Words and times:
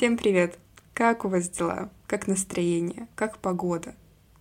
Всем 0.00 0.16
привет! 0.16 0.58
Как 0.94 1.26
у 1.26 1.28
вас 1.28 1.50
дела? 1.50 1.90
Как 2.06 2.26
настроение? 2.26 3.06
Как 3.14 3.36
погода? 3.36 3.94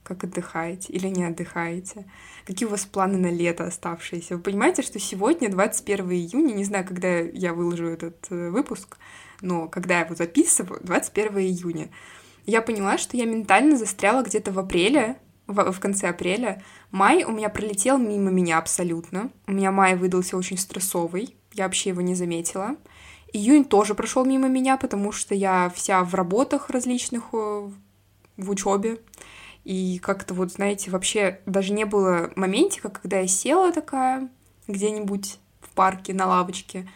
Как 0.03 0.23
отдыхаете 0.23 0.93
или 0.93 1.07
не 1.07 1.25
отдыхаете? 1.25 2.05
Какие 2.45 2.65
у 2.65 2.71
вас 2.71 2.85
планы 2.85 3.17
на 3.17 3.29
лето 3.29 3.65
оставшиеся? 3.65 4.37
Вы 4.37 4.41
понимаете, 4.41 4.83
что 4.83 4.99
сегодня 4.99 5.49
21 5.49 6.11
июня, 6.11 6.53
не 6.53 6.63
знаю, 6.63 6.87
когда 6.87 7.19
я 7.19 7.53
выложу 7.53 7.87
этот 7.87 8.25
э, 8.29 8.49
выпуск, 8.51 8.95
но 9.41 9.67
когда 9.67 9.95
я 9.95 10.05
его 10.05 10.15
записываю, 10.15 10.79
21 10.81 11.39
июня, 11.39 11.89
я 12.45 12.61
поняла, 12.61 12.97
что 12.97 13.17
я 13.17 13.25
ментально 13.25 13.75
застряла 13.75 14.23
где-то 14.23 14.53
в 14.53 14.59
апреле, 14.59 15.17
в, 15.45 15.73
в 15.73 15.79
конце 15.81 16.07
апреля. 16.07 16.63
Май 16.91 17.25
у 17.25 17.33
меня 17.33 17.49
пролетел 17.49 17.97
мимо 17.97 18.31
меня 18.31 18.59
абсолютно. 18.59 19.29
У 19.45 19.51
меня 19.51 19.73
май 19.73 19.97
выдался 19.97 20.37
очень 20.37 20.57
стрессовый, 20.57 21.35
я 21.51 21.65
вообще 21.65 21.89
его 21.89 21.99
не 21.99 22.15
заметила. 22.15 22.77
Июнь 23.31 23.65
тоже 23.65 23.93
прошел 23.93 24.25
мимо 24.25 24.47
меня, 24.47 24.77
потому 24.77 25.11
что 25.11 25.35
я 25.35 25.71
вся 25.75 26.03
в 26.03 26.15
работах 26.15 26.69
различных, 26.69 27.25
э, 27.33 27.69
в 28.37 28.49
учебе. 28.49 28.99
И 29.63 29.99
как-то 29.99 30.33
вот, 30.33 30.51
знаете, 30.51 30.89
вообще 30.89 31.41
даже 31.45 31.73
не 31.73 31.85
было 31.85 32.31
моментика, 32.35 32.89
когда 32.89 33.19
я 33.19 33.27
села 33.27 33.71
такая 33.71 34.29
где-нибудь 34.67 35.37
в 35.61 35.69
парке 35.71 36.13
на 36.13 36.27
лавочке, 36.27 36.89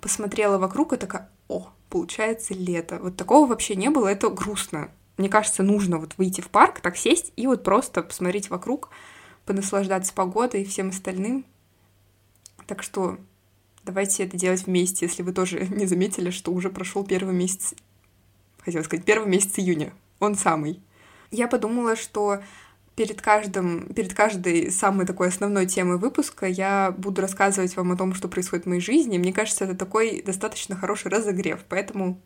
посмотрела 0.00 0.58
вокруг 0.58 0.92
и 0.92 0.96
такая, 0.96 1.30
о, 1.48 1.68
получается 1.88 2.54
лето. 2.54 2.98
Вот 3.00 3.16
такого 3.16 3.48
вообще 3.48 3.74
не 3.74 3.90
было, 3.90 4.08
это 4.08 4.28
грустно. 4.28 4.90
Мне 5.16 5.28
кажется, 5.28 5.62
нужно 5.62 5.98
вот 5.98 6.14
выйти 6.18 6.40
в 6.40 6.48
парк, 6.48 6.80
так 6.80 6.96
сесть 6.96 7.32
и 7.36 7.46
вот 7.46 7.64
просто 7.64 8.02
посмотреть 8.02 8.50
вокруг, 8.50 8.90
понаслаждаться 9.46 10.12
погодой 10.12 10.62
и 10.62 10.64
всем 10.64 10.88
остальным. 10.88 11.44
Так 12.66 12.82
что 12.82 13.18
давайте 13.84 14.24
это 14.24 14.36
делать 14.36 14.66
вместе, 14.66 15.06
если 15.06 15.22
вы 15.22 15.32
тоже 15.32 15.66
не 15.70 15.86
заметили, 15.86 16.30
что 16.30 16.52
уже 16.52 16.70
прошел 16.70 17.04
первый 17.04 17.34
месяц, 17.34 17.74
хотела 18.58 18.82
сказать, 18.82 19.04
первый 19.04 19.28
месяц 19.28 19.58
июня. 19.58 19.92
Он 20.20 20.34
самый. 20.36 20.80
Я 21.30 21.48
подумала, 21.48 21.96
что 21.96 22.42
перед 22.94 23.20
каждым, 23.20 23.92
перед 23.94 24.14
каждой 24.14 24.70
самой 24.70 25.06
такой 25.06 25.28
основной 25.28 25.66
темой 25.66 25.98
выпуска 25.98 26.46
я 26.46 26.94
буду 26.96 27.20
рассказывать 27.22 27.74
вам 27.76 27.92
о 27.92 27.96
том, 27.96 28.14
что 28.14 28.28
происходит 28.28 28.66
в 28.66 28.68
моей 28.68 28.80
жизни. 28.80 29.18
Мне 29.18 29.32
кажется, 29.32 29.64
это 29.64 29.74
такой 29.74 30.22
достаточно 30.22 30.76
хороший 30.76 31.10
разогрев, 31.10 31.64
поэтому 31.68 32.20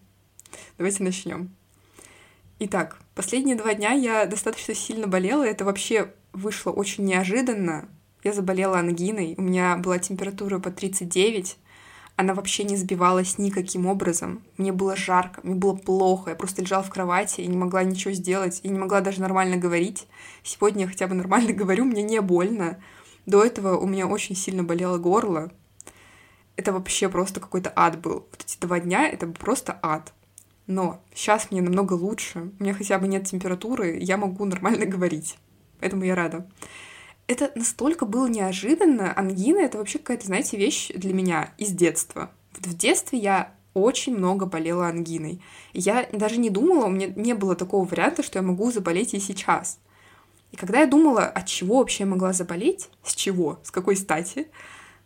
давайте 0.77 1.02
начнем. 1.02 1.50
Итак, 2.58 2.98
последние 3.14 3.56
два 3.56 3.75
дня 3.75 3.92
я 3.92 4.27
достаточно 4.27 4.75
сильно 4.75 5.06
болела, 5.06 5.45
это 5.45 5.64
вообще 5.64 6.12
вышло 6.33 6.70
очень 6.70 7.05
неожиданно. 7.05 7.89
Я 8.27 8.32
заболела 8.32 8.80
ангиной, 8.80 9.36
у 9.38 9.42
меня 9.42 9.77
была 9.77 10.00
температура 10.00 10.58
по 10.58 10.72
39, 10.72 11.56
она 12.16 12.34
вообще 12.34 12.64
не 12.64 12.77
сбивалась 12.77 13.38
никаким 13.38 13.86
образом. 13.86 14.42
Мне 14.56 14.72
было 14.72 14.96
жарко, 14.96 15.42
мне 15.44 15.55
было 15.55 15.74
плохо, 15.77 16.30
я 16.30 16.34
просто 16.34 16.60
лежала 16.60 16.83
в 16.83 16.91
кровати 16.91 17.42
и 17.42 17.46
не 17.46 17.56
могла 17.56 17.84
ничего 17.84 18.12
сделать, 18.12 18.58
и 18.64 18.68
не 18.68 18.80
могла 18.80 19.00
даже 19.00 19.20
нормально 19.20 19.58
говорить. 19.58 20.08
Сегодня 20.42 20.86
я 20.86 20.88
хотя 20.88 21.06
бы 21.06 21.14
нормально 21.14 21.52
говорю, 21.52 21.84
мне 21.84 22.02
не 22.02 22.20
больно. 22.20 22.83
До 23.27 23.44
этого 23.44 23.77
у 23.77 23.86
меня 23.86 24.08
очень 24.08 24.34
сильно 24.34 24.64
болело 24.64 24.98
горло. 24.98 25.52
Это 26.56 26.72
вообще 26.72 27.08
просто 27.08 27.38
какой-то 27.38 27.72
ад 27.77 28.00
был. 28.00 28.27
Вот 28.33 28.44
эти 28.44 28.58
два 28.58 28.80
дня— 28.80 29.08
это 29.08 29.28
просто 29.28 29.78
ад. 29.83 30.12
Но 30.66 31.00
сейчас 31.14 31.52
мне 31.52 31.62
намного 31.62 31.92
лучше, 31.92 32.50
у 32.58 32.64
меня 32.64 32.74
хотя 32.74 32.98
бы 32.98 33.06
нет 33.06 33.28
температуры, 33.28 33.96
я 34.00 34.16
могу 34.16 34.44
нормально 34.46 34.84
говорить. 34.86 35.38
Поэтому 35.78 36.02
я 36.02 36.16
рада. 36.16 36.44
Это 37.27 37.50
настолько 37.55 38.06
было 38.06 38.27
неожиданно. 38.27 39.12
Ангина— 39.16 39.58
это 39.60 39.78
вообще 39.78 39.98
какая-то, 39.98 40.27
знаете, 40.27 40.56
вещь 40.56 40.91
для 40.94 41.12
меня 41.12 41.52
из 41.58 41.70
детства. 41.70 42.30
В 42.52 42.74
детстве 42.74 43.18
я 43.18 43.52
очень 43.74 44.16
много 44.16 44.46
болела 44.46 44.86
ангиной. 44.86 45.42
Я 45.72 46.08
даже 46.12 46.38
не 46.38 46.50
думала, 46.50 46.86
у 46.86 46.91
меня 46.91 47.08
не 47.08 47.34
было 47.34 47.56
такого 47.56 47.84
варианта, 47.84 48.22
что 48.22 48.38
я 48.38 48.42
могу 48.42 48.70
заболеть 48.70 49.12
и 49.14 49.20
сейчас. 49.20 49.78
И 50.52 50.56
когда 50.56 50.80
я 50.80 50.86
думала, 50.86 51.24
от 51.27 51.46
чего 51.46 51.78
вообще 51.78 52.05
я 52.05 52.08
могла 52.08 52.33
заболеть, 52.33 52.89
с 53.02 53.14
чего, 53.14 53.58
с 53.62 53.70
какой 53.70 53.96
стати, 53.96 54.48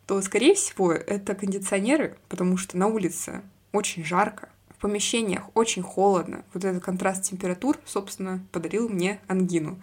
то, 0.07 0.21
скорее 0.23 0.55
всего, 0.55 0.93
это 0.93 1.35
кондиционеры, 1.35 2.19
потому 2.29 2.57
что 2.57 2.77
на 2.77 2.87
улице 2.87 3.43
очень 3.73 4.05
жарко, 4.05 4.51
помещениях 4.81 5.45
очень 5.55 5.83
холодно. 5.83 6.45
Вот 6.53 6.65
этот 6.65 6.83
контраст 6.83 7.23
температур, 7.23 7.79
собственно, 7.85 8.45
подарил 8.51 8.89
мне 8.89 9.21
ангину. 9.29 9.81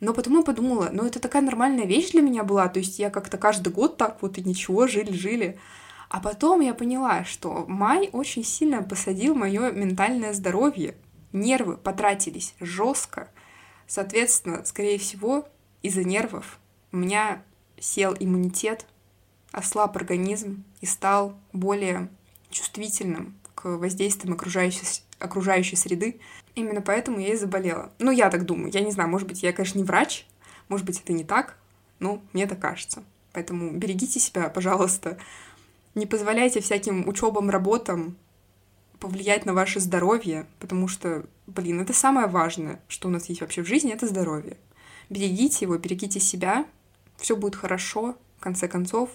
Но 0.00 0.14
потом 0.14 0.38
я 0.38 0.42
подумала, 0.42 0.88
ну 0.92 1.04
это 1.04 1.20
такая 1.20 1.42
нормальная 1.42 1.84
вещь 1.84 2.12
для 2.12 2.22
меня 2.22 2.42
была, 2.42 2.68
то 2.68 2.78
есть 2.78 2.98
я 2.98 3.10
как-то 3.10 3.36
каждый 3.36 3.72
год 3.72 3.98
так 3.98 4.22
вот 4.22 4.38
и 4.38 4.42
ничего, 4.42 4.86
жили-жили. 4.86 5.58
А 6.08 6.20
потом 6.20 6.60
я 6.60 6.74
поняла, 6.74 7.24
что 7.24 7.66
май 7.68 8.08
очень 8.12 8.42
сильно 8.42 8.82
посадил 8.82 9.34
мое 9.34 9.70
ментальное 9.70 10.32
здоровье. 10.32 10.96
Нервы 11.32 11.76
потратились 11.76 12.54
жестко. 12.60 13.28
Соответственно, 13.86 14.64
скорее 14.64 14.98
всего, 14.98 15.46
из-за 15.82 16.02
нервов 16.02 16.58
у 16.92 16.96
меня 16.96 17.42
сел 17.78 18.16
иммунитет, 18.18 18.86
ослаб 19.52 19.96
организм 19.96 20.64
и 20.80 20.86
стал 20.86 21.34
более 21.52 22.08
чувствительным 22.50 23.38
к 23.54 23.66
воздействиям 23.76 24.34
окружающей, 24.34 25.02
окружающей 25.20 25.76
среды. 25.76 26.20
Именно 26.54 26.82
поэтому 26.82 27.20
я 27.20 27.32
и 27.32 27.36
заболела. 27.36 27.92
Ну, 27.98 28.10
я 28.10 28.30
так 28.30 28.44
думаю. 28.44 28.72
Я 28.72 28.80
не 28.80 28.90
знаю, 28.90 29.08
может 29.08 29.28
быть, 29.28 29.42
я, 29.42 29.52
конечно, 29.52 29.78
не 29.78 29.84
врач, 29.84 30.26
может 30.68 30.86
быть, 30.86 31.00
это 31.00 31.12
не 31.12 31.24
так, 31.24 31.56
но 31.98 32.22
мне 32.32 32.46
так 32.46 32.58
кажется. 32.58 33.04
Поэтому 33.32 33.70
берегите 33.72 34.18
себя, 34.18 34.48
пожалуйста. 34.48 35.18
Не 35.94 36.06
позволяйте 36.06 36.60
всяким 36.60 37.08
учебам, 37.08 37.50
работам 37.50 38.16
повлиять 38.98 39.46
на 39.46 39.54
ваше 39.54 39.80
здоровье, 39.80 40.46
потому 40.58 40.86
что, 40.86 41.24
блин, 41.46 41.80
это 41.80 41.92
самое 41.92 42.26
важное, 42.26 42.80
что 42.86 43.08
у 43.08 43.10
нас 43.10 43.28
есть 43.28 43.40
вообще 43.40 43.62
в 43.62 43.66
жизни, 43.66 43.92
это 43.92 44.06
здоровье. 44.06 44.56
Берегите 45.08 45.64
его, 45.64 45.76
берегите 45.78 46.20
себя, 46.20 46.66
все 47.16 47.34
будет 47.34 47.56
хорошо, 47.56 48.16
в 48.38 48.42
конце 48.42 48.68
концов, 48.68 49.10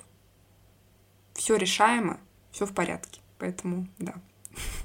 все 1.34 1.56
решаемо, 1.56 2.20
все 2.52 2.66
в 2.66 2.74
порядке. 2.74 3.22
Поэтому, 3.38 3.88
да. 4.00 4.16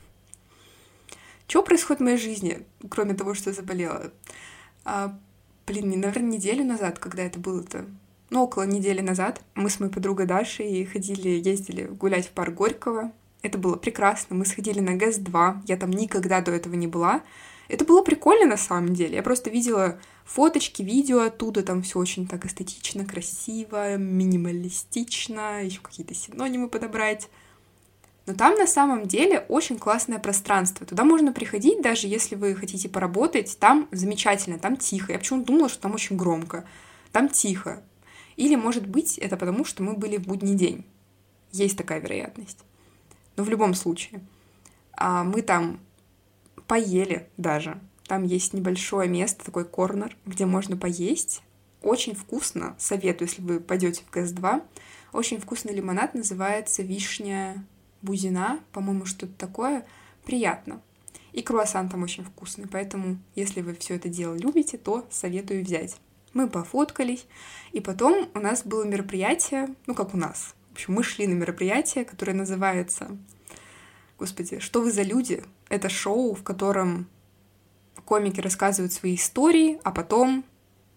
Что 1.51 1.65
происходит 1.65 1.99
в 1.99 2.05
моей 2.05 2.17
жизни, 2.17 2.65
кроме 2.89 3.15
того, 3.15 3.35
что 3.35 3.51
я 3.51 3.57
заболела? 3.57 4.13
А, 4.85 5.19
блин, 5.67 5.99
наверное, 5.99 6.31
неделю 6.31 6.65
назад, 6.65 7.01
когда 7.01 7.25
это 7.25 7.41
было-то, 7.41 7.87
ну, 8.31 8.45
около 8.45 8.63
недели 8.63 9.01
назад, 9.01 9.43
мы 9.57 9.69
с 9.69 9.81
моей 9.81 9.93
подругой 9.93 10.27
Дашей 10.27 10.85
ходили, 10.85 11.29
ездили 11.29 11.87
гулять 11.87 12.29
в 12.29 12.31
парк 12.31 12.55
Горького. 12.55 13.11
Это 13.43 13.59
было 13.59 13.75
прекрасно. 13.75 14.37
Мы 14.37 14.47
сходили 14.47 14.79
на 14.79 14.95
ГЭС-2. 14.95 15.63
Я 15.67 15.77
там 15.77 15.91
никогда 15.91 16.41
до 16.41 16.53
этого 16.53 16.75
не 16.77 16.87
была. 16.87 17.21
Это 17.67 17.85
было 17.85 18.05
прикольно 18.05 18.47
на 18.47 18.57
самом 18.57 18.95
деле. 18.95 19.17
Я 19.17 19.25
просто 19.25 19.51
видела 19.51 19.99
фоточки, 20.25 20.83
видео 20.83 21.23
оттуда, 21.23 21.65
там 21.65 21.83
все 21.83 21.99
очень 21.99 22.29
так 22.29 22.47
эстетично, 22.47 23.05
красиво, 23.05 23.97
минималистично, 23.97 25.65
еще 25.65 25.81
какие-то 25.81 26.15
синонимы 26.15 26.69
подобрать. 26.69 27.29
Но 28.27 28.35
там 28.35 28.55
на 28.55 28.67
самом 28.67 29.07
деле 29.07 29.41
очень 29.49 29.79
классное 29.79 30.19
пространство. 30.19 30.87
Туда 30.87 31.05
можно 31.05 31.33
приходить, 31.33 31.83
даже 31.83 32.07
если 32.07 32.35
вы 32.35 32.55
хотите 32.55 32.89
поработать. 32.89 33.57
Там 33.59 33.89
замечательно, 33.91 34.59
там 34.59 34.77
тихо. 34.77 35.13
Я 35.13 35.19
почему-то 35.19 35.47
думала, 35.47 35.69
что 35.69 35.81
там 35.81 35.95
очень 35.95 36.17
громко. 36.17 36.65
Там 37.13 37.29
тихо. 37.29 37.83
Или, 38.37 38.57
может 38.57 38.87
быть, 38.87 39.19
это 39.19 39.37
потому, 39.37 39.65
что 39.65 39.83
мы 39.83 39.95
были 39.95 40.17
в 40.17 40.27
будний 40.27 40.55
день. 40.55 40.85
Есть 41.53 41.77
такая 41.77 42.01
вероятность. 42.01 42.59
Но 43.37 43.45
в 43.45 43.49
любом 43.49 43.75
случае, 43.75 44.21
а, 44.93 45.25
мы 45.25 45.43
там 45.43 45.81
поели 46.67 47.29
даже. 47.37 47.81
Там 48.07 48.25
есть 48.25 48.53
небольшое 48.55 49.09
место, 49.09 49.45
такой 49.45 49.65
корнер, 49.65 50.17
где 50.27 50.47
можно 50.47 50.77
поесть. 50.77 51.43
Очень 51.83 52.15
вкусно. 52.15 52.77
Советую, 52.79 53.29
если 53.29 53.43
вы 53.43 53.61
пойдете 53.61 54.03
в 54.05 54.15
КС-2. 54.15 54.63
Очень 55.13 55.41
вкусный 55.41 55.75
лимонад 55.75 56.15
называется 56.15 56.83
вишня 56.83 57.65
бузина, 58.03 58.61
по-моему, 58.73 59.07
что-то 59.07 59.33
такое, 59.35 59.87
приятно. 60.25 60.81
И 61.33 61.43
круассан 61.43 61.89
там 61.89 62.03
очень 62.03 62.25
вкусный, 62.25 62.67
поэтому, 62.67 63.19
если 63.35 63.61
вы 63.61 63.75
все 63.75 63.97
это 63.97 64.09
дело 64.09 64.35
любите, 64.35 64.79
то 64.79 65.07
советую 65.11 65.65
взять. 65.65 65.97
Мы 66.33 66.49
пофоткались, 66.49 67.27
и 67.73 67.81
потом 67.81 68.29
у 68.35 68.41
нас 68.41 68.65
было 68.65 68.85
мероприятие, 68.85 69.75
ну, 69.87 69.95
как 69.95 70.15
у 70.15 70.17
нас. 70.17 70.55
В 70.71 70.73
общем, 70.73 70.95
мы 70.95 71.03
шли 71.03 71.27
на 71.27 71.35
мероприятие, 71.35 72.05
которое 72.05 72.35
называется... 72.35 73.17
Господи, 74.19 74.59
что 74.59 74.83
вы 74.83 74.93
за 74.93 75.03
люди? 75.03 75.43
Это 75.71 75.89
шоу, 75.89 76.35
в 76.35 76.43
котором 76.43 77.09
комики 78.05 78.41
рассказывают 78.41 78.93
свои 78.93 79.15
истории, 79.15 79.81
а 79.83 79.93
потом 79.93 80.45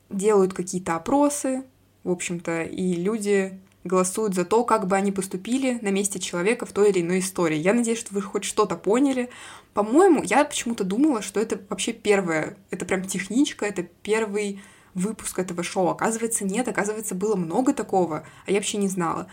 делают 0.10 0.54
какие-то 0.54 0.96
опросы, 0.96 1.64
в 2.04 2.12
общем-то, 2.12 2.64
и 2.64 2.96
люди 2.96 3.60
голосуют 3.84 4.34
за 4.34 4.46
то, 4.46 4.64
как 4.64 4.88
бы 4.88 4.96
они 4.96 5.12
поступили 5.12 5.80
на 5.82 5.90
месте 5.90 6.20
человека 6.20 6.66
в 6.66 6.72
той 6.72 6.90
или 6.90 7.02
иной 7.02 7.20
истории. 7.20 7.58
Я 7.58 7.74
надеюсь, 7.74 8.00
что 8.00 8.14
вы 8.14 8.22
хоть 8.22 8.44
что-то 8.44 8.76
поняли. 8.76 9.30
По-моему, 9.74 10.24
я 10.24 10.46
почему-то 10.46 10.84
думала, 10.84 11.22
что 11.22 11.40
это 11.40 11.60
вообще 11.70 11.94
первое, 11.94 12.58
это 12.72 12.86
прям 12.86 13.04
техничка, 13.04 13.66
это 13.66 13.84
первый 13.84 14.62
выпуск 14.94 15.40
этого 15.40 15.64
шоу. 15.64 15.90
Оказывается, 15.90 16.46
нет, 16.46 16.68
оказывается, 16.68 17.16
было 17.16 17.36
много 17.36 17.74
такого, 17.74 18.26
а 18.46 18.52
я 18.52 18.58
вообще 18.58 18.78
не 18.78 18.88
знала. 18.88 19.28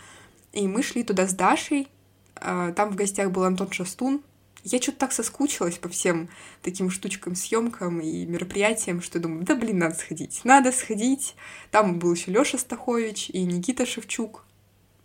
И 0.53 0.67
мы 0.67 0.83
шли 0.83 1.05
туда 1.05 1.27
с 1.27 1.35
Дашей, 1.35 1.89
а, 2.35 2.73
там 2.73 2.91
в 2.91 2.97
гостях 2.97 3.31
был 3.31 3.45
Антон 3.45 3.71
Шастун, 3.71 4.23
я 4.65 4.81
что-то 4.81 4.99
так 4.99 5.13
соскучилась 5.13 5.79
по 5.79 5.89
всем 5.89 6.29
таким 6.63 6.91
штучкам, 6.91 7.35
съемкам 7.35 8.01
и 8.01 8.27
мероприятиям, 8.27 9.01
что 9.01 9.19
думаю, 9.19 9.45
да 9.45 9.55
блин, 9.55 9.79
надо 9.79 9.95
сходить. 9.95 10.41
Надо 10.45 10.73
сходить. 10.73 11.35
Там 11.71 11.99
был 11.99 12.13
еще 12.15 12.31
Лёша 12.31 12.59
Стахович 12.59 13.31
и 13.31 13.43
Никита 13.43 13.87
Шевчук. 13.87 14.45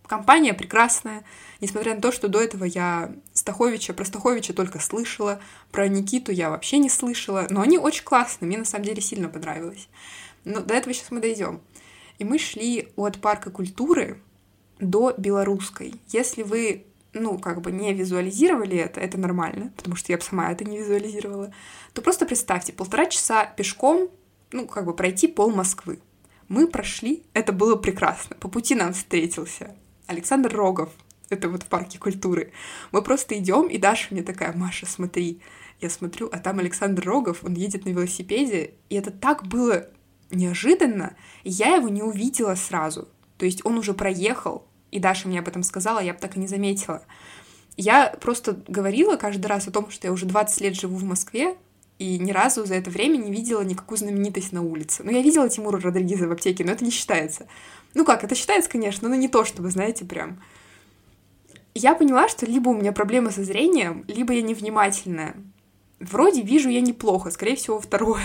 Компания 0.07 0.53
прекрасная, 0.53 1.23
несмотря 1.61 1.95
на 1.95 2.01
то, 2.01 2.11
что 2.11 2.27
до 2.27 2.39
этого 2.39 2.63
я 2.63 3.11
Стаховича, 3.33 3.93
про 3.93 4.05
Стаховича 4.05 4.53
только 4.53 4.79
слышала, 4.79 5.39
про 5.71 5.87
Никиту 5.87 6.31
я 6.31 6.51
вообще 6.51 6.77
не 6.77 6.89
слышала, 6.89 7.47
но 7.49 7.61
они 7.61 7.79
очень 7.79 8.03
классные, 8.03 8.47
мне 8.47 8.57
на 8.59 8.65
самом 8.65 8.85
деле 8.85 9.01
сильно 9.01 9.29
понравилось. 9.29 9.87
Но 10.43 10.61
до 10.61 10.75
этого 10.75 10.93
сейчас 10.93 11.09
мы 11.09 11.21
дойдем. 11.21 11.59
И 12.19 12.23
мы 12.23 12.37
шли 12.37 12.89
от 12.95 13.19
парка 13.19 13.49
культуры 13.49 14.21
до 14.79 15.13
Белорусской. 15.17 15.95
Если 16.09 16.43
вы 16.43 16.85
ну, 17.15 17.39
как 17.39 17.61
бы 17.61 17.71
не 17.71 17.93
визуализировали 17.93 18.77
это, 18.77 18.99
это 18.99 19.17
нормально, 19.17 19.71
потому 19.75 19.95
что 19.95 20.11
я 20.11 20.17
бы 20.17 20.23
сама 20.23 20.51
это 20.51 20.63
не 20.65 20.77
визуализировала, 20.77 21.53
то 21.93 22.01
просто 22.01 22.25
представьте, 22.25 22.73
полтора 22.73 23.07
часа 23.07 23.45
пешком, 23.45 24.09
ну, 24.51 24.67
как 24.67 24.85
бы 24.85 24.93
пройти 24.93 25.27
пол 25.27 25.51
Москвы. 25.51 25.99
Мы 26.47 26.67
прошли, 26.67 27.23
это 27.33 27.51
было 27.51 27.75
прекрасно. 27.75 28.35
По 28.35 28.47
пути 28.47 28.75
нам 28.75 28.93
встретился 28.93 29.75
Александр 30.05 30.53
Рогов, 30.53 30.91
это 31.29 31.49
вот 31.49 31.63
в 31.63 31.67
парке 31.67 31.97
культуры. 31.97 32.51
Мы 32.91 33.01
просто 33.01 33.37
идем, 33.37 33.67
и 33.67 33.77
Даша 33.77 34.07
мне 34.11 34.21
такая, 34.21 34.53
Маша, 34.53 34.85
смотри. 34.85 35.41
Я 35.81 35.89
смотрю, 35.89 36.29
а 36.31 36.37
там 36.37 36.59
Александр 36.59 37.03
Рогов, 37.03 37.43
он 37.43 37.55
едет 37.55 37.85
на 37.85 37.89
велосипеде, 37.89 38.75
и 38.89 38.95
это 38.95 39.11
так 39.11 39.45
было 39.47 39.89
неожиданно, 40.31 41.15
я 41.43 41.75
его 41.75 41.89
не 41.89 42.01
увидела 42.01 42.55
сразу. 42.55 43.09
То 43.37 43.45
есть 43.45 43.65
он 43.65 43.77
уже 43.77 43.93
проехал, 43.93 44.67
и 44.95 44.99
Даша 44.99 45.27
мне 45.27 45.39
об 45.39 45.47
этом 45.49 45.61
сказала, 45.61 45.99
я 45.99 46.13
бы 46.13 46.19
так 46.19 46.37
и 46.37 46.39
не 46.39 46.47
заметила. 46.47 47.03
Я 47.75 48.15
просто 48.21 48.57
говорила 48.65 49.17
каждый 49.17 49.47
раз 49.47 49.67
о 49.67 49.71
том, 49.71 49.91
что 49.91 50.07
я 50.07 50.13
уже 50.13 50.25
20 50.25 50.61
лет 50.61 50.75
живу 50.75 50.95
в 50.95 51.03
Москве, 51.03 51.57
и 51.99 52.17
ни 52.17 52.31
разу 52.31 52.65
за 52.65 52.75
это 52.75 52.89
время 52.89 53.17
не 53.17 53.29
видела 53.29 53.61
никакую 53.61 53.97
знаменитость 53.97 54.53
на 54.53 54.61
улице. 54.61 55.03
Ну, 55.03 55.11
я 55.11 55.21
видела 55.21 55.49
Тимура 55.49 55.81
Родригеза 55.81 56.29
в 56.29 56.31
аптеке, 56.31 56.63
но 56.63 56.71
это 56.71 56.85
не 56.85 56.91
считается. 56.91 57.45
Ну 57.93 58.05
как, 58.05 58.23
это 58.23 58.35
считается, 58.35 58.69
конечно, 58.69 59.09
но 59.09 59.15
не 59.15 59.27
то, 59.27 59.43
чтобы, 59.43 59.69
знаете, 59.69 60.05
прям... 60.05 60.41
Я 61.73 61.93
поняла, 61.93 62.29
что 62.29 62.45
либо 62.45 62.69
у 62.69 62.73
меня 62.73 62.93
проблемы 62.93 63.31
со 63.31 63.43
зрением, 63.43 64.05
либо 64.07 64.31
я 64.31 64.41
невнимательная. 64.41 65.35
Вроде 65.99 66.41
вижу 66.41 66.69
я 66.69 66.79
неплохо, 66.79 67.31
скорее 67.31 67.57
всего, 67.57 67.81
второе. 67.81 68.23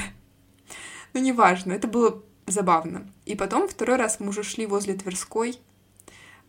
Но 1.14 1.19
неважно, 1.19 1.72
это 1.72 1.88
было 1.88 2.22
забавно. 2.46 3.11
И 3.26 3.34
потом 3.34 3.67
второй 3.67 3.96
раз 3.96 4.20
мы 4.20 4.28
уже 4.28 4.44
шли 4.44 4.67
возле 4.67 4.94
Тверской, 4.94 5.58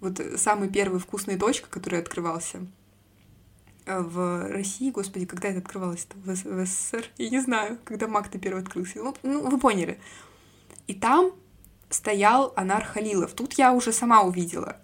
вот 0.02 0.20
самый 0.36 0.70
первый 0.70 1.00
вкусный 1.00 1.38
точка, 1.38 1.70
который 1.70 2.00
открывался 2.00 2.68
э, 3.86 4.02
в 4.02 4.50
России, 4.50 4.90
господи, 4.90 5.26
когда 5.26 5.50
это 5.50 5.60
открывалось-то? 5.60 6.18
В, 6.18 6.26
в 6.26 6.66
СССР? 6.66 7.06
Я 7.18 7.30
не 7.30 7.40
знаю, 7.40 7.78
когда 7.86 8.08
Мак-то 8.08 8.40
первый 8.40 8.64
открылся. 8.64 8.98
Ну, 8.98 9.16
ну, 9.24 9.50
вы 9.50 9.60
поняли. 9.60 10.00
И 10.88 10.96
там 10.96 11.32
стоял 11.90 12.52
Анар 12.56 12.84
Халилов. 12.84 13.34
Тут 13.34 13.54
я 13.54 13.74
уже 13.74 13.94
сама 13.94 14.24
увидела. 14.24 14.78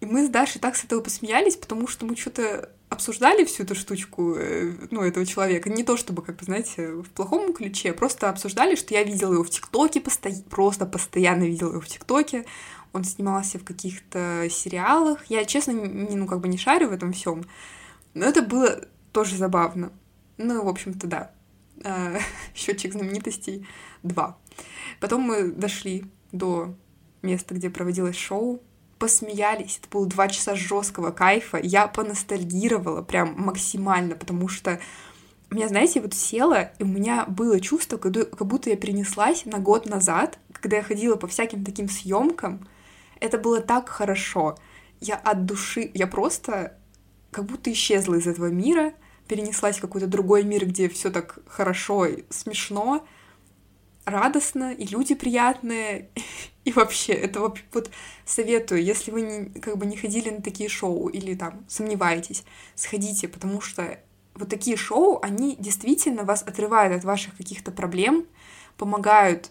И 0.00 0.06
мы 0.06 0.26
с 0.26 0.28
Дашей 0.28 0.60
так 0.60 0.74
с 0.74 0.84
этого 0.84 1.00
посмеялись, 1.00 1.56
потому 1.56 1.86
что 1.86 2.04
мы 2.04 2.16
что-то 2.16 2.68
обсуждали 2.88 3.44
всю 3.44 3.62
эту 3.62 3.76
штучку, 3.76 4.34
э, 4.36 4.72
ну, 4.90 5.02
этого 5.02 5.24
человека. 5.24 5.70
Не 5.70 5.84
то 5.84 5.96
чтобы, 5.96 6.22
как 6.22 6.36
бы, 6.36 6.44
знаете, 6.44 6.88
в 6.88 7.10
плохом 7.10 7.54
ключе, 7.54 7.92
просто 7.92 8.28
обсуждали, 8.28 8.74
что 8.74 8.92
я 8.92 9.04
видела 9.04 9.34
его 9.34 9.44
в 9.44 9.50
ТикТоке, 9.50 10.00
посто... 10.00 10.30
просто 10.50 10.84
постоянно 10.84 11.44
видела 11.44 11.70
его 11.70 11.80
в 11.80 11.86
ТикТоке 11.86 12.44
он 12.92 13.04
снимался 13.04 13.58
в 13.58 13.64
каких-то 13.64 14.46
сериалах. 14.50 15.24
Я, 15.26 15.44
честно, 15.44 15.72
не, 15.72 16.16
ну, 16.16 16.26
как 16.26 16.40
бы 16.40 16.48
не 16.48 16.58
шарю 16.58 16.88
в 16.88 16.92
этом 16.92 17.12
всем, 17.12 17.44
но 18.14 18.26
это 18.26 18.42
было 18.42 18.84
тоже 19.12 19.36
забавно. 19.36 19.92
Ну, 20.38 20.64
в 20.64 20.68
общем-то, 20.68 21.06
да. 21.06 21.30
А, 21.84 22.18
Счетчик 22.54 22.92
знаменитостей 22.92 23.66
2. 24.02 24.36
Потом 25.00 25.22
мы 25.22 25.50
дошли 25.50 26.04
до 26.32 26.74
места, 27.22 27.54
где 27.54 27.70
проводилось 27.70 28.16
шоу, 28.16 28.62
посмеялись. 28.98 29.78
Это 29.78 29.88
было 29.90 30.06
два 30.06 30.28
часа 30.28 30.54
жесткого 30.54 31.10
кайфа. 31.10 31.58
Я 31.58 31.86
поностальгировала 31.88 33.02
прям 33.02 33.34
максимально, 33.36 34.14
потому 34.14 34.48
что 34.48 34.80
меня, 35.50 35.68
знаете, 35.68 36.00
вот 36.00 36.14
села, 36.14 36.72
и 36.78 36.82
у 36.82 36.86
меня 36.86 37.26
было 37.26 37.60
чувство, 37.60 37.96
как 37.96 38.46
будто 38.46 38.70
я 38.70 38.76
перенеслась 38.76 39.44
на 39.44 39.58
год 39.58 39.86
назад, 39.86 40.38
когда 40.52 40.76
я 40.78 40.82
ходила 40.82 41.16
по 41.16 41.26
всяким 41.26 41.64
таким 41.64 41.88
съемкам, 41.88 42.66
это 43.22 43.38
было 43.38 43.60
так 43.60 43.88
хорошо. 43.88 44.56
Я 45.00 45.14
от 45.16 45.46
души, 45.46 45.90
я 45.94 46.06
просто 46.06 46.76
как 47.30 47.44
будто 47.46 47.72
исчезла 47.72 48.16
из 48.16 48.26
этого 48.26 48.46
мира, 48.46 48.94
перенеслась 49.28 49.78
в 49.78 49.80
какой-то 49.80 50.08
другой 50.08 50.42
мир, 50.42 50.66
где 50.66 50.88
все 50.88 51.10
так 51.10 51.38
хорошо 51.46 52.04
и 52.06 52.24
смешно, 52.30 53.06
радостно, 54.04 54.74
и 54.74 54.86
люди 54.86 55.14
приятные, 55.14 56.10
и 56.64 56.72
вообще, 56.72 57.12
это 57.12 57.40
вот, 57.40 57.58
вот 57.72 57.90
советую, 58.24 58.82
если 58.82 59.12
вы 59.12 59.20
не, 59.22 59.60
как 59.60 59.78
бы 59.78 59.86
не 59.86 59.96
ходили 59.96 60.30
на 60.30 60.42
такие 60.42 60.68
шоу 60.68 61.08
или 61.08 61.34
там 61.34 61.64
сомневаетесь, 61.68 62.44
сходите, 62.74 63.28
потому 63.28 63.60
что 63.60 64.00
вот 64.34 64.48
такие 64.48 64.76
шоу, 64.76 65.20
они 65.22 65.56
действительно 65.56 66.24
вас 66.24 66.42
отрывают 66.42 66.96
от 66.96 67.04
ваших 67.04 67.36
каких-то 67.36 67.70
проблем, 67.70 68.26
помогают 68.76 69.50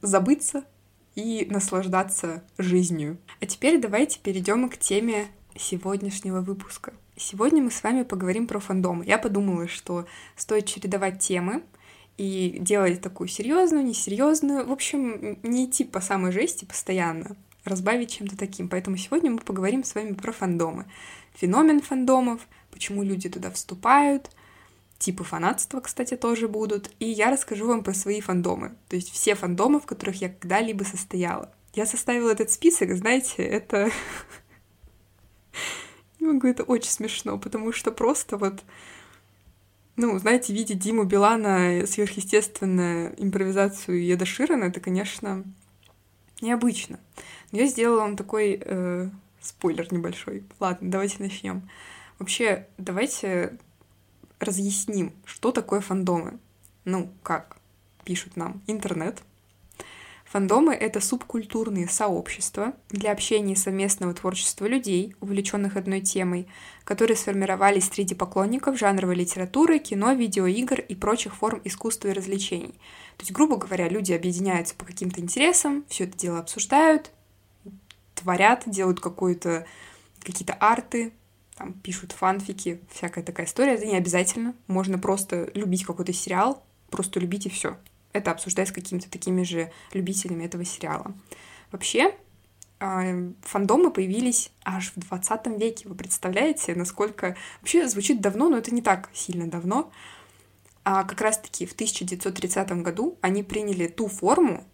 забыться, 0.00 0.64
и 1.14 1.46
наслаждаться 1.50 2.42
жизнью. 2.58 3.18
А 3.40 3.46
теперь 3.46 3.80
давайте 3.80 4.18
перейдем 4.20 4.68
к 4.68 4.76
теме 4.76 5.28
сегодняшнего 5.56 6.40
выпуска. 6.40 6.92
Сегодня 7.16 7.62
мы 7.62 7.70
с 7.70 7.82
вами 7.82 8.02
поговорим 8.02 8.46
про 8.46 8.58
фандом. 8.58 9.02
Я 9.02 9.18
подумала, 9.18 9.68
что 9.68 10.06
стоит 10.36 10.66
чередовать 10.66 11.18
темы 11.18 11.62
и 12.16 12.56
делать 12.58 13.00
такую 13.00 13.28
серьезную, 13.28 13.84
несерьезную. 13.84 14.66
В 14.66 14.72
общем, 14.72 15.38
не 15.42 15.66
идти 15.66 15.84
по 15.84 16.00
самой 16.00 16.32
жести 16.32 16.64
постоянно, 16.64 17.36
разбавить 17.64 18.12
чем-то 18.12 18.36
таким. 18.36 18.68
Поэтому 18.68 18.96
сегодня 18.96 19.30
мы 19.30 19.38
поговорим 19.38 19.84
с 19.84 19.94
вами 19.94 20.14
про 20.14 20.32
фандомы. 20.32 20.86
Феномен 21.34 21.80
фандомов, 21.80 22.46
почему 22.70 23.02
люди 23.02 23.28
туда 23.28 23.50
вступают— 23.50 24.30
типы 25.02 25.24
фанатства, 25.24 25.80
кстати, 25.80 26.16
тоже 26.16 26.48
будут. 26.48 26.90
И 27.00 27.06
я 27.06 27.30
расскажу 27.30 27.66
вам 27.66 27.82
про 27.82 27.92
свои 27.92 28.20
фандомы. 28.20 28.76
То 28.88 28.96
есть 28.96 29.10
все 29.10 29.34
фандомы, 29.34 29.80
в 29.80 29.86
которых 29.86 30.20
я 30.20 30.28
когда-либо 30.28 30.84
состояла. 30.84 31.52
Я 31.74 31.86
составила 31.86 32.30
этот 32.30 32.50
список, 32.50 32.96
знаете, 32.96 33.42
это... 33.42 33.90
Не 36.20 36.28
могу, 36.28 36.46
это 36.46 36.62
очень 36.62 36.90
смешно, 36.90 37.38
потому 37.38 37.72
что 37.72 37.90
просто 37.90 38.36
вот... 38.36 38.62
Ну, 39.96 40.18
знаете, 40.18 40.54
видеть 40.54 40.78
Диму 40.78 41.04
Билана, 41.04 41.84
сверхъестественную 41.86 43.14
импровизацию 43.22 44.02
Еда 44.02 44.24
Ширана, 44.24 44.64
это, 44.64 44.80
конечно, 44.80 45.44
необычно. 46.40 46.98
Но 47.50 47.58
я 47.58 47.66
сделала 47.66 48.00
вам 48.00 48.16
такой 48.16 48.58
э, 48.64 49.10
спойлер 49.40 49.92
небольшой. 49.92 50.44
Ладно, 50.60 50.90
давайте 50.90 51.16
начнем. 51.18 51.68
Вообще, 52.18 52.68
давайте 52.78 53.58
разъясним, 54.42 55.12
что 55.24 55.52
такое 55.52 55.80
фандомы. 55.80 56.38
Ну, 56.84 57.10
как 57.22 57.58
пишут 58.04 58.36
нам 58.36 58.62
интернет. 58.66 59.22
Фандомы— 60.32 60.72
это 60.80 61.02
субкультурные 61.02 61.88
сообщества 61.88 62.72
для 62.88 63.12
общения 63.12 63.52
и 63.52 63.56
совместного 63.56 64.14
творчества 64.14 64.64
людей, 64.64 65.14
увлеченных 65.20 65.76
одной 65.76 66.00
темой, 66.00 66.48
которые 66.84 67.18
сформировались 67.18 67.90
среди 67.90 68.14
поклонников 68.14 68.78
жанровой 68.78 69.14
литературы, 69.14 69.78
кино, 69.78 70.14
видеоигр 70.14 70.80
и 70.80 70.94
прочих 70.94 71.34
форм 71.34 71.60
искусства 71.64 72.08
и 72.08 72.12
развлечений. 72.12 72.72
То 73.18 73.24
есть, 73.24 73.32
грубо 73.32 73.58
говоря, 73.58 73.90
люди 73.90 74.14
объединяются 74.14 74.74
по 74.74 74.86
каким-то 74.86 75.20
интересам, 75.20 75.84
все 75.88 76.04
это 76.04 76.16
дело 76.16 76.38
обсуждают, 76.38 77.10
творят, 78.14 78.62
делают 78.64 79.00
какую-то 79.00 79.66
какие-то 80.20 80.54
арты, 80.54 81.12
там 81.62 81.74
пишут 81.74 82.10
фанфики, 82.10 82.80
всякая 82.90 83.22
такая 83.22 83.46
история. 83.46 83.74
Это 83.74 83.86
не 83.86 83.96
обязательно. 83.96 84.54
Можно 84.66 84.98
просто 84.98 85.48
любить 85.54 85.84
какой-то 85.84 86.12
сериал, 86.12 86.64
просто 86.90 87.20
любить 87.20 87.46
и 87.46 87.50
все. 87.50 87.76
Это 88.12 88.32
обсуждать 88.32 88.68
с 88.68 88.72
какими-то 88.72 89.08
такими 89.08 89.44
же 89.44 89.70
любителями 89.92 90.44
этого 90.44 90.64
сериала. 90.64 91.14
Вообще, 91.70 92.16
а, 92.80 93.00
фандомы 93.42 93.92
появились 93.92 94.50
аж 94.64 94.92
в 94.96 94.98
20 95.08 95.46
веке. 95.56 95.88
Вы 95.88 95.94
представляете, 95.94 96.74
насколько... 96.74 97.36
Вообще 97.60 97.86
звучит 97.88 98.20
давно, 98.20 98.48
но 98.48 98.58
это 98.58 98.74
не 98.74 98.82
так 98.82 99.08
сильно 99.12 99.48
давно. 99.48 99.92
А 100.84 101.04
как 101.04 101.20
раз-таки 101.20 101.64
в 101.64 101.74
1930 101.74 102.82
году 102.82 103.18
они 103.20 103.44
приняли 103.44 103.86
ту 103.86 104.08
форму, 104.08 104.64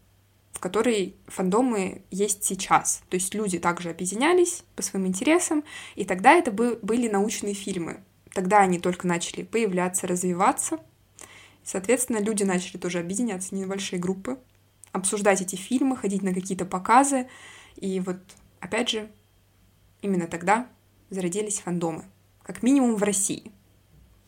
в 0.58 0.60
которой 0.60 1.14
фандомы 1.28 2.02
есть 2.10 2.42
сейчас. 2.42 3.02
То 3.10 3.14
есть 3.14 3.32
люди 3.32 3.60
также 3.60 3.90
объединялись 3.90 4.64
по 4.74 4.82
своим 4.82 5.06
интересам, 5.06 5.62
и 5.94 6.04
тогда 6.04 6.32
это 6.32 6.50
были 6.50 7.08
научные 7.08 7.54
фильмы. 7.54 8.00
Тогда 8.34 8.58
они 8.58 8.80
только 8.80 9.06
начали 9.06 9.44
появляться, 9.44 10.08
развиваться. 10.08 10.80
Соответственно, 11.62 12.18
люди 12.18 12.42
начали 12.42 12.76
тоже 12.76 12.98
объединяться, 12.98 13.54
небольшие 13.54 14.00
группы, 14.00 14.36
обсуждать 14.90 15.40
эти 15.40 15.54
фильмы, 15.54 15.96
ходить 15.96 16.24
на 16.24 16.34
какие-то 16.34 16.64
показы. 16.64 17.28
И 17.76 18.00
вот, 18.00 18.18
опять 18.58 18.88
же, 18.88 19.08
именно 20.02 20.26
тогда 20.26 20.66
зародились 21.08 21.60
фандомы. 21.60 22.04
Как 22.42 22.64
минимум 22.64 22.96
в 22.96 23.02
России. 23.04 23.52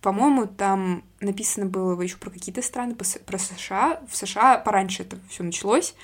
По-моему, 0.01 0.47
там 0.47 1.05
написано 1.21 1.67
было 1.67 2.01
еще 2.01 2.17
про 2.19 2.31
какие-то 2.31 2.63
страны, 2.63 2.95
про 2.95 3.39
США. 3.39 4.01
В 4.09 4.17
США 4.17 4.59
пораньше 4.59 5.03
это 5.03 5.19
все 5.29 5.43
началось, 5.43 5.95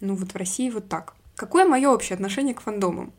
ну 0.00 0.14
вот 0.14 0.32
в 0.32 0.36
России 0.36 0.70
вот 0.70 0.88
так. 0.88 1.14
Какое 1.34 1.64
мое 1.64 1.88
общее 1.88 2.14
отношение 2.14 2.54
к 2.54 2.60
фандомам? 2.60 3.12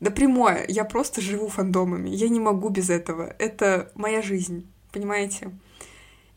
Да 0.00 0.10
прямое, 0.10 0.64
я 0.68 0.84
просто 0.84 1.20
живу 1.20 1.48
фандомами, 1.48 2.10
я 2.10 2.28
не 2.28 2.38
могу 2.38 2.68
без 2.68 2.90
этого, 2.90 3.34
это 3.38 3.90
моя 3.94 4.20
жизнь, 4.20 4.66
понимаете? 4.92 5.50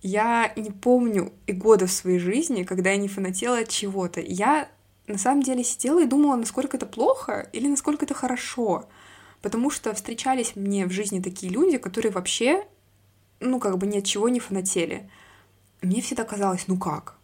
Я 0.02 0.54
не 0.56 0.72
помню 0.72 1.34
и 1.46 1.52
года 1.52 1.86
в 1.86 1.92
своей 1.92 2.20
жизни, 2.20 2.64
когда 2.64 2.92
я 2.92 2.98
не 2.98 3.10
фанатела 3.10 3.60
от 3.60 3.68
чего-то. 3.68 4.22
Я 4.22 4.70
на 5.08 5.18
самом 5.18 5.44
деле 5.44 5.64
сидела 5.64 6.02
и 6.02 6.08
думала, 6.08 6.38
насколько 6.38 6.78
это 6.78 6.86
плохо 6.86 7.50
или 7.52 7.68
насколько 7.68 8.06
это 8.06 8.14
хорошо. 8.14 8.88
Потому 9.42 9.70
что 9.70 9.94
встречались 9.94 10.56
мне 10.56 10.86
в 10.86 10.92
жизни 10.92 11.20
такие 11.22 11.52
люди, 11.52 11.78
которые 11.78 12.14
вообще, 12.14 12.66
ну, 13.42 13.60
как 13.60 13.78
бы 13.78 13.88
ни 13.88 13.98
от 13.98 14.06
чего 14.06 14.30
не 14.30 14.40
фанатели. 14.40 15.10
Мне 15.82 16.02
всегда 16.02 16.24
казалось, 16.24 16.68
ну 16.68 16.78
как? 16.78 17.19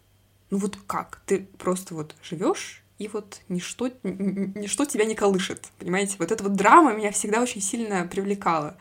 Ну 0.50 0.58
вот 0.58 0.78
как? 0.86 1.20
Ты 1.26 1.48
просто 1.58 1.94
вот 1.94 2.14
живешь 2.22 2.82
и 2.98 3.08
вот 3.08 3.42
ничто, 3.48 3.90
ничто 4.02 4.84
тебя 4.84 5.04
не 5.04 5.14
колышет, 5.14 5.70
понимаете? 5.78 6.16
Вот 6.18 6.32
эта 6.32 6.42
вот 6.42 6.54
драма 6.54 6.94
меня 6.94 7.10
всегда 7.10 7.42
очень 7.42 7.60
сильно 7.60 8.06
привлекала. 8.06 8.76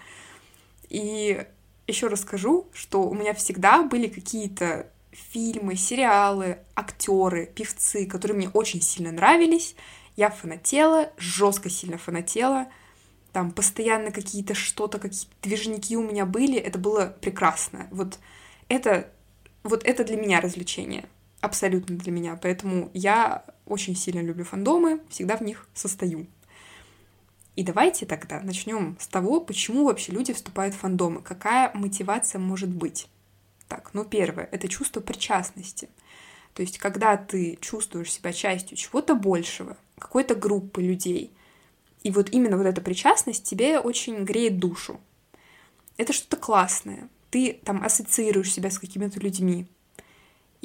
И 0.90 1.46
еще 1.88 2.08
расскажу, 2.08 2.68
что 2.74 3.04
у 3.04 3.14
меня 3.14 3.34
всегда 3.34 3.84
были 3.84 4.08
какие-то 4.08 4.90
фильмы, 5.12 5.76
сериалы, 5.76 6.60
актеры, 6.76 7.48
певцы, 7.54 8.06
которые 8.06 8.38
мне 8.38 8.50
очень 8.50 8.82
сильно 8.82 9.12
нравились. 9.12 9.76
Я 10.16 10.30
фанатела, 10.30 11.12
жестко 11.18 11.70
сильно 11.70 11.98
фанатела. 11.98 12.68
Там 13.34 13.52
постоянно 13.52 14.12
какие-то 14.12 14.54
что-то, 14.54 14.98
какие-то 14.98 15.34
движники 15.42 15.98
у 15.98 16.04
меня 16.04 16.26
были. 16.26 16.58
Это 16.58 16.80
было 16.80 17.16
прекрасно. 17.20 17.88
Вот 17.92 18.20
это, 18.70 19.12
вот 19.64 19.84
это 19.84 20.06
для 20.06 20.16
меня 20.16 20.40
развлечение. 20.40 21.10
Абсолютно 21.46 21.96
для 21.96 22.12
меня. 22.12 22.40
Поэтому 22.42 22.90
я 22.96 23.46
очень 23.68 23.96
сильно 23.96 24.20
люблю 24.22 24.44
фандомы, 24.44 25.00
всегда 25.10 25.38
в 25.38 25.42
них 25.42 25.68
состою. 25.76 26.26
И 27.56 27.62
давайте 27.62 28.08
тогда 28.08 28.42
начнем 28.42 28.98
с 29.00 29.08
того, 29.08 29.40
почему 29.42 29.86
вообще 29.86 30.12
люди 30.12 30.34
вступают 30.34 30.74
в 30.74 30.80
фандомы, 30.80 31.22
какая 31.22 31.70
мотивация 31.76 32.40
может 32.40 32.70
быть. 32.70 33.08
Так, 33.68 33.92
ну 33.94 34.06
первое, 34.06 34.50
это 34.52 34.68
чувство 34.68 35.02
причастности. 35.02 35.88
То 36.56 36.64
есть, 36.64 36.80
когда 36.80 37.16
ты 37.16 37.60
чувствуешь 37.62 38.12
себя 38.12 38.34
частью 38.34 38.76
чего-то 38.76 39.14
большего, 39.14 39.78
какой-то 40.00 40.34
группы 40.34 40.82
людей, 40.82 41.32
и 42.02 42.10
вот 42.10 42.32
именно 42.32 42.58
вот 42.58 42.66
эта 42.66 42.82
причастность 42.82 43.44
тебе 43.44 43.80
очень 43.80 44.24
греет 44.24 44.58
душу. 44.58 45.00
Это 45.98 46.12
что-то 46.12 46.38
классное. 46.38 47.08
Ты 47.30 47.60
там 47.64 47.84
ассоциируешь 47.86 48.52
себя 48.52 48.72
с 48.72 48.80
какими-то 48.80 49.20
людьми. 49.20 49.68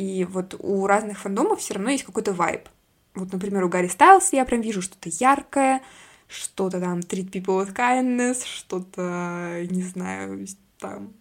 И 0.01 0.25
вот 0.25 0.55
у 0.59 0.87
разных 0.87 1.19
фандомов 1.19 1.61
все 1.61 1.75
равно 1.75 1.91
есть 1.91 2.05
какой-то 2.05 2.33
вайб. 2.33 2.71
Вот, 3.15 3.31
например, 3.35 3.65
у 3.65 3.69
Гарри 3.69 3.89
Стайлса 3.89 4.35
я 4.35 4.47
прям 4.47 4.63
вижу 4.63 4.81
что-то 4.81 5.11
яркое, 5.11 5.83
что-то 6.27 6.81
там 6.81 7.01
treat 7.01 7.31
people 7.31 7.63
with 7.63 7.75
kindness, 7.75 8.47
что-то, 8.47 9.67
не 9.69 9.83
знаю, 9.83 10.47
там 10.79 11.13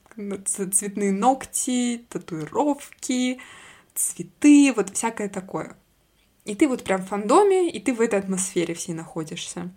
цветные 0.45 1.11
ногти, 1.11 2.05
татуировки, 2.07 3.41
цветы, 3.95 4.71
вот 4.73 4.91
всякое 4.91 5.27
такое. 5.27 5.75
И 6.45 6.55
ты 6.55 6.65
вот 6.69 6.85
прям 6.85 7.01
в 7.01 7.07
фандоме, 7.07 7.69
и 7.69 7.81
ты 7.81 7.93
в 7.93 7.99
этой 7.99 8.19
атмосфере 8.19 8.75
всей 8.75 8.93
находишься. 8.93 9.69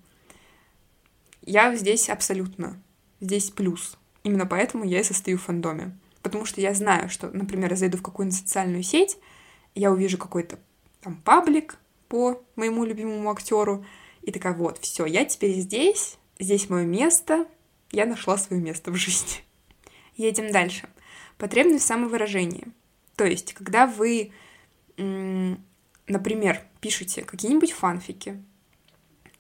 Я 1.45 1.75
здесь 1.75 2.09
абсолютно, 2.09 2.81
здесь 3.21 3.51
плюс. 3.51 3.99
Именно 4.23 4.47
поэтому 4.47 4.85
я 4.85 5.01
и 5.01 5.03
состою 5.03 5.39
в 5.39 5.43
фандоме. 5.43 5.99
Потому 6.23 6.45
что 6.45 6.61
я 6.61 6.75
знаю, 6.75 7.09
что, 7.09 7.31
например, 7.31 7.71
я 7.71 7.77
зайду 7.77 7.99
в 7.99 8.03
какую-нибудь 8.03 8.39
социальную 8.39 8.83
сеть, 8.83 9.19
я 9.75 9.91
увижу 9.91 10.19
какой-то 10.19 10.59
там 11.01 11.17
паблик 11.17 11.79
по 12.09 12.43
моему 12.57 12.85
любимому 12.85 13.31
актеру, 13.31 13.85
и 14.23 14.31
такая, 14.31 14.55
вот, 14.55 14.79
все, 14.79 15.05
я 15.05 15.25
теперь 15.25 15.59
здесь, 15.59 16.19
здесь 16.39 16.69
мое 16.71 16.85
место, 16.85 17.47
я 17.91 18.07
нашла 18.07 18.39
свое 18.39 18.63
место 18.63 18.91
в 18.91 18.97
жизни. 18.97 19.41
Едем 20.17 20.53
дальше. 20.53 20.89
Потребность 21.39 21.85
в 21.85 21.87
самовыражении. 21.87 22.69
То 23.17 23.25
есть, 23.25 23.53
когда 23.55 23.87
вы, 23.87 24.33
например, 24.97 26.63
пишете 26.81 27.23
какие-нибудь 27.23 27.73
фанфики, 27.73 28.43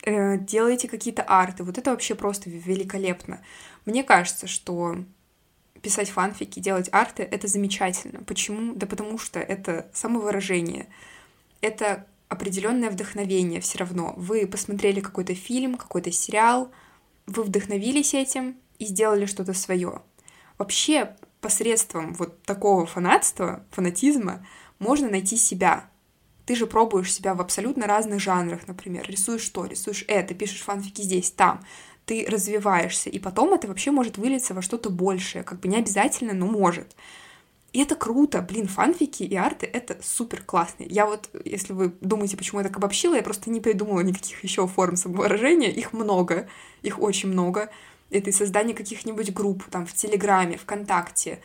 э, 0.04 0.38
делаете 0.38 0.88
какие-то 0.88 1.22
арты, 1.22 1.62
вот 1.62 1.78
это 1.78 1.90
вообще 1.90 2.14
просто 2.14 2.50
великолепно. 2.50 3.40
Мне 3.84 4.02
кажется, 4.02 4.46
что 4.46 4.96
писать 5.82 6.10
фанфики, 6.10 6.60
делать 6.60 6.88
арты— 6.92 7.22
это 7.30 7.48
замечательно. 7.48 8.22
Почему? 8.22 8.74
Да 8.74 8.86
потому 8.86 9.18
что 9.18 9.40
это 9.40 9.90
самовыражение. 9.92 10.88
Это 11.60 12.06
определенное 12.28 12.90
вдохновение 12.90 13.60
все 13.60 13.78
равно. 13.78 14.14
Вы 14.16 14.46
посмотрели 14.46 15.00
какой-то 15.00 15.34
фильм, 15.34 15.76
какой-то 15.76 16.10
сериал, 16.10 16.70
вы 17.26 17.42
вдохновились 17.42 18.14
этим 18.14 18.56
и 18.78 18.86
сделали 18.86 19.26
что-то 19.26 19.52
свое. 19.52 20.02
Вообще, 20.58 21.16
посредством 21.40 22.14
вот 22.14 22.42
такого 22.42 22.86
фанатства, 22.86 23.64
фанатизма, 23.70 24.46
можно 24.78 25.10
найти 25.10 25.36
себя. 25.36 25.90
Ты 26.46 26.56
же 26.56 26.66
пробуешь 26.66 27.12
себя 27.12 27.34
в 27.34 27.40
абсолютно 27.40 27.86
разных 27.86 28.20
жанрах, 28.20 28.66
например. 28.66 29.08
Рисуешь 29.08 29.42
что? 29.42 29.66
Рисуешь 29.66 30.04
это, 30.08 30.34
пишешь 30.34 30.62
фанфики 30.62 31.02
здесь, 31.02 31.30
там. 31.30 31.64
Ты 32.06 32.26
развиваешься, 32.28 33.10
и 33.10 33.18
потом 33.18 33.54
это 33.54 33.68
вообще 33.68 33.90
может 33.90 34.18
вылиться 34.18 34.54
во 34.54 34.62
что-то 34.62 34.90
большее. 34.90 35.44
Как 35.44 35.60
бы 35.60 35.68
не 35.68 35.76
обязательно, 35.76 36.32
но 36.32 36.46
может. 36.46 36.96
И 37.72 37.80
это 37.80 37.96
круто, 37.96 38.42
блин, 38.42 38.66
фанфики 38.66 39.22
и 39.22 39.34
арты— 39.34 39.66
это 39.72 39.96
супер 40.02 40.42
классно. 40.42 40.84
Я 40.84 41.06
вот, 41.06 41.30
если 41.44 41.72
вы 41.72 41.94
думаете, 42.00 42.36
почему 42.36 42.60
я 42.60 42.66
так 42.66 42.76
обобщила, 42.76 43.14
я 43.14 43.22
просто 43.22 43.50
не 43.50 43.60
придумала 43.60 44.00
никаких 44.00 44.42
еще 44.44 44.66
форм 44.66 44.96
самовыражения, 44.96 45.70
их 45.70 45.94
много, 45.94 46.48
их 46.82 47.00
очень 47.00 47.30
много. 47.30 47.70
Это 48.10 48.28
и 48.28 48.32
создание 48.32 48.76
каких-нибудь 48.76 49.32
групп, 49.32 49.64
там, 49.70 49.86
в 49.86 49.94
Телеграме, 49.94 50.58
ВКонтакте, 50.58 51.40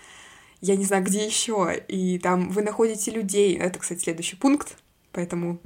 я 0.59 0.75
не 0.75 0.85
знаю, 0.85 1.03
где 1.03 1.25
еще, 1.25 1.83
и 1.87 2.17
там 2.19 2.49
вы 2.49 2.63
находите 2.63 3.11
людей. 3.11 3.55
Это, 3.57 3.79
кстати, 3.79 4.01
следующий 4.01 4.35
пункт, 4.35 4.77
поэтому... 5.11 5.59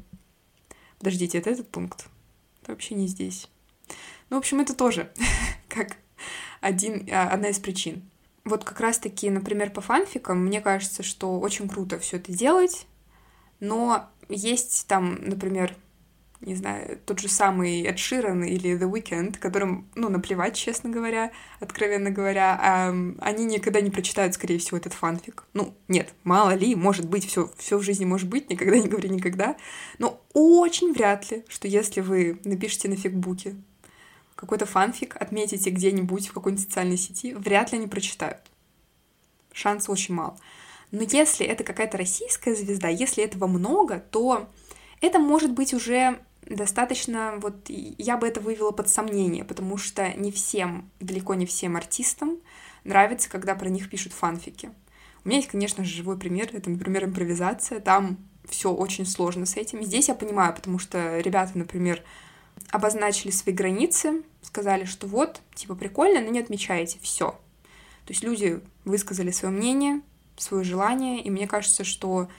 Подождите, 0.99 1.37
это 1.37 1.49
этот 1.49 1.69
пункт? 1.69 2.07
Это 2.61 2.73
вообще 2.73 2.93
не 2.93 3.07
здесь. 3.07 3.49
Ну, 4.31 4.37
в 4.37 4.39
общем, 4.39 4.59
это 4.61 4.73
тоже 4.73 5.11
как 5.69 5.97
один, 6.61 7.07
а, 7.11 7.29
одна 7.29 7.49
из 7.49 7.59
причин 7.59 8.01
вот 8.43 8.63
как 8.63 8.79
раз-таки, 8.79 9.29
например, 9.29 9.71
по 9.71 9.81
фанфикам, 9.81 10.45
мне 10.45 10.61
кажется, 10.61 11.03
что 11.03 11.39
очень 11.39 11.69
круто 11.69 11.99
все 11.99 12.17
это 12.17 12.31
делать, 12.31 12.87
но 13.59 14.09
есть 14.29 14.87
там, 14.87 15.19
например, 15.21 15.75
не 16.39 16.55
знаю, 16.55 16.97
тот 17.05 17.19
же 17.19 17.27
самый 17.27 17.83
Эд 17.83 17.99
Ширан 17.99 18.43
или 18.43 18.71
The 18.71 18.91
Weeknd, 18.91 19.37
которым, 19.37 19.87
ну, 19.93 20.09
наплевать, 20.09 20.55
честно 20.55 20.89
говоря, 20.89 21.31
откровенно 21.59 22.09
говоря, 22.09 22.57
а, 22.59 22.89
они 23.19 23.45
никогда 23.45 23.79
не 23.79 23.91
прочитают, 23.91 24.33
скорее 24.33 24.57
всего, 24.57 24.77
этот 24.77 24.93
фанфик. 24.93 25.43
Ну, 25.53 25.75
нет, 25.87 26.15
мало 26.23 26.55
ли, 26.55 26.73
может 26.73 27.07
быть, 27.07 27.27
все, 27.27 27.51
все 27.57 27.77
в 27.77 27.83
жизни 27.83 28.05
может 28.05 28.27
быть, 28.27 28.49
никогда 28.49 28.79
не 28.79 28.87
говори 28.87 29.09
никогда, 29.09 29.55
но 29.99 30.19
очень 30.33 30.93
вряд 30.93 31.29
ли, 31.29 31.45
что 31.47 31.67
если 31.67 32.01
вы 32.01 32.39
напишете 32.43 32.89
на 32.89 32.95
фигбуке 32.95 33.55
какой-то 34.41 34.65
фанфик 34.65 35.15
отметите 35.21 35.69
где-нибудь 35.69 36.29
в 36.29 36.33
какой-нибудь 36.33 36.65
социальной 36.65 36.97
сети, 36.97 37.35
вряд 37.35 37.71
ли 37.71 37.77
они 37.77 37.87
прочитают. 37.87 38.41
Шанс 39.53 39.87
очень 39.87 40.15
мал. 40.15 40.39
Но 40.89 41.03
если 41.03 41.45
это 41.45 41.63
какая-то 41.63 41.97
российская 41.99 42.55
звезда, 42.55 42.87
если 42.87 43.23
этого 43.23 43.45
много, 43.45 43.99
то 43.99 44.49
это 44.99 45.19
может 45.19 45.51
быть 45.51 45.75
уже 45.75 46.19
достаточно, 46.41 47.35
вот 47.37 47.69
я 47.69 48.17
бы 48.17 48.27
это 48.27 48.41
вывела 48.41 48.71
под 48.71 48.89
сомнение, 48.89 49.45
потому 49.45 49.77
что 49.77 50.11
не 50.17 50.31
всем, 50.31 50.89
далеко 50.99 51.35
не 51.35 51.45
всем 51.45 51.77
артистам 51.77 52.39
нравится, 52.83 53.29
когда 53.29 53.53
про 53.53 53.69
них 53.69 53.91
пишут 53.91 54.11
фанфики. 54.11 54.71
У 55.23 55.29
меня 55.29 55.37
есть, 55.37 55.51
конечно 55.51 55.85
же, 55.85 55.97
живой 55.97 56.17
пример, 56.17 56.49
это, 56.51 56.71
например, 56.71 57.05
импровизация, 57.05 57.79
там 57.79 58.17
все 58.49 58.73
очень 58.73 59.05
сложно 59.05 59.45
с 59.45 59.55
этим. 59.55 59.83
Здесь 59.83 60.07
я 60.07 60.15
понимаю, 60.15 60.55
потому 60.55 60.79
что 60.79 61.19
ребята, 61.19 61.51
например, 61.59 62.03
обозначили 62.69 63.31
свои 63.31 63.53
границы, 63.53 64.23
сказали, 64.41 64.85
что 64.85 65.07
вот, 65.07 65.41
типа, 65.55 65.75
прикольно, 65.75 66.21
но 66.21 66.29
не 66.29 66.39
отмечаете, 66.39 66.99
все. 67.01 67.31
То 68.05 68.13
есть 68.13 68.23
люди 68.23 68.61
высказали 68.85 69.31
свое 69.31 69.53
мнение, 69.53 70.01
свое 70.37 70.63
желание, 70.63 71.21
и 71.21 71.29
мне 71.29 71.47
кажется, 71.47 71.83
что 71.83 72.29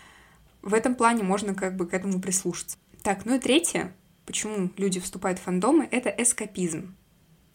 в 0.60 0.74
этом 0.74 0.94
плане 0.94 1.22
можно 1.22 1.54
как 1.54 1.76
бы 1.76 1.86
к 1.86 1.94
этому 1.94 2.20
прислушаться. 2.20 2.76
Так, 3.02 3.24
ну 3.24 3.36
и 3.36 3.38
третье, 3.38 3.94
почему 4.26 4.70
люди 4.76 5.00
вступают 5.00 5.38
в 5.38 5.42
фандомы, 5.42 5.88
это 5.90 6.08
эскапизм. 6.10 6.94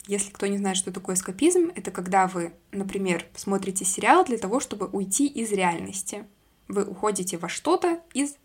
Если 0.06 0.30
кто 0.30 0.46
не 0.46 0.56
знает, 0.56 0.76
что 0.76 0.90
такое 0.90 1.16
эскапизм, 1.16 1.70
это 1.74 1.90
когда 1.90 2.26
вы, 2.26 2.52
например, 2.72 3.26
смотрите 3.34 3.84
сериал 3.84 4.24
для 4.24 4.38
того, 4.38 4.58
чтобы 4.58 4.86
уйти 4.86 5.26
из 5.26 5.52
реальности. 5.52 6.24
Вы 6.66 6.84
уходите 6.84 7.36
во 7.36 7.48
что-то 7.48 8.02
из 8.14 8.36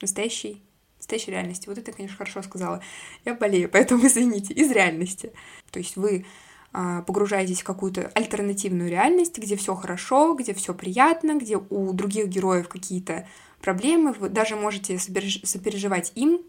настоящей 0.00 0.62
настоящей 1.04 1.30
реальности. 1.30 1.68
Вот 1.68 1.78
это, 1.78 1.92
конечно, 1.92 2.16
хорошо 2.16 2.42
сказала. 2.42 2.82
Я 3.24 3.34
болею, 3.34 3.68
поэтому 3.72 4.06
извините, 4.06 4.54
из 4.54 4.70
реальности. 4.70 5.32
То 5.70 5.78
есть 5.78 5.96
вы 5.96 6.26
а, 6.72 7.02
погружаетесь 7.02 7.60
в 7.60 7.64
какую-то 7.64 8.10
альтернативную 8.14 8.90
реальность, 8.90 9.38
где 9.38 9.56
все 9.56 9.74
хорошо, 9.74 10.34
где 10.34 10.54
все 10.54 10.74
приятно, 10.74 11.38
где 11.38 11.56
у 11.56 11.92
других 11.92 12.26
героев 12.26 12.68
какие-то 12.68 13.28
проблемы, 13.60 14.12
вы 14.12 14.28
даже 14.28 14.56
можете 14.56 14.98
сопереживать 14.98 16.12
им, 16.14 16.40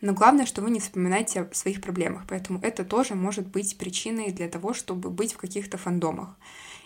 но 0.00 0.12
главное, 0.12 0.44
что 0.44 0.60
вы 0.60 0.70
не 0.70 0.80
вспоминаете 0.80 1.42
о 1.42 1.54
своих 1.54 1.80
проблемах, 1.80 2.24
поэтому 2.28 2.58
это 2.62 2.84
тоже 2.84 3.14
может 3.14 3.46
быть 3.46 3.78
причиной 3.78 4.32
для 4.32 4.48
того, 4.48 4.74
чтобы 4.74 5.10
быть 5.10 5.34
в 5.34 5.38
каких-то 5.38 5.78
фандомах. 5.78 6.36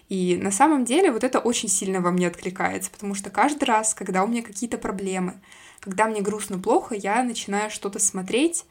И 0.09 0.39
на 0.41 0.51
самом 0.51 0.85
деле 0.85 1.13
вот 1.13 1.25
это 1.25 1.39
очень 1.39 1.69
сильно 1.69 2.01
во 2.01 2.11
мне 2.11 2.29
откликается, 2.29 2.91
потому 2.91 3.15
что 3.15 3.31
каждый 3.31 3.65
раз, 3.65 3.95
когда 3.95 4.25
у 4.25 4.27
меня 4.27 4.43
какие-то 4.43 4.79
проблемы, 4.79 5.41
когда 5.81 6.07
мне 6.07 6.21
грустно, 6.21 6.59
плохо, 6.59 6.95
я 6.95 7.23
начинаю 7.23 7.71
что-то 7.71 7.99
смотреть, 7.99 8.65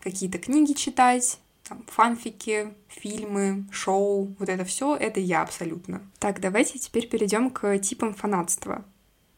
какие-то 0.00 0.38
книги 0.38 0.72
читать, 0.72 1.38
там, 1.68 1.84
фанфики, 1.88 2.74
фильмы, 2.88 3.66
шоу, 3.72 4.34
вот 4.38 4.48
это 4.48 4.64
все, 4.64 4.94
это 4.94 5.20
я 5.20 5.42
абсолютно. 5.42 6.02
Так, 6.18 6.40
давайте 6.40 6.78
теперь 6.78 7.08
перейдем 7.08 7.50
к 7.50 7.78
типам 7.78 8.14
фанатства. 8.14 8.84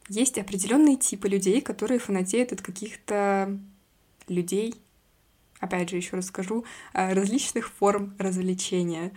Есть 0.09 0.39
определенные 0.39 0.97
типы 0.97 1.29
людей, 1.29 1.61
которые 1.61 1.99
фанатеют 1.99 2.53
от 2.53 2.63
каких-то 2.63 3.59
людей, 4.27 4.75
опять 5.61 5.91
же, 5.91 5.97
еще 5.97 6.17
раз 6.17 6.27
скажу, 6.27 6.65
э, 6.95 7.13
различных 7.13 7.69
форм 7.69 8.15
развлечения. 8.19 9.13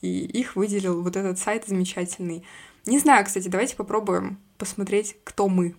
И 0.00 0.24
их 0.26 0.56
выделил 0.56 1.02
вот 1.02 1.16
этот 1.16 1.38
сайт 1.38 1.66
замечательный. 1.66 2.44
Не 2.84 2.98
знаю, 2.98 3.24
кстати, 3.24 3.48
давайте 3.48 3.76
попробуем 3.76 4.38
посмотреть, 4.58 5.16
кто 5.24 5.48
мы. 5.48 5.74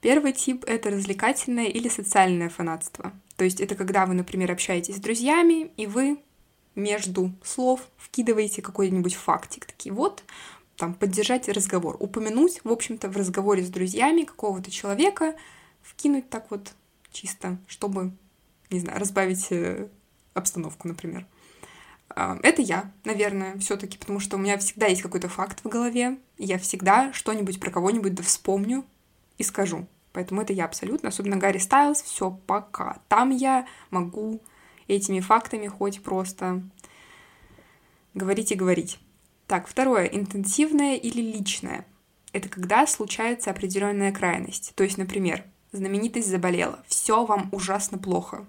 Первый 0.00 0.32
тип— 0.32 0.64
это 0.66 0.90
развлекательное 0.90 1.66
или 1.66 1.88
социальное 1.88 2.48
фанатство. 2.48 3.12
То 3.36 3.44
есть 3.44 3.60
это 3.60 3.74
когда 3.74 4.06
вы, 4.06 4.14
например, 4.14 4.52
общаетесь 4.52 4.96
с 4.96 5.00
друзьями, 5.00 5.72
и 5.76 5.86
вы 5.86 6.18
между 6.76 7.32
слов 7.42 7.80
вкидываете 7.96 8.62
какой-нибудь 8.62 9.14
фактик. 9.14 9.66
Такие 9.66 9.92
вот, 9.92 10.22
там, 10.76 10.94
поддержать 10.94 11.48
разговор, 11.48 11.96
упомянуть, 11.98 12.60
в 12.62 12.70
общем-то, 12.70 13.08
в 13.08 13.16
разговоре 13.16 13.64
с 13.64 13.68
друзьями 13.68 14.22
какого-то 14.22 14.70
человека, 14.70 15.34
вкинуть 15.82 16.30
так 16.30 16.50
вот 16.50 16.72
чисто, 17.10 17.58
чтобы, 17.66 18.12
не 18.70 18.78
знаю, 18.78 19.00
разбавить 19.00 19.48
э, 19.50 19.88
обстановку, 20.34 20.86
например. 20.86 21.26
А, 22.10 22.38
это 22.44 22.62
я, 22.62 22.92
наверное, 23.04 23.58
все-таки, 23.58 23.98
потому 23.98 24.20
что 24.20 24.36
у 24.36 24.40
меня 24.40 24.56
всегда 24.58 24.86
есть 24.86 25.02
какой-то 25.02 25.28
факт 25.28 25.64
в 25.64 25.68
голове, 25.68 26.18
я 26.38 26.58
всегда 26.58 27.12
что-нибудь 27.12 27.58
про 27.58 27.70
кого-нибудь 27.70 28.14
да 28.14 28.22
вспомню 28.22 28.84
и 29.38 29.42
скажу. 29.42 29.86
Поэтому 30.12 30.42
это 30.42 30.52
я 30.52 30.64
абсолютно, 30.64 31.08
особенно 31.08 31.36
Гарри 31.36 31.58
Стайлз, 31.58 32.02
все 32.02 32.30
пока. 32.46 33.00
Там 33.08 33.30
я 33.30 33.66
могу 33.90 34.40
этими 34.88 35.20
фактами 35.20 35.68
хоть 35.68 36.02
просто 36.02 36.62
говорить 38.14 38.52
и 38.52 38.56
говорить. 38.56 38.98
Так, 39.46 39.66
второе, 39.66 40.06
интенсивное 40.06 40.96
или 40.96 41.20
личное. 41.20 41.86
Это 42.32 42.48
когда 42.48 42.86
случается 42.86 43.50
определенная 43.50 44.12
крайность. 44.12 44.72
То 44.74 44.84
есть, 44.84 44.98
например, 44.98 45.44
знаменитость 45.72 46.28
заболела, 46.28 46.84
все 46.86 47.24
вам 47.24 47.48
ужасно 47.52 47.98
плохо. 47.98 48.46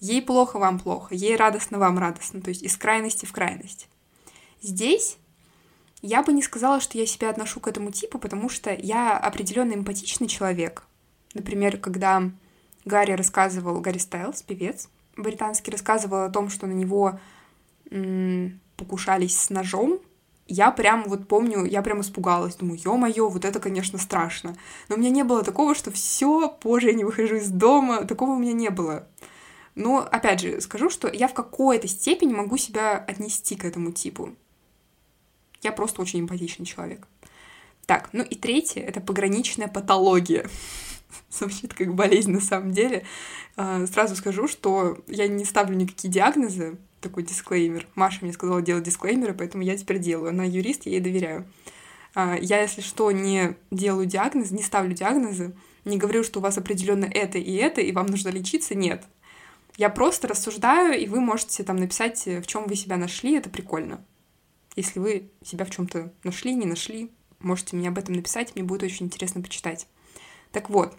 Ей 0.00 0.22
плохо, 0.22 0.58
вам 0.58 0.78
плохо, 0.78 1.14
ей 1.14 1.36
радостно, 1.36 1.78
вам 1.78 1.98
радостно, 1.98 2.40
то 2.40 2.50
есть 2.50 2.62
из 2.62 2.76
крайности 2.76 3.26
в 3.26 3.32
крайность. 3.32 3.88
Здесь 4.62 5.18
я 6.02 6.22
бы 6.22 6.32
не 6.32 6.42
сказала, 6.42 6.80
что 6.80 6.98
я 6.98 7.06
себя 7.06 7.30
отношу 7.30 7.60
к 7.60 7.68
этому 7.68 7.90
типу, 7.90 8.18
потому 8.18 8.48
что 8.48 8.72
я 8.72 9.16
определенно 9.16 9.74
эмпатичный 9.74 10.28
человек. 10.28 10.84
Например, 11.34 11.76
когда 11.78 12.30
Гарри 12.84 13.12
рассказывал, 13.12 13.80
Гарри 13.80 13.98
Стайлз, 13.98 14.42
певец 14.42 14.88
британский, 15.16 15.70
рассказывал 15.72 16.22
о 16.24 16.30
том, 16.30 16.48
что 16.48 16.66
на 16.66 16.72
него 16.72 17.18
м- 17.90 18.60
покушались 18.76 19.38
с 19.38 19.50
ножом, 19.50 19.98
я 20.46 20.70
прям 20.70 21.04
вот 21.08 21.28
помню, 21.28 21.64
я 21.64 21.82
прям 21.82 22.00
испугалась, 22.00 22.54
думаю, 22.56 22.78
ё-моё, 22.82 23.28
вот 23.28 23.44
это, 23.44 23.60
конечно, 23.60 23.98
страшно. 23.98 24.56
Но 24.88 24.96
у 24.96 24.98
меня 24.98 25.10
не 25.10 25.22
было 25.24 25.42
такого, 25.42 25.74
что 25.74 25.90
все, 25.90 26.48
позже 26.48 26.88
я 26.88 26.94
не 26.94 27.04
выхожу 27.04 27.36
из 27.36 27.50
дома, 27.50 28.04
такого 28.04 28.30
у 28.30 28.38
меня 28.38 28.54
не 28.54 28.70
было. 28.70 29.06
Но, 29.74 29.98
опять 30.10 30.40
же, 30.40 30.60
скажу, 30.60 30.88
что 30.88 31.08
я 31.08 31.28
в 31.28 31.34
какой-то 31.34 31.86
степени 31.86 32.32
могу 32.32 32.56
себя 32.56 32.92
отнести 32.96 33.56
к 33.56 33.64
этому 33.64 33.92
типу. 33.92 34.30
Я 35.62 35.72
просто 35.72 36.02
очень 36.02 36.20
эмпатичный 36.20 36.66
человек. 36.66 37.06
Так, 37.86 38.10
ну 38.12 38.22
и 38.22 38.34
третье— 38.34 38.80
это 38.86 39.00
пограничная 39.00 39.68
патология. 39.68 40.48
Звучит 41.30 41.74
как 41.74 41.94
болезнь 41.94 42.32
на 42.32 42.40
самом 42.40 42.72
деле. 42.72 43.04
А, 43.56 43.86
сразу 43.86 44.14
скажу, 44.14 44.46
что 44.46 44.98
я 45.06 45.26
не 45.26 45.44
ставлю 45.44 45.74
никакие 45.74 46.12
диагнозы, 46.12 46.78
такой 47.00 47.22
дисклеймер. 47.22 47.86
Маша 47.94 48.18
мне 48.22 48.32
сказала 48.32 48.60
делать 48.62 48.84
дисклеймеры, 48.84 49.34
поэтому 49.34 49.62
я 49.62 49.76
теперь 49.76 49.98
делаю. 49.98 50.30
Она 50.30 50.44
юрист, 50.44 50.86
я 50.86 50.92
ей 50.92 51.00
доверяю. 51.00 51.46
А, 52.14 52.36
я, 52.40 52.60
если 52.60 52.80
что, 52.80 53.10
не 53.10 53.56
делаю 53.70 54.06
диагноз, 54.06 54.50
не 54.50 54.62
ставлю 54.62 54.92
диагнозы, 54.92 55.54
не 55.84 55.96
говорю, 55.96 56.24
что 56.24 56.40
у 56.40 56.42
вас 56.42 56.58
определенно 56.58 57.06
это 57.06 57.38
и 57.38 57.54
это, 57.54 57.80
и 57.80 57.92
вам 57.92 58.06
нужно 58.06 58.28
лечиться, 58.28 58.74
нет. 58.74 59.04
Я 59.76 59.90
просто 59.90 60.28
рассуждаю, 60.28 61.00
и 61.00 61.06
вы 61.06 61.20
можете 61.20 61.62
там 61.62 61.76
написать, 61.76 62.26
в 62.26 62.46
чем 62.46 62.66
вы 62.66 62.74
себя 62.74 62.96
нашли, 62.96 63.36
это 63.36 63.48
прикольно. 63.48 64.04
Если 64.78 65.00
вы 65.00 65.28
себя 65.42 65.64
в 65.64 65.70
чем-то 65.70 66.12
нашли, 66.22 66.54
не 66.54 66.64
нашли, 66.64 67.10
можете 67.40 67.74
мне 67.74 67.88
об 67.88 67.98
этом 67.98 68.14
написать, 68.14 68.54
мне 68.54 68.62
будет 68.62 68.84
очень 68.84 69.06
интересно 69.06 69.42
почитать. 69.42 69.88
Так 70.52 70.70
вот, 70.70 70.96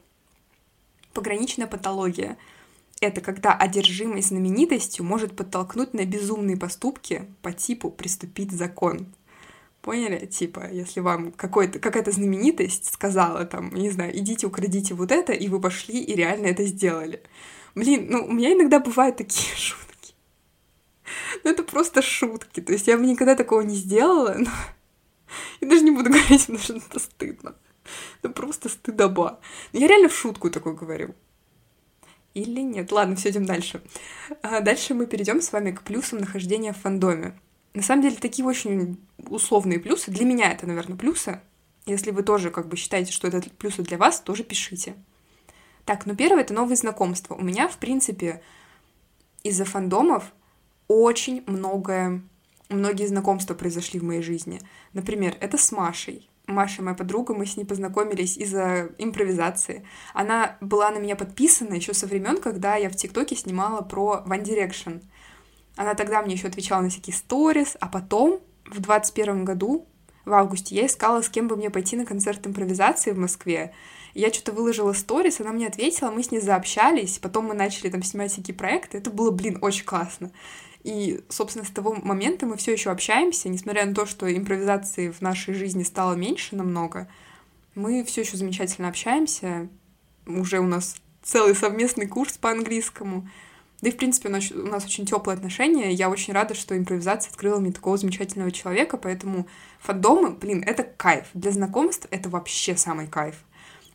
пограничная 1.14 1.66
патология— 1.66 2.38
это 3.00 3.22
когда 3.22 3.54
одержимость 3.54 4.28
знаменитостью 4.28 5.06
может 5.06 5.34
подтолкнуть 5.34 5.94
на 5.94 6.04
безумные 6.04 6.58
поступки 6.58 7.26
по 7.42 7.54
типу 7.54 7.90
«приступить 7.90 8.52
закон». 8.52 9.08
Поняли? 9.82 10.26
Типа, 10.26 10.70
если 10.70 11.00
вам 11.00 11.32
какая-то 11.32 12.12
знаменитость 12.12 12.92
сказала 12.92 13.46
там, 13.46 13.74
не 13.74 13.92
знаю, 13.92 14.14
идите 14.20 14.46
украдите 14.46 14.94
вот 14.94 15.10
это, 15.14 15.32
и 15.32 15.48
вы 15.48 15.62
пошли 15.62 16.04
и 16.04 16.16
реально 16.16 16.48
это 16.48 16.66
сделали. 16.66 17.24
Блин, 17.76 18.08
ну, 18.10 18.26
у 18.26 18.34
меня 18.34 18.52
иногда 18.52 18.82
бывают 18.82 19.16
такие 19.16 19.56
шутки 19.56 19.89
ну, 21.44 21.52
это 21.52 21.64
просто 21.64 22.02
шутки. 22.02 22.62
То 22.62 22.74
есть 22.74 22.88
я 22.88 22.98
бы 22.98 23.06
никогда 23.06 23.36
такого 23.36 23.62
не 23.62 23.76
сделала, 23.76 24.36
но... 24.38 24.50
Я 25.62 25.70
даже 25.70 25.84
не 25.84 25.92
буду 25.92 26.10
говорить, 26.10 26.42
потому 26.42 26.60
что 26.60 26.76
это 26.76 27.00
стыдно. 27.00 27.56
Это 28.22 28.34
просто 28.34 28.70
стыдоба. 28.70 29.40
Но 29.74 29.80
я 29.80 29.88
реально 29.88 30.10
в 30.10 30.16
шутку 30.16 30.50
такое 30.50 30.74
говорю. 30.74 31.16
Или 32.34 32.62
нет? 32.62 32.92
Ладно, 32.92 33.16
все 33.16 33.30
идем 33.30 33.46
дальше. 33.46 33.82
А 34.42 34.62
дальше 34.62 34.94
мы 34.94 35.08
перейдем 35.08 35.42
с 35.42 35.52
вами 35.52 35.72
к 35.72 35.82
плюсам 35.82 36.20
нахождения 36.20 36.74
в 36.74 36.78
фандоме. 36.78 37.40
На 37.74 37.82
самом 37.82 38.04
деле, 38.04 38.16
такие 38.16 38.46
очень 38.46 39.00
условные 39.18 39.80
плюсы. 39.80 40.12
Для 40.12 40.26
меня 40.26 40.52
это, 40.52 40.68
наверное, 40.68 40.98
плюсы. 40.98 41.42
Если 41.86 42.12
вы 42.12 42.24
тоже 42.24 42.52
как 42.52 42.68
бы 42.68 42.78
считаете, 42.78 43.12
что 43.12 43.28
это 43.28 43.42
плюсы 43.52 43.82
для 43.82 43.98
вас, 43.98 44.22
тоже 44.22 44.44
пишите. 44.44 44.96
Так, 45.86 46.06
ну 46.06 46.16
первое— 46.16 46.42
это 46.44 46.54
новые 46.54 46.76
знакомства. 46.76 47.36
У 47.36 47.42
меня, 47.42 47.68
в 47.68 47.78
принципе, 47.78 48.44
из-за 49.44 49.66
фандомов 49.66 50.32
очень 50.90 51.44
многое, 51.48 52.22
многие 52.68 53.06
знакомства 53.06 53.54
произошли 53.54 54.00
в 54.00 54.04
моей 54.04 54.22
жизни. 54.22 54.60
Например, 54.92 55.38
это 55.40 55.58
с 55.58 55.72
Машей. 55.72 56.28
Маша, 56.48 56.82
моя 56.82 56.96
подруга, 56.96 57.36
мы 57.36 57.46
с 57.46 57.56
ней 57.56 57.64
познакомились 57.64 58.36
из-за 58.36 58.90
импровизации. 58.98 59.86
Она 60.16 60.58
была 60.62 60.90
на 60.90 60.98
меня 60.98 61.16
подписана 61.16 61.76
еще 61.76 61.94
со 61.94 62.08
времен, 62.08 62.42
когда 62.42 62.76
я 62.76 62.90
в 62.90 62.96
ТикТоке 62.96 63.36
снимала 63.36 63.82
про 63.82 64.24
One 64.28 64.44
Direction. 64.44 65.04
Она 65.76 65.94
тогда 65.94 66.24
мне 66.24 66.34
еще 66.34 66.48
отвечала 66.48 66.82
на 66.82 66.90
всякие 66.90 67.16
сторис, 67.16 67.78
а 67.80 67.88
потом 67.88 68.40
в 68.66 68.82
21 68.82 69.46
году, 69.46 69.86
в 70.26 70.34
августе, 70.34 70.76
я 70.76 70.88
искала, 70.88 71.22
с 71.22 71.30
кем 71.30 71.48
бы 71.48 71.56
мне 71.56 71.70
пойти 71.70 71.96
на 71.96 72.06
концерт 72.06 72.46
импровизации 72.46 73.12
в 73.12 73.20
Москве. 73.20 73.74
Я 74.16 74.34
что-то 74.34 74.52
выложила 74.54 74.94
сторис, 74.94 75.40
она 75.40 75.52
мне 75.52 75.68
ответила, 75.68 76.10
мы 76.10 76.24
с 76.24 76.32
ней 76.32 76.42
заобщались, 76.42 77.20
потом 77.20 77.46
мы 77.46 77.54
начали 77.54 77.90
там 77.90 78.02
снимать 78.02 78.32
всякие 78.32 78.56
проекты. 78.56 78.98
Это 78.98 79.12
было, 79.12 79.30
блин, 79.30 79.60
очень 79.62 79.86
классно. 79.86 80.32
И, 80.84 81.22
собственно, 81.30 81.66
с 81.66 81.70
того 81.70 81.94
момента 81.94 82.46
мы 82.46 82.56
все 82.58 82.72
еще 82.72 82.90
общаемся, 82.90 83.50
несмотря 83.50 83.86
на 83.86 83.94
то, 83.94 84.06
что 84.06 84.34
импровизации 84.34 85.10
в 85.10 85.22
нашей 85.22 85.54
жизни 85.54 85.84
стало 85.84 86.14
меньше 86.14 86.56
намного, 86.56 87.10
мы 87.76 88.04
все 88.04 88.22
еще 88.22 88.38
замечательно 88.38 88.88
общаемся. 88.88 89.68
Уже 90.26 90.60
у 90.60 90.68
нас 90.68 90.96
целый 91.22 91.56
совместный 91.56 92.08
курс 92.08 92.38
по 92.38 92.52
английскому. 92.52 93.28
Да 93.82 93.90
и, 93.90 93.92
в 93.92 93.98
принципе, 93.98 94.30
у 94.30 94.32
нас 94.32 94.86
очень 94.86 95.06
теплые 95.06 95.36
отношения. 95.36 95.92
Я 95.92 96.10
очень 96.10 96.34
рада, 96.34 96.54
что 96.54 96.78
импровизация 96.78 97.32
открыла 97.32 97.60
мне 97.60 97.72
такого 97.72 97.98
замечательного 97.98 98.52
человека, 98.52 98.98
поэтому 98.98 99.48
фандомы, 99.80 100.32
блин, 100.32 100.64
это 100.66 100.84
кайф. 100.84 101.28
Для 101.34 101.52
знакомств 101.52 102.08
это 102.12 102.30
вообще 102.30 102.76
самый 102.76 103.08
кайф. 103.08 103.36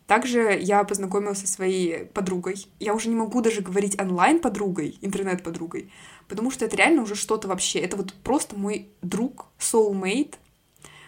Также 0.07 0.59
я 0.61 0.85
познакомилась 0.85 1.39
со 1.39 1.47
своей 1.47 2.05
подругой. 2.05 2.67
Я 2.79 2.95
уже 2.95 3.09
не 3.09 3.15
могу 3.15 3.41
даже 3.41 3.63
говорить 3.63 3.99
онлайн-подругой, 3.99 4.99
интернет-подругой, 5.01 5.91
потому 6.29 6.51
что 6.51 6.67
это 6.67 6.77
реально 6.77 7.03
уже 7.03 7.15
что-то 7.15 7.49
вообще. 7.49 7.79
Это 7.79 7.97
вот 7.97 8.13
просто 8.23 8.57
мой 8.57 8.89
друг, 9.01 9.47
soulmate, 9.59 10.35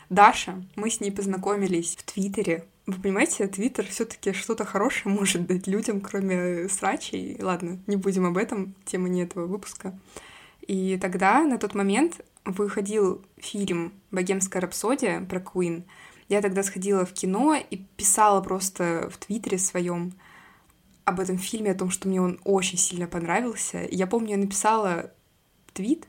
Даша. 0.08 0.64
Мы 0.76 0.90
с 0.90 1.00
ней 1.00 1.10
познакомились 1.10 1.96
в 1.96 2.04
Твиттере. 2.04 2.64
Вы 2.86 3.02
понимаете, 3.02 3.46
Твиттер 3.48 3.84
все-таки 3.86 4.32
что-то 4.32 4.64
хорошее 4.64 5.14
может 5.18 5.46
дать 5.46 5.66
людям, 5.66 6.00
кроме 6.00 6.68
срачей. 6.68 7.36
Ладно, 7.40 7.78
не 7.86 7.96
будем 7.96 8.24
об 8.24 8.38
этом, 8.38 8.74
тема 8.84 9.08
не 9.08 9.24
этого 9.24 9.46
выпуска. 9.46 9.98
И 10.66 10.98
тогда, 11.00 11.42
на 11.42 11.58
тот 11.58 11.74
момент, 11.74 12.20
выходил 12.44 13.22
фильм 13.38 13.92
«Богемская 14.10 14.62
рапсодия» 14.62 15.20
про 15.20 15.40
Куин, 15.40 15.84
я 16.28 16.42
тогда 16.42 16.62
сходила 16.62 17.04
в 17.04 17.12
кино 17.12 17.54
и 17.54 17.76
писала 17.76 18.40
просто 18.40 19.08
в 19.12 19.18
Твиттере 19.18 19.58
своем 19.58 20.12
об 21.04 21.20
этом 21.20 21.38
фильме, 21.38 21.70
о 21.70 21.76
том, 21.76 21.90
что 21.90 22.08
мне 22.08 22.20
он 22.20 22.40
очень 22.44 22.78
сильно 22.78 23.06
понравился. 23.06 23.86
Я 23.90 24.06
помню, 24.06 24.30
я 24.32 24.36
написала 24.38 25.12
твит 25.72 26.08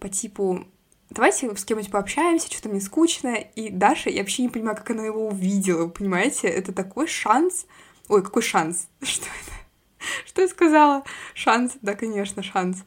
по 0.00 0.08
типу 0.08 0.66
давайте 1.12 1.54
с 1.54 1.64
кем-нибудь 1.64 1.90
пообщаемся, 1.90 2.50
что-то 2.50 2.68
мне 2.68 2.80
скучно. 2.80 3.34
И 3.34 3.70
Даша, 3.70 4.10
я 4.10 4.20
вообще 4.20 4.42
не 4.42 4.48
понимаю, 4.48 4.76
как 4.76 4.90
она 4.90 5.04
его 5.04 5.28
увидела, 5.28 5.88
понимаете? 5.88 6.48
Это 6.48 6.72
такой 6.72 7.06
шанс. 7.06 7.66
Ой, 8.08 8.22
какой 8.22 8.42
шанс? 8.42 8.88
Что 9.02 9.26
это? 9.26 10.06
Что 10.26 10.42
я 10.42 10.48
сказала? 10.48 11.04
Шанс, 11.34 11.76
да, 11.82 11.94
конечно, 11.94 12.42
шанс. 12.42 12.84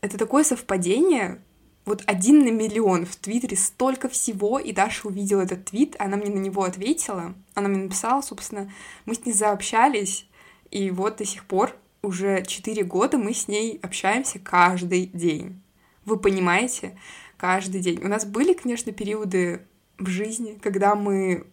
Это 0.00 0.18
такое 0.18 0.44
совпадение, 0.44 1.42
вот 1.88 2.02
один 2.06 2.44
на 2.44 2.50
миллион 2.50 3.06
в 3.06 3.16
Твиттере 3.16 3.56
столько 3.56 4.08
всего, 4.08 4.58
и 4.58 4.72
Даша 4.72 5.08
увидела 5.08 5.42
этот 5.42 5.66
твит, 5.66 5.96
она 5.98 6.16
мне 6.16 6.30
на 6.30 6.38
него 6.38 6.62
ответила, 6.62 7.34
она 7.54 7.68
мне 7.68 7.84
написала, 7.84 8.20
собственно, 8.20 8.70
мы 9.06 9.14
с 9.14 9.24
ней 9.24 9.32
заобщались, 9.32 10.28
и 10.70 10.90
вот 10.90 11.16
до 11.16 11.24
сих 11.24 11.44
пор 11.46 11.74
уже 12.02 12.44
4 12.44 12.84
года 12.84 13.18
мы 13.18 13.34
с 13.34 13.48
ней 13.48 13.80
общаемся 13.82 14.38
каждый 14.38 15.06
день. 15.06 15.60
Вы 16.04 16.18
понимаете? 16.18 16.98
Каждый 17.36 17.80
день. 17.80 18.00
У 18.02 18.08
нас 18.08 18.24
были, 18.24 18.52
конечно, 18.52 18.92
периоды 18.92 19.62
в 19.98 20.08
жизни, 20.08 20.58
когда 20.62 20.94
мы 20.94 21.46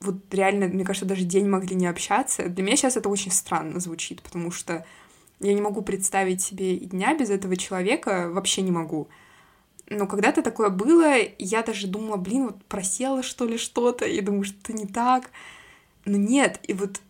вот 0.00 0.32
реально, 0.32 0.68
мне 0.68 0.84
кажется, 0.84 1.06
даже 1.06 1.24
день 1.24 1.48
могли 1.48 1.74
не 1.74 1.86
общаться. 1.86 2.48
Для 2.48 2.62
меня 2.62 2.76
сейчас 2.76 2.96
это 2.96 3.08
очень 3.08 3.32
странно 3.32 3.80
звучит, 3.80 4.22
потому 4.22 4.50
что 4.50 4.84
я 5.40 5.54
не 5.54 5.60
могу 5.60 5.82
представить 5.82 6.40
себе 6.40 6.76
и 6.76 6.86
дня 6.86 7.16
без 7.16 7.30
этого 7.30 7.56
человека, 7.56 8.30
вообще 8.30 8.62
не 8.62 8.70
могу. 8.70 9.08
Но 9.90 10.06
когда-то 10.06 10.42
такое 10.42 10.68
было, 10.68 11.16
я 11.38 11.62
даже 11.62 11.86
думала, 11.86 12.16
блин, 12.16 12.46
вот 12.46 12.64
просела 12.64 13.22
что 13.22 13.46
ли 13.46 13.56
что-то, 13.56 14.04
и 14.04 14.20
думаю, 14.20 14.44
что 14.44 14.56
это 14.62 14.72
не 14.72 14.86
так. 14.86 15.30
Но 16.04 16.16
нет, 16.16 16.60
и 16.62 16.74
вот 16.74 17.00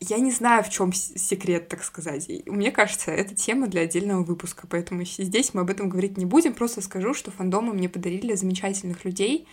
я 0.00 0.18
не 0.18 0.32
знаю, 0.32 0.64
в 0.64 0.70
чем 0.70 0.92
секрет, 0.92 1.68
так 1.68 1.84
сказать. 1.84 2.28
И 2.28 2.42
мне 2.46 2.72
кажется, 2.72 3.10
это 3.10 3.34
тема 3.34 3.68
для 3.68 3.82
отдельного 3.82 4.24
выпуска, 4.24 4.66
поэтому 4.66 5.04
здесь 5.04 5.54
мы 5.54 5.60
об 5.60 5.70
этом 5.70 5.88
говорить 5.88 6.16
не 6.16 6.24
будем. 6.24 6.54
Просто 6.54 6.80
скажу, 6.80 7.14
что 7.14 7.30
фандомы 7.30 7.72
мне 7.72 7.88
подарили 7.88 8.34
замечательных 8.34 9.04
людей. 9.04 9.46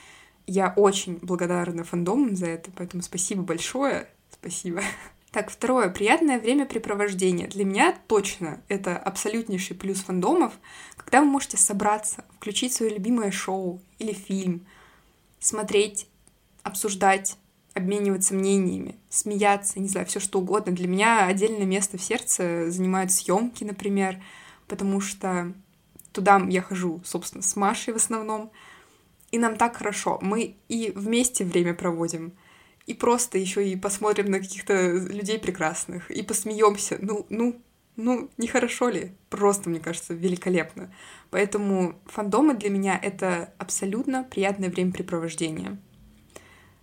Я 0.48 0.74
очень 0.76 1.20
благодарна 1.22 1.84
фандомам 1.84 2.36
за 2.36 2.48
это, 2.48 2.72
поэтому 2.76 3.04
спасибо 3.04 3.44
большое. 3.44 4.10
Спасибо. 4.32 4.82
Так, 5.32 5.52
второе. 5.52 5.90
Приятное 5.90 6.40
времяпрепровождение. 6.40 7.48
Для 7.48 7.64
меня 7.64 7.96
точно 8.08 8.62
это 8.68 8.98
абсолютнейший 8.98 9.76
плюс 9.76 10.00
фандомов, 10.00 10.54
когда 10.98 11.20
вы 11.22 11.28
можете 11.28 11.56
собраться, 11.56 12.26
включить 12.36 12.74
свое 12.74 12.94
любимое 12.94 13.30
шоу 13.30 13.80
или 14.00 14.12
фильм, 14.12 14.66
смотреть, 15.40 16.08
обсуждать, 16.64 17.38
обмениваться 17.76 18.34
мнениями, 18.34 18.96
смеяться, 19.10 19.80
не 19.80 19.88
знаю, 19.88 20.08
все 20.08 20.20
что 20.20 20.40
угодно. 20.40 20.74
Для 20.74 20.88
меня 20.88 21.28
отдельное 21.28 21.68
место 21.68 22.00
в 22.00 22.02
сердце 22.02 22.72
занимают 22.72 23.12
съемки, 23.12 23.64
например, 23.64 24.20
потому 24.68 25.00
что 25.00 25.54
туда 26.12 26.42
я 26.50 26.64
хожу, 26.64 27.02
собственно, 27.06 27.44
с 27.44 27.56
Машей 27.56 27.94
в 27.94 27.98
основном, 27.98 28.52
и 29.30 29.38
нам 29.38 29.58
так 29.58 29.78
хорошо. 29.78 30.18
Мы 30.24 30.56
и 30.70 30.92
вместе 30.96 31.46
время 31.46 31.76
проводим, 31.76 32.34
и 32.90 32.96
просто 32.96 33.38
еще 33.38 33.70
и 33.70 33.76
посмотрим 33.76 34.32
на 34.32 34.40
каких-то 34.40 34.74
людей 34.94 35.38
прекрасных, 35.38 36.10
и 36.10 36.24
посмеемся. 36.24 36.98
Ну, 37.00 37.28
ну, 37.30 37.62
ну, 37.96 38.32
нехорошо 38.38 38.90
ли? 38.90 39.12
Просто, 39.30 39.70
мне 39.70 39.80
кажется, 39.80 40.16
великолепно. 40.16 40.92
Поэтому 41.30 41.94
фандомы 42.08 42.56
для 42.56 42.72
меня— 42.72 43.00
это 43.04 43.54
абсолютно 43.60 44.24
приятное 44.24 44.72
времяпрепровождение. 44.72 45.78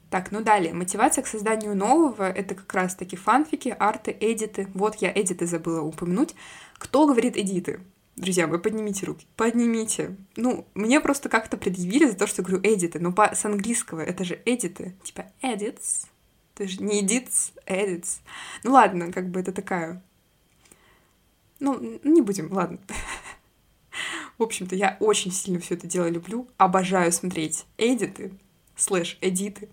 Так, 0.09 0.31
ну 0.31 0.43
далее. 0.43 0.73
Мотивация 0.73 1.25
к 1.25 1.27
созданию 1.27 1.75
нового— 1.75 2.31
это 2.41 2.55
как 2.55 2.73
раз-таки 2.73 3.17
фанфики, 3.17 3.75
арты, 3.77 4.17
эдиты. 4.21 4.69
Вот 4.75 4.95
я 4.97 5.11
эдиты 5.13 5.47
забыла 5.47 5.81
упомянуть. 5.81 6.37
Кто 6.75 7.09
говорит 7.09 7.37
эдиты? 7.37 7.81
Друзья, 8.17 8.47
вы 8.47 8.59
поднимите 8.59 9.05
руки. 9.05 9.27
Поднимите. 9.37 10.17
Ну, 10.37 10.67
мне 10.75 11.01
просто 11.03 11.29
как-то 11.29 11.59
предъявили 11.59 12.07
за 12.07 12.17
то, 12.17 12.27
что 12.27 12.43
говорю 12.43 12.63
эдиты. 12.63 12.99
Но 12.99 13.13
по, 13.13 13.35
с 13.35 13.45
английского 13.45 14.01
это 14.01 14.25
же 14.25 14.41
эдиты. 14.47 14.97
Типа 15.03 15.27
edits. 15.43 16.07
Это 16.55 16.67
же 16.67 16.83
не 16.83 17.03
edits, 17.03 17.53
edits. 17.67 18.21
Ну 18.65 18.73
ладно, 18.73 19.13
как 19.13 19.29
бы 19.29 19.41
это 19.41 19.53
такая... 19.53 20.03
Ну, 21.59 22.01
не 22.05 22.23
будем, 22.23 22.51
ладно. 22.53 22.79
В 24.39 24.43
общем-то, 24.43 24.75
я 24.75 24.97
очень 25.01 25.31
сильно 25.31 25.61
все 25.61 25.75
это 25.75 25.87
дело 25.87 26.09
люблю. 26.09 26.49
Обожаю 26.57 27.13
смотреть 27.13 27.67
эдиты, 27.77 28.33
слэш 28.77 29.19
эдиты. 29.21 29.69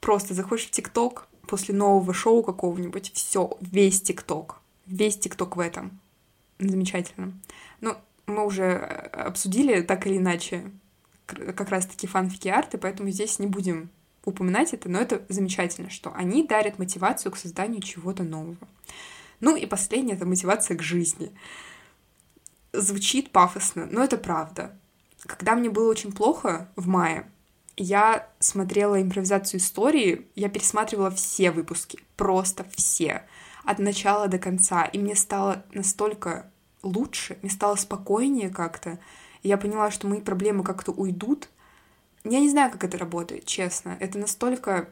Просто 0.00 0.34
заходишь 0.34 0.66
в 0.66 0.70
ТикТок 0.70 1.26
после 1.48 1.74
нового 1.74 2.14
шоу 2.14 2.44
какого-нибудь, 2.44 3.12
все, 3.14 3.58
весь 3.60 4.00
ТикТок. 4.00 4.60
Весь 4.86 5.18
ТикТок 5.18 5.56
в 5.56 5.60
этом 5.60 6.00
Замечательно. 6.60 7.32
Ну, 7.80 7.96
мы 8.26 8.44
уже 8.44 8.64
э, 8.64 9.22
обсудили 9.22 9.80
так 9.80 10.06
или 10.06 10.18
иначе 10.18 10.70
как 11.26 11.70
раз-таки 11.70 12.06
фанфики 12.06 12.48
арты, 12.48 12.76
поэтому 12.76 13.10
здесь 13.10 13.38
не 13.38 13.46
будем 13.46 13.88
упоминать 14.24 14.74
это, 14.74 14.88
но 14.88 14.98
это 14.98 15.22
замечательно, 15.28 15.88
что 15.88 16.12
они 16.12 16.46
дарят 16.46 16.78
мотивацию 16.78 17.32
к 17.32 17.36
созданию 17.36 17.80
чего-то 17.80 18.24
нового. 18.24 18.56
Ну 19.38 19.56
и 19.56 19.64
последнее— 19.64 20.16
это 20.16 20.26
мотивация 20.26 20.76
к 20.76 20.82
жизни. 20.82 21.32
Звучит 22.72 23.30
пафосно, 23.30 23.88
но 23.90 24.04
это 24.04 24.18
правда. 24.18 24.76
Когда 25.22 25.54
мне 25.54 25.70
было 25.70 25.90
очень 25.90 26.12
плохо 26.12 26.68
в 26.76 26.86
мае, 26.88 27.30
я 27.76 28.28
смотрела 28.40 29.00
импровизацию 29.00 29.60
истории, 29.60 30.26
я 30.34 30.48
пересматривала 30.50 31.10
все 31.10 31.50
выпуски, 31.52 32.00
просто 32.16 32.66
все 32.74 33.24
от 33.70 33.78
начала 33.78 34.28
до 34.28 34.38
конца, 34.38 34.84
и 34.84 34.98
мне 34.98 35.14
стало 35.14 35.64
настолько 35.72 36.50
лучше, 36.82 37.38
мне 37.42 37.50
стало 37.50 37.76
спокойнее 37.76 38.50
как-то, 38.50 38.98
я 39.42 39.56
поняла, 39.56 39.90
что 39.90 40.06
мои 40.06 40.20
проблемы 40.20 40.64
как-то 40.64 40.92
уйдут. 40.92 41.48
Я 42.24 42.40
не 42.40 42.50
знаю, 42.50 42.70
как 42.70 42.84
это 42.84 42.98
работает, 42.98 43.46
честно. 43.46 43.96
Это 43.98 44.18
настолько 44.18 44.90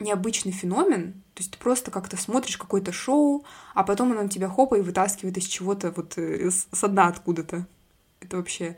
необычный 0.00 0.52
феномен, 0.52 1.12
то 1.34 1.40
есть 1.40 1.52
ты 1.52 1.58
просто 1.58 1.90
как-то 1.90 2.16
смотришь 2.16 2.56
какое-то 2.56 2.92
шоу, 2.92 3.44
а 3.74 3.84
потом 3.84 4.12
оно 4.12 4.28
тебя 4.28 4.48
хопа 4.48 4.74
и 4.74 4.82
вытаскивает 4.82 5.38
из 5.38 5.44
чего-то 5.44 5.90
вот 5.92 6.18
э, 6.18 6.50
с 6.50 6.88
дна 6.88 7.08
откуда-то. 7.08 7.66
Это 8.20 8.36
вообще... 8.36 8.76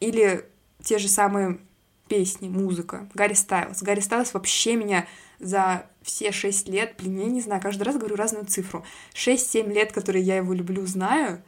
Или 0.00 0.46
те 0.82 0.98
же 0.98 1.08
самые 1.08 1.60
песни, 2.08 2.48
музыка. 2.48 3.08
Гарри 3.14 3.34
Стайлз. 3.34 3.82
Гарри 3.82 4.00
Стайлз 4.00 4.32
вообще 4.32 4.76
меня 4.76 5.06
за 5.38 5.86
все 6.02 6.32
шесть 6.32 6.68
лет, 6.68 6.94
блин, 6.98 7.18
я 7.18 7.26
не 7.26 7.40
знаю, 7.40 7.60
каждый 7.60 7.82
раз 7.82 7.96
говорю 7.96 8.16
разную 8.16 8.46
цифру. 8.46 8.84
Шесть-семь 9.14 9.72
лет, 9.72 9.92
которые 9.92 10.24
я 10.24 10.36
его 10.36 10.52
люблю, 10.52 10.86
знаю, 10.86 11.42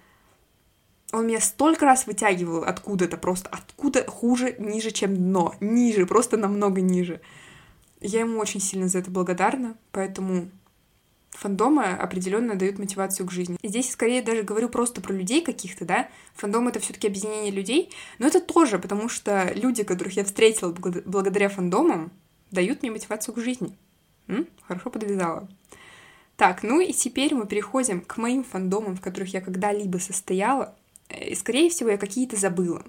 он 1.12 1.26
меня 1.26 1.40
столько 1.40 1.84
раз 1.84 2.06
вытягивал 2.06 2.64
откуда-то, 2.64 3.18
просто 3.18 3.48
откуда 3.50 4.04
хуже, 4.04 4.56
ниже, 4.58 4.90
чем 4.90 5.14
дно. 5.14 5.54
Ниже, 5.60 6.06
просто 6.06 6.36
намного 6.36 6.80
ниже. 6.80 7.20
Я 8.00 8.20
ему 8.20 8.38
очень 8.38 8.60
сильно 8.60 8.88
за 8.88 8.98
это 8.98 9.10
благодарна, 9.10 9.76
поэтому 9.92 10.48
фандомы 11.30 11.84
определенно 11.84 12.54
дают 12.54 12.78
мотивацию 12.78 13.26
к 13.26 13.32
жизни. 13.32 13.58
И 13.60 13.68
здесь 13.68 13.90
скорее 13.90 14.22
даже 14.22 14.42
говорю 14.42 14.68
просто 14.68 15.00
про 15.00 15.12
людей 15.12 15.42
каких-то, 15.42 15.84
да. 15.84 16.08
Фандом 16.34 16.68
это 16.68 16.80
все-таки 16.80 17.08
объединение 17.08 17.52
людей, 17.52 17.90
но 18.18 18.26
это 18.26 18.40
тоже, 18.40 18.78
потому 18.78 19.08
что 19.08 19.52
люди, 19.54 19.82
которых 19.82 20.16
я 20.16 20.24
встретила 20.24 20.72
благодаря 20.72 21.48
фандомам, 21.48 22.10
дают 22.50 22.82
мне 22.82 22.90
мотивацию 22.90 23.34
к 23.34 23.38
жизни. 23.40 23.76
М? 24.28 24.46
Хорошо 24.66 24.90
подвязала. 24.90 25.48
Так, 26.36 26.62
ну 26.62 26.80
и 26.80 26.92
теперь 26.92 27.34
мы 27.34 27.46
переходим 27.46 28.00
к 28.00 28.16
моим 28.16 28.42
фандомам, 28.42 28.96
в 28.96 29.00
которых 29.00 29.32
я 29.32 29.40
когда-либо 29.40 29.98
состояла. 29.98 30.74
Э, 31.08 31.28
и, 31.28 31.34
скорее 31.34 31.70
всего, 31.70 31.90
я 31.90 31.98
какие-то 31.98 32.36
забыла. 32.36 32.84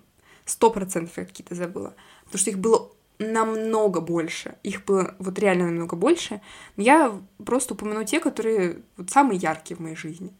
Сто 0.46 0.69
процентов 0.72 1.17
я 1.17 1.26
какие-то 1.26 1.56
забыла. 1.56 1.93
Потому 2.26 2.39
что 2.39 2.50
их 2.50 2.60
было 2.60 2.91
намного 3.19 4.02
больше. 4.02 4.56
Их 4.63 4.86
было 4.86 5.15
вот 5.19 5.38
реально 5.39 5.65
намного 5.67 5.96
больше. 5.96 6.41
Я 6.78 7.19
просто 7.43 7.74
упомяну 7.74 8.04
те, 8.04 8.19
которые 8.19 8.82
вот 8.98 9.10
самые 9.10 9.38
яркие 9.38 9.78
в 9.78 9.82
моей 9.82 9.96
жизни. 9.96 10.34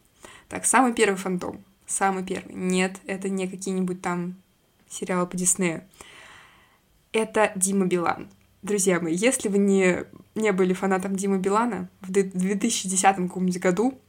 Так, 0.49 0.65
самый 0.65 0.93
первый 0.93 1.17
фантом. 1.17 1.63
Самый 1.86 2.23
первый. 2.25 2.56
Нет, 2.56 2.99
это 3.06 3.29
не 3.29 3.47
какие-нибудь 3.47 4.01
там 4.01 4.36
сериалы 4.89 5.27
по 5.27 5.38
Диснею. 5.38 5.84
Это 7.12 7.51
Дима 7.56 7.86
Билан. 7.86 8.29
Друзья 8.63 9.02
мои, 9.02 9.13
если 9.13 9.49
вы 9.49 9.58
не, 9.58 10.06
не 10.36 10.54
были 10.54 10.71
фанатом 10.71 11.17
Димы 11.17 11.38
Билана 11.38 11.89
в 11.99 12.10
2010 12.10 13.02
каком-нибудь 13.02 13.60
году, 13.60 13.99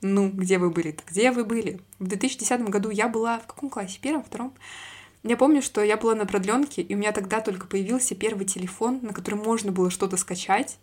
ну, 0.00 0.30
где 0.30 0.58
вы 0.58 0.70
были-то? 0.70 1.02
Где 1.08 1.32
вы 1.32 1.44
были? 1.44 1.80
В 1.98 2.06
2010 2.06 2.68
году 2.68 2.90
я 2.90 3.08
была 3.08 3.40
в 3.40 3.48
каком 3.48 3.68
классе? 3.68 3.98
Первом, 4.00 4.22
втором? 4.22 4.54
Я 5.24 5.36
помню, 5.36 5.60
что 5.60 5.82
я 5.82 5.96
была 5.96 6.14
на 6.14 6.24
продленке, 6.24 6.82
и 6.82 6.94
у 6.94 6.98
меня 6.98 7.10
тогда 7.10 7.40
только 7.40 7.66
появился 7.66 8.14
первый 8.14 8.46
телефон, 8.46 9.00
на 9.02 9.12
который 9.12 9.34
можно 9.34 9.72
было 9.72 9.90
что-то 9.90 10.16
скачать. 10.16 10.78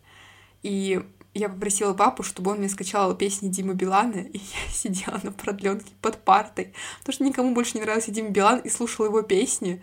И 0.62 1.02
я 1.34 1.48
попросила 1.48 1.94
папу, 1.94 2.24
чтобы 2.24 2.52
он 2.52 2.58
мне 2.58 2.68
скачал 2.68 3.16
песни 3.16 3.48
Димы 3.48 3.74
Билана, 3.74 4.18
и 4.18 4.38
я 4.38 4.70
сидела 4.74 5.22
на 5.24 5.32
продленке 5.32 5.94
под 6.02 6.18
партой, 6.18 6.74
потому 7.00 7.14
что 7.14 7.24
никому 7.24 7.54
больше 7.54 7.78
не 7.78 7.84
нравился 7.84 8.12
Дима 8.12 8.32
Билан, 8.32 8.60
и 8.60 8.70
слушала 8.70 9.06
его 9.06 9.22
песни. 9.22 9.82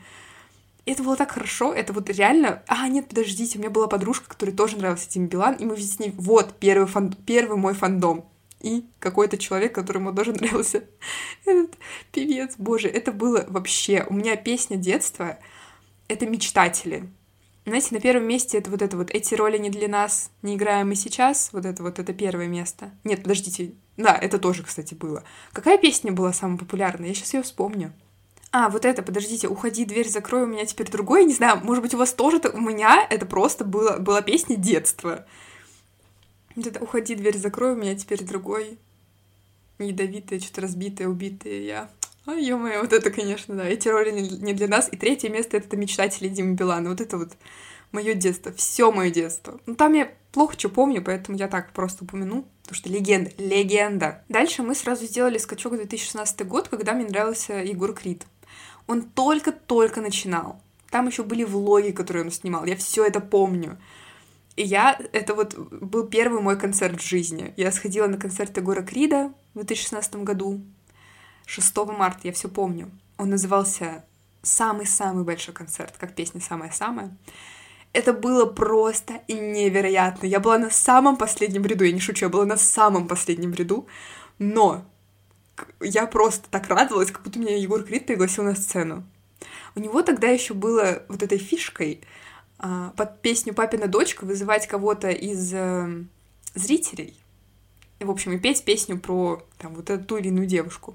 Это 0.86 1.02
было 1.02 1.16
так 1.16 1.32
хорошо, 1.32 1.72
это 1.72 1.92
вот 1.92 2.08
реально... 2.08 2.62
А, 2.66 2.88
нет, 2.88 3.08
подождите, 3.08 3.58
у 3.58 3.60
меня 3.60 3.70
была 3.70 3.86
подружка, 3.86 4.28
которой 4.28 4.50
тоже 4.50 4.76
нравился 4.76 5.10
Дима 5.10 5.26
Билан, 5.26 5.54
и 5.54 5.64
мы 5.64 5.76
с 5.76 5.98
ней... 5.98 6.12
Вот, 6.16 6.54
первый, 6.58 6.86
фан... 6.86 7.12
первый 7.12 7.58
мой 7.58 7.74
фандом. 7.74 8.24
И 8.60 8.84
какой-то 8.98 9.38
человек, 9.38 9.74
которому 9.74 10.14
тоже 10.14 10.32
нравился 10.40 10.84
этот 11.44 11.76
певец. 12.12 12.54
Боже, 12.58 12.88
это 12.88 13.12
было 13.12 13.44
вообще... 13.48 14.06
У 14.08 14.14
меня 14.14 14.36
песня 14.36 14.76
детства— 14.76 15.38
это 16.08 16.26
«Мечтатели». 16.26 17.08
Знаете, 17.66 17.88
на 17.94 18.00
первом 18.00 18.26
месте 18.26 18.58
это 18.58 18.70
вот 18.70 18.80
это 18.80 18.96
вот 18.96 19.10
«Эти 19.10 19.34
роли 19.34 19.58
не 19.58 19.70
для 19.70 19.86
нас, 19.86 20.30
не 20.42 20.56
играем 20.56 20.88
мы 20.88 20.94
сейчас». 20.94 21.50
Вот 21.52 21.66
это 21.66 21.82
вот, 21.82 21.98
это 21.98 22.12
первое 22.14 22.48
место. 22.48 22.90
Нет, 23.04 23.22
подождите. 23.22 23.74
Да, 23.96 24.16
это 24.16 24.38
тоже, 24.38 24.62
кстати, 24.62 24.94
было. 24.94 25.24
Какая 25.52 25.76
песня 25.76 26.10
была 26.10 26.32
самая 26.32 26.58
популярная? 26.58 27.08
Я 27.08 27.14
сейчас 27.14 27.34
ее 27.34 27.42
вспомню. 27.42 27.92
А, 28.52 28.68
вот 28.68 28.84
это, 28.84 29.02
подождите, 29.02 29.46
уходи, 29.46 29.84
дверь 29.84 30.08
закрой, 30.08 30.42
у 30.42 30.46
меня 30.46 30.66
теперь 30.66 30.90
другое, 30.90 31.22
не 31.22 31.34
знаю, 31.34 31.60
может 31.62 31.82
быть, 31.82 31.94
у 31.94 31.98
вас 31.98 32.12
тоже, 32.12 32.40
у 32.52 32.60
меня 32.60 33.06
это 33.08 33.24
просто 33.24 33.64
было, 33.64 33.98
была 33.98 34.22
песня 34.22 34.56
детства. 34.56 35.24
Вот 36.56 36.66
это 36.66 36.80
уходи, 36.80 37.14
дверь 37.14 37.38
закрой, 37.38 37.74
у 37.74 37.76
меня 37.76 37.94
теперь 37.94 38.24
другой. 38.24 38.78
Ядовитая, 39.78 40.40
что-то 40.40 40.62
разбитая, 40.62 41.08
убитая 41.08 41.60
я. 41.60 41.90
Ой, 42.26 42.44
ё 42.44 42.58
вот 42.58 42.92
это, 42.92 43.10
конечно, 43.10 43.54
да, 43.54 43.64
эти 43.64 43.88
роли 43.88 44.10
не 44.10 44.52
для 44.52 44.68
нас. 44.68 44.88
И 44.92 44.96
третье 44.96 45.30
место— 45.30 45.56
это 45.58 45.76
«Мечтатели» 45.76 46.28
Димы 46.28 46.54
Билана. 46.54 46.90
Вот 46.90 47.00
это 47.00 47.16
вот 47.16 47.32
мое 47.92 48.14
детство, 48.14 48.52
все 48.52 48.92
мое 48.92 49.10
детство. 49.10 49.60
Ну, 49.66 49.74
там 49.74 49.94
я 49.94 50.12
плохо 50.32 50.58
что 50.58 50.68
помню, 50.68 51.02
поэтому 51.02 51.38
я 51.38 51.48
так 51.48 51.72
просто 51.72 52.04
упомяну, 52.04 52.46
потому 52.62 52.76
что 52.76 52.88
легенда, 52.88 53.30
легенда. 53.38 54.22
Дальше 54.28 54.62
мы 54.62 54.74
сразу 54.74 55.06
сделали 55.06 55.38
скачок 55.38 55.72
в 55.72 55.76
2016 55.76 56.46
год, 56.46 56.68
когда 56.68 56.92
мне 56.92 57.06
нравился 57.06 57.54
Егор 57.54 57.94
Крид. 57.94 58.26
Он 58.90 59.02
только-только 59.02 60.00
начинал. 60.00 60.60
Там 60.90 61.06
еще 61.06 61.22
были 61.22 61.44
влоги, 61.44 61.92
которые 61.92 62.24
он 62.24 62.32
снимал. 62.32 62.64
Я 62.64 62.74
все 62.74 63.04
это 63.04 63.20
помню. 63.20 63.78
И 64.56 64.64
я, 64.64 64.98
это 65.12 65.36
вот 65.36 65.54
был 65.54 66.08
первый 66.08 66.42
мой 66.42 66.58
концерт 66.58 67.00
в 67.00 67.06
жизни. 67.06 67.54
Я 67.56 67.70
сходила 67.70 68.08
на 68.08 68.18
концерт 68.18 68.56
Егора 68.56 68.82
Крида 68.82 69.32
в 69.54 69.58
2016 69.58 70.16
году. 70.16 70.60
6 71.46 71.76
марта, 71.96 72.18
я 72.24 72.32
все 72.32 72.48
помню. 72.48 72.90
Он 73.16 73.30
назывался 73.30 74.04
«Самый-самый 74.42 75.22
большой 75.22 75.54
концерт», 75.54 75.94
как 75.96 76.16
песня 76.16 76.40
«Самая-самая». 76.40 77.16
Это 77.92 78.12
было 78.12 78.44
просто 78.44 79.20
невероятно. 79.28 80.26
Я 80.26 80.40
была 80.40 80.58
на 80.58 80.70
самом 80.70 81.16
последнем 81.16 81.64
ряду, 81.64 81.84
я 81.84 81.92
не 81.92 82.00
шучу, 82.00 82.24
я 82.24 82.28
была 82.28 82.44
на 82.44 82.56
самом 82.56 83.06
последнем 83.06 83.54
ряду, 83.54 83.86
но 84.40 84.84
я 85.80 86.06
просто 86.06 86.48
так 86.50 86.68
радовалась, 86.68 87.10
как 87.10 87.22
будто 87.22 87.38
меня 87.38 87.56
Егор 87.56 87.82
Крид 87.82 88.06
пригласил 88.06 88.44
на 88.44 88.54
сцену. 88.54 89.04
У 89.74 89.80
него 89.80 90.02
тогда 90.02 90.28
еще 90.28 90.54
было 90.54 91.02
вот 91.08 91.22
этой 91.22 91.38
фишкой 91.38 92.02
а, 92.58 92.92
под 92.96 93.22
песню 93.22 93.54
«Папина 93.54 93.86
дочка» 93.86 94.24
вызывать 94.24 94.66
кого-то 94.66 95.10
из 95.10 95.52
э, 95.54 96.04
зрителей, 96.54 97.16
в 98.00 98.10
общем, 98.10 98.32
и 98.32 98.38
петь 98.38 98.64
песню 98.64 98.98
про 98.98 99.42
там, 99.58 99.74
вот 99.74 99.90
эту 99.90 100.16
или 100.16 100.28
иную 100.28 100.46
девушку. 100.46 100.94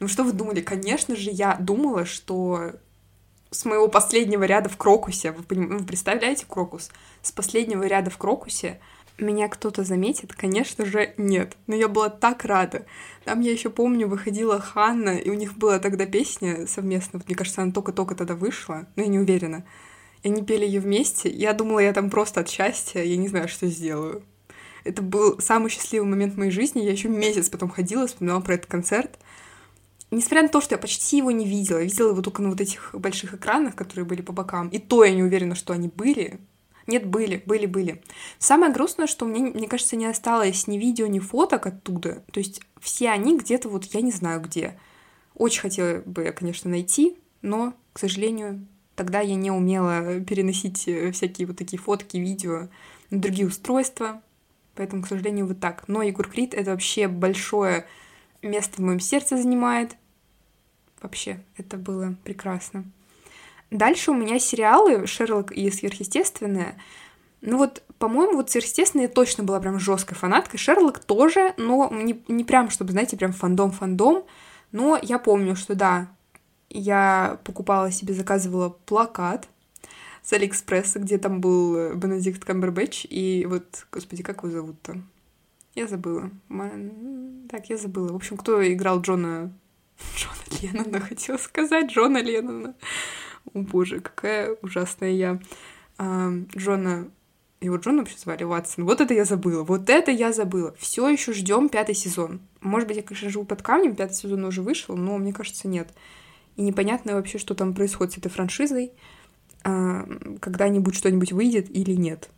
Ну 0.00 0.08
что 0.08 0.24
вы 0.24 0.32
думали? 0.32 0.60
Конечно 0.60 1.16
же, 1.16 1.30
я 1.30 1.56
думала, 1.60 2.04
что 2.04 2.72
с 3.50 3.64
моего 3.64 3.88
последнего 3.88 4.44
ряда 4.44 4.68
в 4.68 4.76
Крокусе, 4.76 5.32
вы, 5.32 5.44
вы 5.48 5.84
представляете 5.84 6.46
Крокус? 6.48 6.90
С 7.22 7.32
последнего 7.32 7.84
ряда 7.84 8.10
в 8.10 8.18
Крокусе 8.18 8.80
меня 9.18 9.48
кто-то 9.48 9.84
заметит? 9.84 10.34
Конечно 10.34 10.84
же, 10.84 11.14
нет. 11.16 11.56
Но 11.66 11.74
я 11.74 11.88
была 11.88 12.08
так 12.08 12.44
рада. 12.44 12.84
Там 13.24 13.40
я 13.40 13.52
еще 13.52 13.70
помню, 13.70 14.08
выходила 14.08 14.60
Ханна, 14.60 15.16
и 15.16 15.30
у 15.30 15.34
них 15.34 15.56
была 15.56 15.78
тогда 15.78 16.06
песня 16.06 16.66
совместно. 16.66 17.20
Мне 17.24 17.36
кажется, 17.36 17.62
она 17.62 17.72
только-только 17.72 18.16
тогда 18.16 18.34
вышла, 18.34 18.86
но 18.96 19.02
я 19.02 19.08
не 19.08 19.18
уверена. 19.18 19.64
И 20.22 20.28
они 20.28 20.42
пели 20.42 20.64
ее 20.66 20.80
вместе. 20.80 21.30
Я 21.30 21.52
думала, 21.52 21.78
я 21.78 21.92
там 21.92 22.10
просто 22.10 22.40
от 22.40 22.48
счастья, 22.48 23.02
я 23.02 23.16
не 23.16 23.28
знаю, 23.28 23.48
что 23.48 23.68
сделаю. 23.68 24.24
Это 24.82 25.00
был 25.00 25.38
самый 25.38 25.70
счастливый 25.70 26.08
момент 26.08 26.34
в 26.34 26.38
моей 26.38 26.50
жизни. 26.50 26.82
Я 26.82 26.92
еще 26.92 27.08
месяц 27.08 27.48
потом 27.48 27.70
ходила, 27.70 28.06
вспоминала 28.06 28.40
про 28.40 28.54
этот 28.54 28.66
концерт. 28.66 29.18
Несмотря 30.10 30.42
на 30.42 30.48
то, 30.48 30.60
что 30.60 30.74
я 30.74 30.78
почти 30.78 31.18
его 31.18 31.30
не 31.30 31.46
видела, 31.46 31.82
видела 31.82 32.10
его 32.10 32.22
только 32.22 32.42
на 32.42 32.50
вот 32.50 32.60
этих 32.60 32.94
больших 32.94 33.34
экранах, 33.34 33.74
которые 33.74 34.04
были 34.04 34.22
по 34.22 34.32
бокам, 34.32 34.68
и 34.68 34.78
то 34.78 35.04
я 35.04 35.14
не 35.14 35.22
уверена, 35.22 35.54
что 35.54 35.72
они 35.72 35.88
были, 35.88 36.40
нет, 36.86 37.06
были, 37.06 37.42
были, 37.46 37.66
были. 37.66 38.02
Самое 38.38 38.72
грустное, 38.72 39.06
что 39.06 39.24
мне, 39.24 39.40
мне 39.40 39.68
кажется, 39.68 39.96
не 39.96 40.06
осталось 40.06 40.66
ни 40.66 40.76
видео, 40.76 41.06
ни 41.06 41.18
фоток 41.18 41.66
оттуда. 41.66 42.22
То 42.30 42.40
есть 42.40 42.60
все 42.80 43.10
они 43.10 43.38
где-то 43.38 43.68
вот, 43.68 43.84
я 43.86 44.02
не 44.02 44.12
знаю 44.12 44.40
где. 44.40 44.78
Очень 45.34 45.62
хотела 45.62 46.00
бы, 46.02 46.32
конечно, 46.36 46.70
найти, 46.70 47.16
но, 47.42 47.74
к 47.92 47.98
сожалению, 47.98 48.66
тогда 48.96 49.20
я 49.20 49.34
не 49.34 49.50
умела 49.50 50.20
переносить 50.20 50.86
э, 50.86 51.10
всякие 51.12 51.46
вот 51.46 51.56
такие 51.56 51.80
фотки, 51.80 52.18
видео 52.18 52.68
на 53.10 53.20
другие 53.20 53.48
устройства. 53.48 54.22
Поэтому, 54.74 55.02
к 55.02 55.08
сожалению, 55.08 55.46
вот 55.46 55.60
так. 55.60 55.84
Но 55.88 56.02
Егор 56.02 56.28
Крид— 56.28 56.52
это 56.54 56.72
вообще 56.72 57.08
большое 57.08 57.86
место 58.42 58.76
в 58.76 58.84
моем 58.84 59.00
сердце 59.00 59.36
занимает. 59.36 59.96
Вообще, 61.00 61.42
это 61.56 61.76
было 61.76 62.16
прекрасно. 62.24 62.84
Дальше 63.74 64.12
у 64.12 64.14
меня 64.14 64.38
сериалы 64.38 65.04
«Шерлок» 65.08 65.50
и 65.50 65.68
«Сверхъестественное». 65.68 66.76
Ну 67.40 67.58
вот, 67.58 67.82
по-моему, 67.98 68.36
вот 68.36 68.48
«Сверхъестественное» 68.48 69.08
точно 69.08 69.42
была 69.42 69.58
прям 69.58 69.80
жесткой 69.80 70.16
фанаткой. 70.16 70.60
«Шерлок» 70.60 71.00
тоже, 71.00 71.54
но 71.56 71.90
не, 71.92 72.22
не 72.28 72.44
прям, 72.44 72.70
чтобы, 72.70 72.92
знаете, 72.92 73.16
прям 73.16 73.32
фандом-фандом. 73.32 74.26
Но 74.70 74.96
я 75.02 75.18
помню, 75.18 75.56
что 75.56 75.74
да, 75.74 76.06
я 76.70 77.40
покупала 77.42 77.90
себе, 77.90 78.14
заказывала 78.14 78.68
плакат 78.86 79.48
с 80.22 80.32
Алиэкспресса, 80.32 81.00
где 81.00 81.18
там 81.18 81.40
был 81.40 81.96
Бенедикт 81.96 82.44
Камбербэтч, 82.44 83.06
и 83.10 83.44
вот, 83.50 83.88
господи, 83.90 84.22
как 84.22 84.44
его 84.44 84.50
зовут-то? 84.50 85.02
Я 85.74 85.88
забыла. 85.88 86.30
Так, 87.48 87.70
я 87.70 87.76
забыла. 87.76 88.12
В 88.12 88.16
общем, 88.16 88.36
кто 88.36 88.64
играл 88.72 89.00
Джона... 89.00 89.52
Джона 90.16 90.60
Леннона, 90.62 91.00
хотела 91.00 91.38
сказать, 91.38 91.90
Джона 91.90 92.18
Леннона. 92.18 92.76
О 93.52 93.60
боже, 93.60 94.00
какая 94.00 94.56
ужасная 94.62 95.12
я. 95.12 95.40
А, 95.98 96.30
Джона 96.56 97.08
его 97.64 97.76
Джон 97.76 97.98
вообще 97.98 98.18
звали 98.18 98.44
Ватсон. 98.44 98.84
Вот 98.84 99.00
это 99.00 99.14
я 99.14 99.24
забыла. 99.24 99.62
Вот 99.62 99.88
это 99.88 100.10
я 100.10 100.32
забыла. 100.32 100.74
Все 100.78 101.08
еще 101.08 101.32
ждем 101.32 101.68
пятый 101.68 101.94
сезон. 101.94 102.40
Может 102.60 102.88
быть, 102.88 102.98
я, 102.98 103.02
конечно, 103.02 103.30
живу 103.30 103.44
под 103.44 103.62
камнем, 103.62 103.96
пятый 103.96 104.14
сезон 104.14 104.44
уже 104.44 104.62
вышел, 104.62 104.96
но 104.96 105.16
мне 105.16 105.32
кажется, 105.32 105.66
нет. 105.66 105.88
И 106.56 106.62
непонятно 106.62 107.14
вообще, 107.14 107.38
что 107.38 107.54
там 107.54 107.74
происходит 107.74 108.14
с 108.14 108.18
этой 108.18 108.28
франшизой. 108.28 108.92
А, 109.62 110.06
когда-нибудь 110.40 110.94
что-нибудь 110.94 111.32
выйдет 111.32 111.70
или 111.70 111.92
нет. 111.92 112.28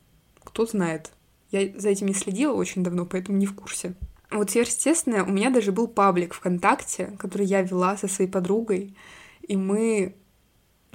Кто 0.45 0.65
знает. 0.65 1.11
Я 1.51 1.77
за 1.79 1.89
этим 1.89 2.07
не 2.07 2.15
следила 2.15 2.53
очень 2.53 2.85
давно, 2.85 3.05
поэтому 3.05 3.39
не 3.39 3.47
в 3.47 3.55
курсе. 3.55 3.95
Вот 4.31 4.51
сверхъестественное, 4.51 5.25
у 5.25 5.31
меня 5.31 5.51
даже 5.51 5.73
был 5.73 5.87
паблик 5.87 6.35
ВКонтакте, 6.35 7.17
который 7.19 7.47
я 7.47 7.63
вела 7.63 7.97
со 7.97 8.09
своей 8.09 8.31
подругой, 8.31 8.97
и 9.43 9.57
мы 9.57 10.17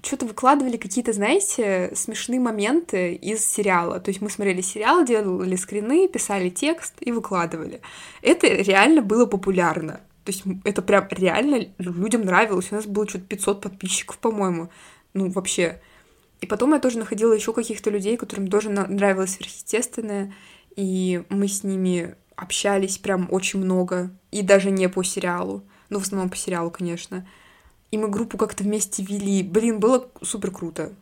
что-то 0.01 0.25
выкладывали 0.25 0.77
какие-то, 0.77 1.13
знаете, 1.13 1.91
смешные 1.95 2.39
моменты 2.39 3.13
из 3.13 3.45
сериала. 3.45 3.99
То 3.99 4.09
есть 4.09 4.21
мы 4.21 4.29
смотрели 4.29 4.61
сериал, 4.61 5.05
делали 5.05 5.55
скрины, 5.55 6.07
писали 6.07 6.49
текст 6.49 6.95
и 6.99 7.11
выкладывали. 7.11 7.81
Это 8.21 8.47
реально 8.47 9.01
было 9.01 9.25
популярно. 9.25 10.01
То 10.23 10.31
есть 10.31 10.43
это 10.63 10.81
прям 10.81 11.07
реально 11.11 11.67
людям 11.77 12.21
нравилось. 12.21 12.71
У 12.71 12.75
нас 12.75 12.85
было 12.85 13.07
что-то 13.07 13.25
500 13.25 13.61
подписчиков, 13.61 14.17
по-моему. 14.17 14.69
Ну, 15.13 15.29
вообще. 15.29 15.81
И 16.41 16.47
потом 16.47 16.73
я 16.73 16.79
тоже 16.79 16.97
находила 16.97 17.33
еще 17.33 17.53
каких-то 17.53 17.89
людей, 17.89 18.17
которым 18.17 18.47
тоже 18.47 18.69
нравилось 18.69 19.35
сверхъестественное. 19.35 20.33
И 20.75 21.23
мы 21.29 21.47
с 21.47 21.63
ними 21.63 22.15
общались 22.35 22.97
прям 22.97 23.27
очень 23.31 23.59
много. 23.59 24.11
И 24.31 24.41
даже 24.41 24.71
не 24.71 24.89
по 24.89 25.03
сериалу. 25.03 25.63
Ну, 25.89 25.99
в 25.99 26.03
основном 26.03 26.29
по 26.29 26.37
сериалу, 26.37 26.71
конечно 26.71 27.27
и 27.91 27.97
мы 27.97 28.07
группу 28.07 28.37
как-то 28.37 28.63
вместе 28.63 29.03
вели. 29.03 29.43
Блин, 29.43 29.79
было 29.79 30.09
супер 30.21 30.51
круто. 30.51 30.93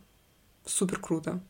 Супер 0.66 0.98
круто. 0.98 1.40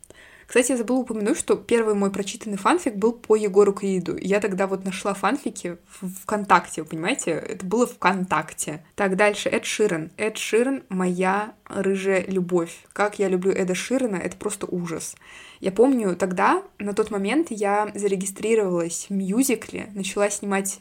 Кстати, 0.51 0.73
я 0.73 0.77
забыла 0.77 0.99
упомянуть, 0.99 1.39
что 1.39 1.55
первый 1.55 1.95
мой 1.95 2.11
прочитанный 2.11 2.57
фанфик 2.57 2.97
был 2.97 3.13
по 3.13 3.37
Егору 3.37 3.73
Криду. 3.73 4.17
Я 4.21 4.41
тогда 4.41 4.67
вот 4.67 4.85
нашла 4.85 5.15
фанфики 5.15 5.79
в 6.01 6.09
ВКонтакте, 6.23 6.83
вы 6.83 6.89
понимаете? 6.89 7.31
Это 7.31 7.65
было 7.65 7.87
ВКонтакте. 7.87 8.85
Так, 8.97 9.15
дальше. 9.15 9.49
Эд 9.49 9.65
Ширен. 9.65 10.11
Эд 10.17 10.39
Ширен— 10.39 10.83
моя 10.89 11.55
рыжая 11.67 12.25
любовь. 12.27 12.85
Как 12.93 13.21
я 13.21 13.29
люблю 13.29 13.53
Эда 13.53 13.77
Ширена, 13.77 14.17
это 14.17 14.37
просто 14.37 14.67
ужас. 14.67 15.15
Я 15.61 15.71
помню, 15.71 16.17
тогда, 16.17 16.65
на 16.81 16.95
тот 16.95 17.13
момент, 17.13 17.47
я 17.51 17.93
зарегистрировалась 17.95 19.07
в 19.09 19.13
мюзикле, 19.13 19.91
начала 19.95 20.31
снимать 20.31 20.81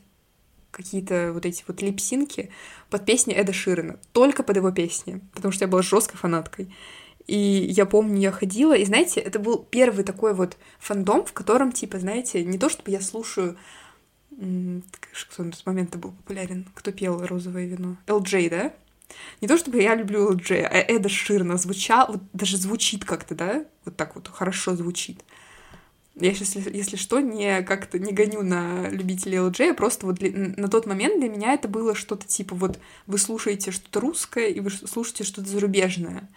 какие-то 0.72 1.32
вот 1.34 1.46
эти 1.46 1.64
вот 1.68 1.82
липсинки 1.82 2.50
под 2.90 3.06
песни 3.06 3.34
Эда 3.34 3.54
Ширена, 3.54 4.00
только 4.12 4.44
под 4.44 4.58
его 4.58 4.72
песни, 4.72 5.22
потому 5.34 5.52
что 5.52 5.66
я 5.66 5.68
была 5.70 5.82
жесткой 5.82 6.18
фанаткой. 6.18 6.74
И 7.28 7.38
я 7.38 7.86
помню, 7.86 8.20
я 8.20 8.32
ходила, 8.32 8.76
и 8.76 8.86
знаете, 8.86 9.20
это 9.20 9.38
был 9.38 9.60
первый 9.60 10.04
такой 10.04 10.34
вот 10.34 10.58
фандом, 10.80 11.26
в 11.26 11.34
котором, 11.34 11.72
типа, 11.72 12.00
знаете, 12.00 12.44
не 12.44 12.58
то 12.58 12.70
чтобы 12.70 12.90
я 12.92 13.02
слушаю 13.02 13.56
кто 15.32 15.44
на 15.44 15.52
тот 15.52 15.66
момент 15.66 15.96
был 15.98 16.12
популярен? 16.12 16.66
Кто 16.74 16.92
пел 16.92 17.26
«Розовое 17.26 17.66
вино»? 17.66 17.98
LJ, 18.08 18.50
да? 18.50 18.74
Не 19.42 19.48
то 19.48 19.58
чтобы 19.58 19.82
я 19.82 19.96
люблю 19.96 20.32
LJ, 20.32 20.64
а 20.64 20.78
Эда 20.78 21.10
Ширна 21.10 21.58
звучал, 21.58 22.08
вот 22.10 22.22
даже 22.32 22.58
звучит 22.58 23.04
как-то, 23.04 23.36
да? 23.36 23.66
Вот 23.86 23.98
так 23.98 24.16
вот 24.16 24.28
хорошо 24.28 24.76
звучит. 24.76 25.24
Я 26.20 26.34
сейчас, 26.34 26.56
если 26.56 26.98
что, 26.98 27.20
не 27.20 27.62
как-то 27.62 27.98
не 27.98 28.12
гоню 28.12 28.44
на 28.44 28.90
любителей 28.90 29.38
LJ, 29.38 29.74
просто 29.74 30.06
вот 30.06 30.16
для, 30.16 30.32
на 30.32 30.68
тот 30.68 30.86
момент 30.86 31.20
для 31.20 31.30
меня 31.30 31.54
это 31.54 31.68
было 31.68 31.96
что-то 31.96 32.28
типа 32.28 32.56
вот 32.56 32.80
вы 33.08 33.18
слушаете 33.18 33.72
что-то 33.72 34.02
русское 34.02 34.50
и 34.50 34.60
вы 34.60 34.70
слушаете 34.70 35.24
что-то 35.24 35.48
зарубежное. 35.50 36.30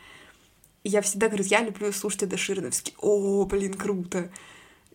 И 0.84 0.88
я 0.88 1.02
всегда 1.02 1.28
говорю, 1.28 1.44
я 1.44 1.62
люблю 1.62 1.92
слушать 1.92 2.24
Эда 2.24 2.36
Ширновский. 2.36 2.94
О, 2.98 3.44
блин, 3.44 3.74
круто. 3.74 4.30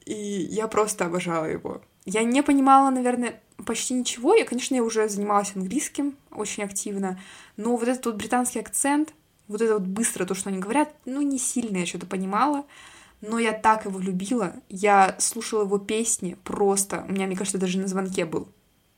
И 0.06 0.14
я 0.14 0.68
просто 0.68 1.06
обожала 1.06 1.46
его. 1.46 1.82
Я 2.06 2.24
не 2.24 2.42
понимала, 2.42 2.90
наверное, 2.90 3.42
почти 3.66 3.94
ничего. 3.94 4.34
Я, 4.34 4.46
конечно, 4.46 4.76
я 4.76 4.84
уже 4.84 5.10
занималась 5.10 5.52
английским 5.56 6.16
очень 6.32 6.64
активно, 6.64 7.20
но 7.58 7.76
вот 7.76 7.88
этот 7.88 8.06
вот 8.06 8.16
британский 8.16 8.60
акцент, 8.60 9.14
вот 9.48 9.62
это 9.62 9.74
вот 9.74 9.84
быстро 9.84 10.26
то, 10.26 10.34
что 10.34 10.50
они 10.50 10.60
говорят, 10.60 10.94
ну, 11.06 11.22
не 11.22 11.40
сильно 11.40 11.78
я 11.78 11.86
что-то 11.86 12.06
понимала, 12.06 12.66
но 13.22 13.40
я 13.40 13.54
так 13.54 13.86
его 13.86 14.00
любила. 14.00 14.56
Я 14.70 15.16
слушала 15.20 15.64
его 15.64 15.80
песни 15.80 16.38
просто. 16.44 17.06
У 17.08 17.12
меня, 17.12 17.28
мне 17.28 17.36
кажется, 17.36 17.58
даже 17.58 17.80
на 17.80 17.88
звонке 17.88 18.26
был. 18.26 18.50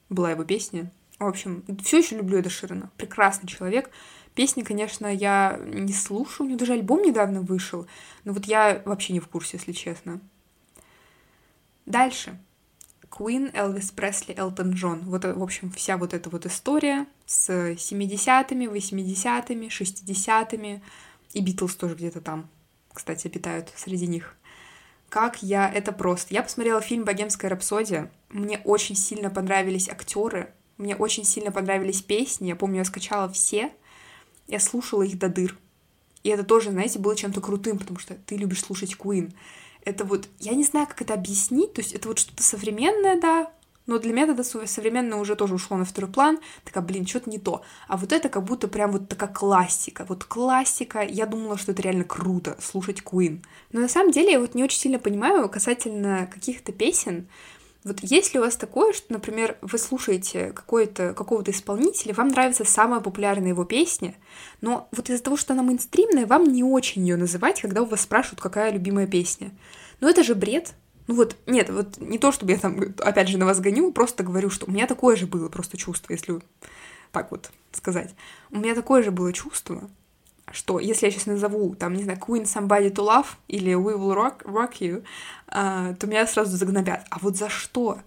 Была 0.09 0.31
его 0.31 0.43
песня. 0.43 0.91
В 1.19 1.25
общем, 1.25 1.63
все 1.83 1.99
еще 1.99 2.17
люблю 2.17 2.39
Эда 2.39 2.49
Ширена. 2.49 2.91
Прекрасный 2.97 3.47
человек. 3.47 3.89
Песни, 4.35 4.63
конечно, 4.63 5.07
я 5.07 5.59
не 5.65 5.93
слушаю. 5.93 6.45
У 6.45 6.49
него 6.49 6.59
даже 6.59 6.73
альбом 6.73 7.01
недавно 7.01 7.41
вышел. 7.41 7.87
Но 8.23 8.33
вот 8.33 8.45
я 8.45 8.81
вообще 8.85 9.13
не 9.13 9.19
в 9.19 9.27
курсе, 9.27 9.57
если 9.57 9.71
честно. 9.71 10.19
Дальше. 11.85 12.39
Queen, 13.09 13.51
Элвис 13.53 13.91
Пресли, 13.91 14.33
Элтон 14.37 14.71
Джон. 14.71 15.01
Вот, 15.05 15.25
в 15.25 15.43
общем, 15.43 15.71
вся 15.71 15.97
вот 15.97 16.13
эта 16.13 16.29
вот 16.29 16.45
история 16.45 17.07
с 17.25 17.49
70-ми, 17.49 18.67
80-ми, 18.67 19.67
60-ми. 19.67 20.81
И 21.33 21.41
Битлз 21.41 21.75
тоже 21.75 21.95
где-то 21.95 22.21
там, 22.21 22.49
кстати, 22.99 23.27
обитают 23.27 23.71
среди 23.75 24.07
них. 24.07 24.35
Как 25.07 25.41
я... 25.41 25.71
Это 25.71 25.91
просто. 25.91 26.33
Я 26.33 26.43
посмотрела 26.43 26.81
фильм 26.81 27.05
«Богемская 27.05 27.49
рапсодия». 27.49 28.11
Мне 28.29 28.59
очень 28.65 28.95
сильно 28.95 29.29
понравились 29.29 29.89
актеры. 29.89 30.53
Мне 30.77 30.95
очень 30.95 31.23
сильно 31.23 31.51
понравились 31.51 32.01
песни. 32.01 32.49
Я 32.49 32.55
помню, 32.55 32.79
я 32.79 32.85
скачала 32.85 33.29
все. 33.29 33.71
Я 34.47 34.59
слушала 34.59 35.03
их 35.03 35.17
до 35.17 35.29
дыр. 35.29 35.57
И 36.23 36.29
это 36.29 36.43
тоже, 36.43 36.71
знаете, 36.71 36.99
было 36.99 37.15
чем-то 37.15 37.39
крутым, 37.39 37.79
потому 37.79 37.99
что 37.99 38.15
ты 38.15 38.35
любишь 38.35 38.61
слушать 38.61 38.95
Queen 38.99 39.33
это 39.85 40.03
вот, 40.05 40.27
я 40.39 40.53
не 40.53 40.63
знаю, 40.63 40.87
как 40.87 41.01
это 41.01 41.13
объяснить, 41.13 41.73
то 41.73 41.81
есть 41.81 41.93
это 41.93 42.07
вот 42.07 42.19
что-то 42.19 42.43
современное, 42.43 43.19
да, 43.19 43.51
но 43.89 43.97
для 43.97 44.13
меня 44.13 44.27
тогда 44.27 44.43
современное 44.43 45.17
уже 45.17 45.35
тоже 45.35 45.55
ушло 45.55 45.75
на 45.75 45.83
второй 45.83 46.11
план, 46.11 46.37
такая, 46.63 46.83
блин, 46.83 47.07
что-то 47.07 47.31
не 47.31 47.39
то. 47.39 47.63
А 47.87 47.97
вот 47.97 48.13
это 48.13 48.29
как 48.29 48.43
будто 48.43 48.67
прям 48.67 48.91
вот 48.91 49.09
такая 49.09 49.29
классика, 49.29 50.05
вот 50.07 50.25
классика, 50.25 51.01
я 51.01 51.25
думала, 51.25 51.57
что 51.57 51.71
это 51.71 51.81
реально 51.81 52.03
круто, 52.03 52.55
слушать 52.61 53.01
Queen. 53.01 53.43
Но 53.71 53.79
на 53.79 53.89
самом 53.89 54.11
деле 54.11 54.33
я 54.33 54.39
вот 54.39 54.53
не 54.53 54.63
очень 54.63 54.79
сильно 54.79 54.99
понимаю 54.99 55.49
касательно 55.49 56.29
каких-то 56.31 56.71
песен, 56.71 57.27
вот 57.83 58.01
есть 58.01 58.33
ли 58.33 58.39
у 58.39 58.43
вас 58.43 58.57
такое, 58.57 58.93
что, 58.93 59.11
например, 59.11 59.57
вы 59.61 59.79
слушаете 59.79 60.51
какого-то 60.51 61.49
исполнителя, 61.49 62.13
вам 62.13 62.27
нравится 62.27 62.65
самая 62.65 62.99
популярная 62.99 63.49
его 63.49 63.63
песня, 63.63 64.13
но 64.61 64.87
вот 64.91 65.09
из-за 65.09 65.23
того, 65.23 65.35
что 65.35 65.53
она 65.53 65.63
мейнстримная, 65.63 66.27
вам 66.27 66.43
не 66.43 66.63
очень 66.63 67.01
ее 67.01 67.17
называть, 67.17 67.61
когда 67.61 67.81
у 67.81 67.85
вас 67.85 68.01
спрашивают, 68.01 68.41
какая 68.41 68.71
любимая 68.71 69.07
песня. 69.07 69.51
Но 69.99 70.07
это 70.07 70.23
же 70.23 70.35
бред. 70.35 70.73
Ну 71.09 71.15
вот, 71.15 71.35
нет, 71.47 71.71
вот 71.71 71.97
не 71.97 72.19
то, 72.19 72.31
чтобы 72.31 72.51
я 72.51 72.59
там, 72.59 72.79
опять 72.99 73.29
же, 73.29 73.39
на 73.39 73.47
вас 73.47 73.59
гоню, 73.59 73.91
просто 73.91 74.23
говорю, 74.23 74.51
что 74.51 74.67
у 74.67 74.71
меня 74.71 74.85
такое 74.85 75.15
же 75.15 75.25
было 75.25 75.49
просто 75.49 75.75
чувство, 75.75 76.13
если 76.13 76.39
так 77.11 77.31
вот 77.31 77.49
сказать. 77.71 78.13
У 78.51 78.59
меня 78.59 78.75
такое 78.75 79.01
же 79.01 79.09
было 79.09 79.33
чувство, 79.33 79.89
что 80.51 80.77
если 80.79 81.07
я 81.07 81.11
сейчас 81.11 81.25
назову, 81.25 81.73
там, 81.73 81.95
не 81.95 82.03
знаю, 82.03 82.19
Queen 82.19 82.43
Somebody 82.43 82.91
to 82.91 83.03
Love 83.03 83.25
или 83.47 83.73
We 83.73 83.97
Will 83.97 84.13
Rock, 84.13 84.43
rock 84.43 84.73
You, 84.81 85.03
uh, 85.47 85.95
то 85.95 86.05
меня 86.05 86.27
сразу 86.27 86.55
загнобят. 86.55 87.03
А 87.09 87.17
вот 87.17 87.37
за 87.37 87.49
что? 87.49 88.01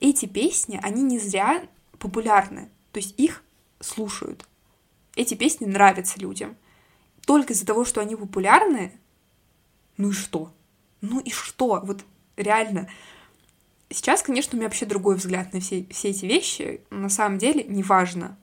Эти 0.00 0.26
песни, 0.26 0.80
они 0.82 1.04
не 1.04 1.20
зря 1.20 1.62
популярны, 2.00 2.70
то 2.90 2.98
есть 2.98 3.14
их 3.20 3.44
слушают. 3.78 4.44
Эти 5.14 5.34
песни 5.34 5.66
нравятся 5.66 6.18
людям. 6.18 6.56
Только 7.24 7.52
из-за 7.52 7.64
того, 7.64 7.84
что 7.84 8.00
они 8.00 8.16
популярны, 8.16 8.98
ну 9.96 10.08
и 10.08 10.12
что? 10.12 10.50
Ну 11.04 11.20
и 11.20 11.30
что? 11.30 11.80
Вот 11.84 12.04
реально. 12.36 12.88
Сейчас, 13.90 14.22
конечно, 14.22 14.52
у 14.52 14.56
меня 14.56 14.68
вообще 14.68 14.86
другой 14.86 15.16
взгляд 15.16 15.52
на 15.52 15.60
все, 15.60 15.86
все 15.90 16.10
эти 16.10 16.26
вещи. 16.26 16.80
На 16.90 17.08
самом 17.08 17.38
деле, 17.38 17.64
неважно, 17.64 18.36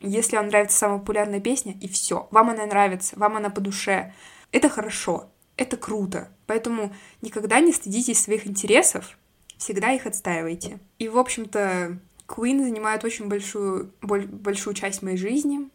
если 0.00 0.36
вам 0.36 0.48
нравится 0.48 0.78
самая 0.78 0.98
популярная 0.98 1.40
песня, 1.40 1.76
и 1.80 1.88
все, 1.88 2.28
вам 2.30 2.50
она 2.50 2.66
нравится, 2.66 3.18
вам 3.18 3.36
она 3.36 3.50
по 3.50 3.60
душе, 3.60 4.14
это 4.52 4.68
хорошо, 4.68 5.30
это 5.56 5.76
круто. 5.76 6.30
Поэтому 6.46 6.94
никогда 7.20 7.60
не 7.60 7.72
стыдитесь 7.72 8.20
своих 8.20 8.46
интересов, 8.46 9.18
всегда 9.56 9.92
их 9.92 10.06
отстаивайте. 10.06 10.80
И, 10.98 11.08
в 11.08 11.18
общем-то, 11.18 11.98
Queen 12.26 12.62
занимает 12.62 13.04
очень 13.04 13.28
большую, 13.28 13.92
большую 14.02 14.74
часть 14.74 15.02
моей 15.02 15.16
жизни, 15.16 15.68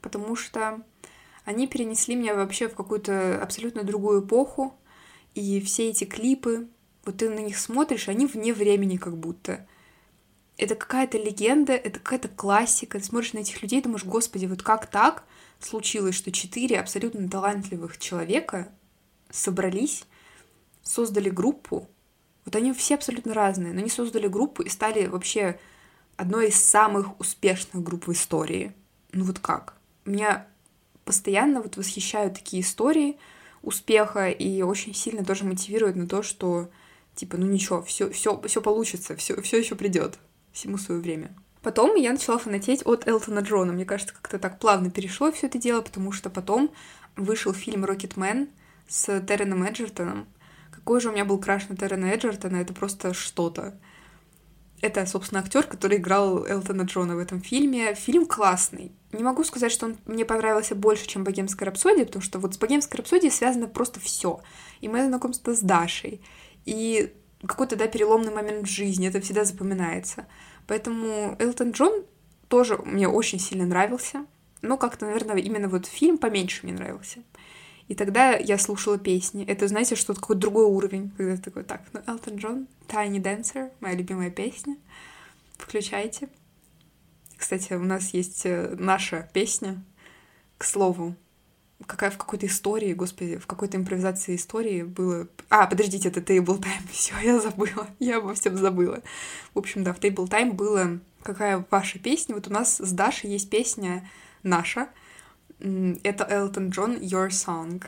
потому 0.00 0.36
что 0.36 0.80
они 1.44 1.66
перенесли 1.66 2.14
меня 2.14 2.34
вообще 2.34 2.68
в 2.68 2.74
какую-то 2.74 3.40
абсолютно 3.42 3.82
другую 3.82 4.24
эпоху, 4.24 4.74
и 5.36 5.60
все 5.60 5.90
эти 5.90 6.04
клипы, 6.04 6.68
вот 7.04 7.18
ты 7.18 7.30
на 7.30 7.40
них 7.40 7.58
смотришь, 7.58 8.08
они 8.08 8.26
вне 8.26 8.52
времени 8.52 8.96
как 8.96 9.16
будто 9.16 9.66
это 10.58 10.74
какая-то 10.74 11.18
легенда, 11.18 11.74
это 11.74 12.00
какая-то 12.00 12.28
классика. 12.28 12.98
Ты 12.98 13.04
смотришь 13.04 13.34
на 13.34 13.38
этих 13.40 13.60
людей, 13.62 13.82
думаешь, 13.82 14.04
господи, 14.04 14.46
вот 14.46 14.62
как 14.62 14.86
так 14.86 15.24
случилось, 15.60 16.14
что 16.14 16.32
четыре 16.32 16.80
абсолютно 16.80 17.28
талантливых 17.28 17.98
человека 17.98 18.68
собрались, 19.30 20.04
создали 20.82 21.28
группу. 21.28 21.88
Вот 22.44 22.56
они 22.56 22.72
все 22.72 22.94
абсолютно 22.94 23.34
разные, 23.34 23.72
но 23.72 23.80
они 23.80 23.90
создали 23.90 24.28
группу 24.28 24.62
и 24.62 24.68
стали 24.68 25.06
вообще 25.06 25.58
одной 26.16 26.48
из 26.48 26.56
самых 26.56 27.18
успешных 27.20 27.82
групп 27.82 28.06
в 28.06 28.12
истории. 28.12 28.72
Ну 29.12 29.24
вот 29.24 29.38
как? 29.38 29.74
Меня 30.04 30.46
постоянно 31.04 31.60
вот 31.60 31.76
восхищают 31.76 32.34
такие 32.34 32.62
истории 32.62 33.18
успеха 33.66 34.30
и 34.30 34.62
очень 34.62 34.94
сильно 34.94 35.24
тоже 35.24 35.44
мотивируют 35.44 35.96
на 35.96 36.06
то, 36.06 36.22
что 36.22 36.70
типа, 37.16 37.36
ну 37.36 37.46
ничего, 37.46 37.82
все, 37.82 38.08
все, 38.10 38.40
все 38.42 38.62
получится, 38.62 39.16
все, 39.16 39.40
все 39.42 39.58
еще 39.58 39.74
придет 39.74 40.18
всему 40.52 40.78
свое 40.78 41.00
время. 41.00 41.34
Потом 41.62 41.96
я 41.96 42.12
начала 42.12 42.38
фанатеть 42.38 42.86
от 42.86 43.08
Элтона 43.08 43.40
Джона. 43.40 43.72
Мне 43.72 43.84
кажется, 43.84 44.14
как-то 44.14 44.38
так 44.38 44.60
плавно 44.60 44.90
перешло 44.90 45.32
все 45.32 45.48
это 45.48 45.58
дело, 45.58 45.80
потому 45.82 46.12
что 46.12 46.30
потом 46.30 46.70
вышел 47.16 47.52
фильм 47.52 47.84
«Рокетмен» 47.84 48.48
с 48.86 49.20
Терреном 49.22 49.64
Эджертоном. 49.64 50.28
Какой 50.70 51.00
же 51.00 51.08
у 51.08 51.12
меня 51.12 51.24
был 51.24 51.38
краш 51.38 51.68
на 51.68 51.76
Террена 51.76 52.06
Эджертона, 52.06 52.56
это 52.56 52.72
просто 52.72 53.14
что-то. 53.14 53.76
Это, 54.82 55.06
собственно, 55.06 55.40
актер, 55.40 55.66
который 55.66 55.98
играл 55.98 56.44
Элтона 56.44 56.82
Джона 56.82 57.16
в 57.16 57.18
этом 57.18 57.40
фильме. 57.40 57.94
Фильм 57.94 58.26
классный. 58.26 58.92
Не 59.12 59.22
могу 59.22 59.42
сказать, 59.44 59.72
что 59.72 59.86
он 59.86 59.96
мне 60.04 60.24
понравился 60.24 60.74
больше, 60.74 61.06
чем 61.06 61.24
«Богемская 61.24 61.66
рапсодия», 61.66 62.04
потому 62.04 62.22
что 62.22 62.38
вот 62.38 62.54
с 62.54 62.58
«Богемской 62.58 62.98
рапсодией» 62.98 63.32
связано 63.32 63.68
просто 63.68 64.00
все. 64.00 64.40
И 64.80 64.88
мое 64.88 65.06
знакомство 65.06 65.54
с 65.54 65.60
Дашей, 65.60 66.20
и 66.66 67.14
какой-то, 67.46 67.76
да, 67.76 67.86
переломный 67.86 68.32
момент 68.32 68.66
в 68.66 68.70
жизни, 68.70 69.08
это 69.08 69.20
всегда 69.20 69.44
запоминается. 69.44 70.26
Поэтому 70.66 71.36
Элтон 71.38 71.70
Джон 71.70 72.04
тоже 72.48 72.76
мне 72.84 73.08
очень 73.08 73.38
сильно 73.38 73.66
нравился, 73.66 74.26
но 74.62 74.76
как-то, 74.76 75.06
наверное, 75.06 75.36
именно 75.36 75.68
вот 75.68 75.86
фильм 75.86 76.18
поменьше 76.18 76.60
мне 76.64 76.74
нравился. 76.74 77.20
И 77.88 77.94
тогда 77.94 78.32
я 78.34 78.58
слушала 78.58 78.98
песни. 78.98 79.44
Это, 79.44 79.68
знаете, 79.68 79.94
что-то 79.94 80.20
какой-то 80.20 80.40
другой 80.40 80.64
уровень, 80.64 81.10
когда 81.16 81.36
ты 81.36 81.42
такой, 81.42 81.64
так, 81.64 81.82
ну, 81.92 82.00
Элтон 82.06 82.36
Джон, 82.36 82.66
Tiny 82.88 83.22
Dancer, 83.22 83.70
моя 83.80 83.94
любимая 83.94 84.30
песня, 84.30 84.76
включайте. 85.56 86.28
Кстати, 87.36 87.74
у 87.74 87.84
нас 87.84 88.14
есть 88.14 88.44
э, 88.44 88.74
наша 88.78 89.28
песня, 89.32 89.82
к 90.58 90.64
слову, 90.64 91.14
какая 91.86 92.10
в 92.10 92.16
какой-то 92.16 92.46
истории, 92.46 92.94
господи, 92.94 93.36
в 93.36 93.46
какой-то 93.46 93.76
импровизации 93.76 94.36
истории 94.36 94.82
было... 94.82 95.28
А, 95.50 95.66
подождите, 95.66 96.08
это 96.08 96.20
Table 96.20 96.58
Time. 96.58 96.88
Все, 96.90 97.14
я 97.22 97.40
забыла. 97.40 97.86
Я 97.98 98.18
обо 98.18 98.34
всем 98.34 98.56
забыла. 98.56 99.02
В 99.54 99.58
общем, 99.58 99.84
да, 99.84 99.92
в 99.92 99.98
Table 99.98 100.28
Time 100.28 100.52
было 100.52 100.98
какая 101.22 101.64
ваша 101.70 101.98
песня. 101.98 102.34
Вот 102.34 102.48
у 102.48 102.52
нас 102.52 102.78
с 102.78 102.92
Дашей 102.92 103.30
есть 103.30 103.50
песня 103.50 104.08
наша. 104.42 104.88
Это 105.58 106.24
Элтон 106.28 106.70
Джон 106.70 106.96
Your 106.96 107.28
Song. 107.28 107.84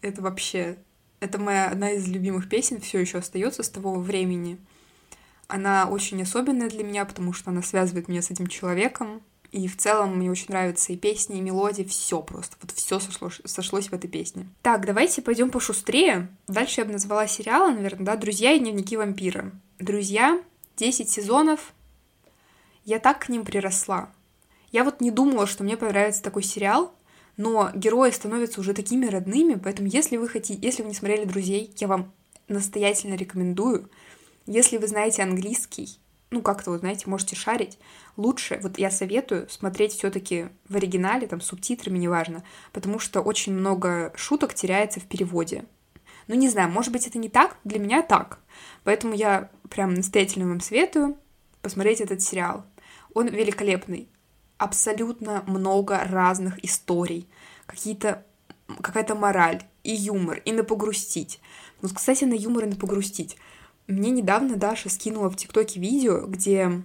Это 0.00 0.22
вообще... 0.22 0.78
Это 1.20 1.38
моя 1.38 1.68
одна 1.68 1.92
из 1.92 2.06
любимых 2.06 2.48
песен, 2.48 2.80
все 2.80 3.00
еще 3.00 3.18
остается 3.18 3.64
с 3.64 3.68
того 3.68 3.98
времени. 3.98 4.58
Она 5.48 5.88
очень 5.88 6.22
особенная 6.22 6.68
для 6.68 6.84
меня, 6.84 7.04
потому 7.04 7.32
что 7.32 7.50
она 7.50 7.62
связывает 7.62 8.06
меня 8.06 8.22
с 8.22 8.30
этим 8.30 8.46
человеком. 8.46 9.20
И 9.50 9.66
в 9.66 9.76
целом 9.76 10.16
мне 10.16 10.30
очень 10.30 10.48
нравятся 10.50 10.92
и 10.92 10.96
песни, 10.96 11.38
и 11.38 11.40
мелодии, 11.40 11.82
все 11.82 12.20
просто. 12.20 12.56
Вот 12.60 12.70
все 12.70 13.00
сошлось, 13.00 13.40
сошлось 13.46 13.88
в 13.88 13.94
этой 13.94 14.08
песне. 14.08 14.46
Так, 14.62 14.84
давайте 14.84 15.22
пойдем 15.22 15.50
пошустрее. 15.50 16.28
Дальше 16.46 16.82
я 16.82 16.84
бы 16.84 16.92
назвала 16.92 17.26
сериалы, 17.26 17.72
наверное, 17.72 18.04
да, 18.04 18.16
«Друзья» 18.16 18.52
и 18.52 18.58
«Дневники 18.58 18.96
вампира». 18.96 19.50
«Друзья», 19.78 20.40
10 20.76 21.10
сезонов. 21.10 21.72
Я 22.84 23.00
так 23.00 23.18
к 23.18 23.28
ним 23.28 23.44
приросла. 23.44 24.10
Я 24.70 24.84
вот 24.84 25.00
не 25.00 25.10
думала, 25.10 25.46
что 25.46 25.64
мне 25.64 25.76
понравится 25.76 26.22
такой 26.22 26.42
сериал, 26.42 26.94
но 27.36 27.70
герои 27.74 28.10
становятся 28.10 28.60
уже 28.60 28.74
такими 28.74 29.06
родными, 29.06 29.54
поэтому 29.54 29.88
если 29.88 30.16
вы 30.16 30.28
хотите, 30.28 30.58
если 30.60 30.82
вы 30.82 30.88
не 30.88 30.94
смотрели 30.94 31.24
«Друзей», 31.24 31.72
я 31.76 31.86
вам 31.86 32.12
настоятельно 32.48 33.14
рекомендую. 33.14 33.90
Если 34.46 34.76
вы 34.76 34.86
знаете 34.88 35.22
английский, 35.22 35.98
ну, 36.30 36.42
как-то, 36.42 36.70
вот, 36.70 36.80
знаете, 36.80 37.08
можете 37.08 37.36
шарить, 37.36 37.78
лучше, 38.16 38.58
вот 38.62 38.78
я 38.78 38.90
советую 38.90 39.48
смотреть 39.48 39.92
все 39.92 40.10
таки 40.10 40.48
в 40.68 40.76
оригинале, 40.76 41.26
там, 41.26 41.40
субтитрами, 41.40 41.98
неважно, 41.98 42.44
потому 42.72 42.98
что 42.98 43.20
очень 43.20 43.54
много 43.54 44.12
шуток 44.16 44.54
теряется 44.54 45.00
в 45.00 45.04
переводе. 45.04 45.64
Ну, 46.26 46.34
не 46.34 46.48
знаю, 46.48 46.70
может 46.70 46.92
быть, 46.92 47.06
это 47.06 47.18
не 47.18 47.30
так, 47.30 47.56
для 47.64 47.78
меня 47.78 48.02
так. 48.02 48.40
Поэтому 48.84 49.14
я 49.14 49.50
прям 49.70 49.94
настоятельно 49.94 50.48
вам 50.48 50.60
советую 50.60 51.16
посмотреть 51.62 52.00
этот 52.00 52.20
сериал. 52.20 52.64
Он 53.14 53.28
великолепный. 53.28 54.08
Абсолютно 54.58 55.42
много 55.46 55.98
разных 56.04 56.62
историй. 56.64 57.28
Какие-то 57.66 58.24
какая-то 58.82 59.14
мораль 59.14 59.62
и 59.82 59.94
юмор, 59.94 60.42
и 60.44 60.52
на 60.52 60.62
погрустить. 60.62 61.40
Вот, 61.80 61.92
кстати, 61.92 62.24
на 62.24 62.34
юмор 62.34 62.64
и 62.64 62.68
на 62.68 62.76
погрустить. 62.76 63.36
Мне 63.86 64.10
недавно 64.10 64.56
Даша 64.56 64.90
скинула 64.90 65.30
в 65.30 65.36
ТикТоке 65.36 65.80
видео, 65.80 66.26
где 66.26 66.82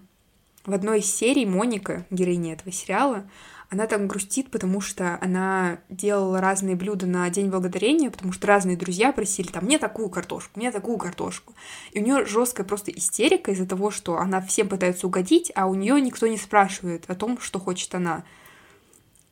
в 0.65 0.73
одной 0.73 0.99
из 0.99 1.13
серий 1.13 1.45
Моника, 1.45 2.05
героиня 2.09 2.53
этого 2.53 2.71
сериала, 2.71 3.29
она 3.73 3.87
там 3.87 4.07
грустит, 4.07 4.51
потому 4.51 4.81
что 4.81 5.17
она 5.19 5.79
делала 5.89 6.39
разные 6.39 6.75
блюда 6.75 7.07
на 7.07 7.27
День 7.31 7.49
Благодарения, 7.49 8.11
потому 8.11 8.31
что 8.31 8.45
разные 8.45 8.77
друзья 8.77 9.11
просили 9.11 9.47
там 9.47 9.65
мне 9.65 9.79
такую 9.79 10.09
картошку, 10.09 10.59
мне 10.59 10.71
такую 10.71 10.99
картошку. 10.99 11.53
И 11.91 11.99
у 11.99 12.03
нее 12.03 12.23
жесткая 12.23 12.67
просто 12.67 12.91
истерика 12.91 13.51
из-за 13.51 13.65
того, 13.65 13.89
что 13.89 14.19
она 14.19 14.41
всем 14.41 14.69
пытается 14.69 15.07
угодить, 15.07 15.51
а 15.55 15.65
у 15.65 15.73
нее 15.73 15.99
никто 15.99 16.27
не 16.27 16.37
спрашивает 16.37 17.05
о 17.07 17.15
том, 17.15 17.39
что 17.39 17.59
хочет 17.59 17.95
она. 17.95 18.23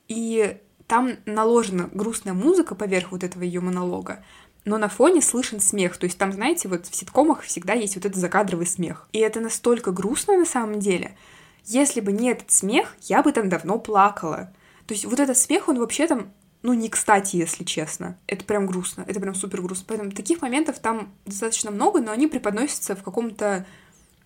И 0.08 0.58
там 0.88 1.12
наложена 1.24 1.88
грустная 1.92 2.34
музыка 2.34 2.74
поверх 2.74 3.12
вот 3.12 3.22
этого 3.22 3.44
ее 3.44 3.60
монолога, 3.60 4.24
но 4.64 4.76
на 4.76 4.88
фоне 4.88 5.22
слышен 5.22 5.60
смех. 5.60 5.96
То 5.98 6.06
есть 6.06 6.18
там, 6.18 6.32
знаете, 6.32 6.68
вот 6.68 6.86
в 6.86 6.96
ситкомах 6.96 7.42
всегда 7.42 7.74
есть 7.74 7.94
вот 7.94 8.06
этот 8.06 8.18
закадровый 8.18 8.66
смех. 8.66 9.08
И 9.12 9.20
это 9.20 9.38
настолько 9.38 9.92
грустно 9.92 10.36
на 10.36 10.46
самом 10.46 10.80
деле. 10.80 11.16
Если 11.64 12.00
бы 12.00 12.12
не 12.12 12.30
этот 12.30 12.50
смех, 12.50 12.96
я 13.02 13.22
бы 13.22 13.32
там 13.32 13.48
давно 13.48 13.78
плакала. 13.78 14.52
То 14.86 14.94
есть 14.94 15.04
вот 15.04 15.20
этот 15.20 15.36
смех, 15.36 15.68
он 15.68 15.78
вообще 15.78 16.06
там, 16.06 16.32
ну, 16.62 16.72
не 16.74 16.88
кстати, 16.88 17.36
если 17.36 17.64
честно. 17.64 18.18
Это 18.26 18.44
прям 18.44 18.66
грустно, 18.66 19.04
это 19.06 19.20
прям 19.20 19.34
супер 19.34 19.62
грустно. 19.62 19.84
Поэтому 19.88 20.10
таких 20.10 20.42
моментов 20.42 20.78
там 20.78 21.12
достаточно 21.24 21.70
много, 21.70 22.00
но 22.00 22.12
они 22.12 22.26
преподносятся 22.26 22.96
в 22.96 23.02
каком-то 23.02 23.66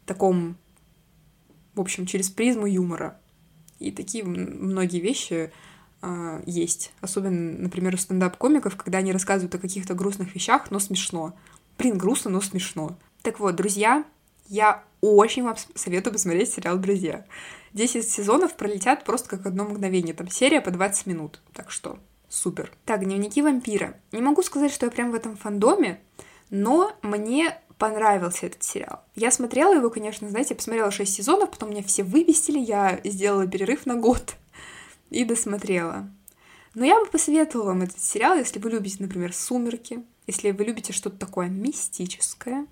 таком, 0.06 0.56
в 1.74 1.80
общем, 1.80 2.06
через 2.06 2.30
призму 2.30 2.66
юмора. 2.66 3.20
И 3.78 3.90
такие 3.90 4.24
многие 4.24 5.00
вещи 5.00 5.52
э, 6.00 6.42
есть. 6.46 6.92
Особенно, 7.00 7.58
например, 7.58 7.94
у 7.94 7.98
стендап-комиков, 7.98 8.76
когда 8.76 8.98
они 8.98 9.12
рассказывают 9.12 9.54
о 9.54 9.58
каких-то 9.58 9.94
грустных 9.94 10.34
вещах, 10.34 10.70
но 10.70 10.78
смешно. 10.78 11.36
Блин, 11.76 11.98
грустно, 11.98 12.30
но 12.30 12.40
смешно. 12.40 12.98
Так 13.22 13.40
вот, 13.40 13.56
друзья, 13.56 14.04
я 14.48 14.82
очень 15.00 15.44
вам 15.44 15.56
советую 15.74 16.12
посмотреть 16.12 16.52
сериал 16.52 16.78
«Друзья». 16.78 17.24
10 17.72 18.08
сезонов 18.08 18.54
пролетят 18.54 19.04
просто 19.04 19.28
как 19.28 19.46
одно 19.46 19.64
мгновение. 19.64 20.14
Там 20.14 20.28
серия 20.30 20.60
по 20.60 20.70
20 20.70 21.06
минут. 21.06 21.40
Так 21.52 21.70
что 21.70 21.98
супер. 22.28 22.72
Так, 22.84 23.04
«Дневники 23.04 23.42
вампира». 23.42 23.94
Не 24.12 24.22
могу 24.22 24.42
сказать, 24.42 24.72
что 24.72 24.86
я 24.86 24.92
прям 24.92 25.10
в 25.10 25.14
этом 25.14 25.36
фандоме, 25.36 26.00
но 26.50 26.96
мне 27.02 27.58
понравился 27.78 28.46
этот 28.46 28.62
сериал. 28.62 29.02
Я 29.14 29.30
смотрела 29.30 29.74
его, 29.74 29.90
конечно, 29.90 30.28
знаете, 30.28 30.54
я 30.54 30.56
посмотрела 30.56 30.90
6 30.90 31.12
сезонов, 31.12 31.50
потом 31.50 31.70
меня 31.70 31.82
все 31.82 32.02
вывестили, 32.02 32.58
я 32.58 33.00
сделала 33.04 33.46
перерыв 33.46 33.84
на 33.86 33.96
год 33.96 34.36
и 35.10 35.24
досмотрела. 35.24 36.08
Но 36.74 36.84
я 36.84 36.98
бы 37.00 37.06
посоветовала 37.06 37.68
вам 37.68 37.82
этот 37.82 38.00
сериал, 38.00 38.36
если 38.36 38.58
вы 38.58 38.70
любите, 38.70 38.96
например, 39.00 39.32
«Сумерки», 39.34 40.02
если 40.26 40.50
вы 40.50 40.64
любите 40.64 40.92
что-то 40.92 41.16
такое 41.18 41.48
мистическое, 41.48 42.66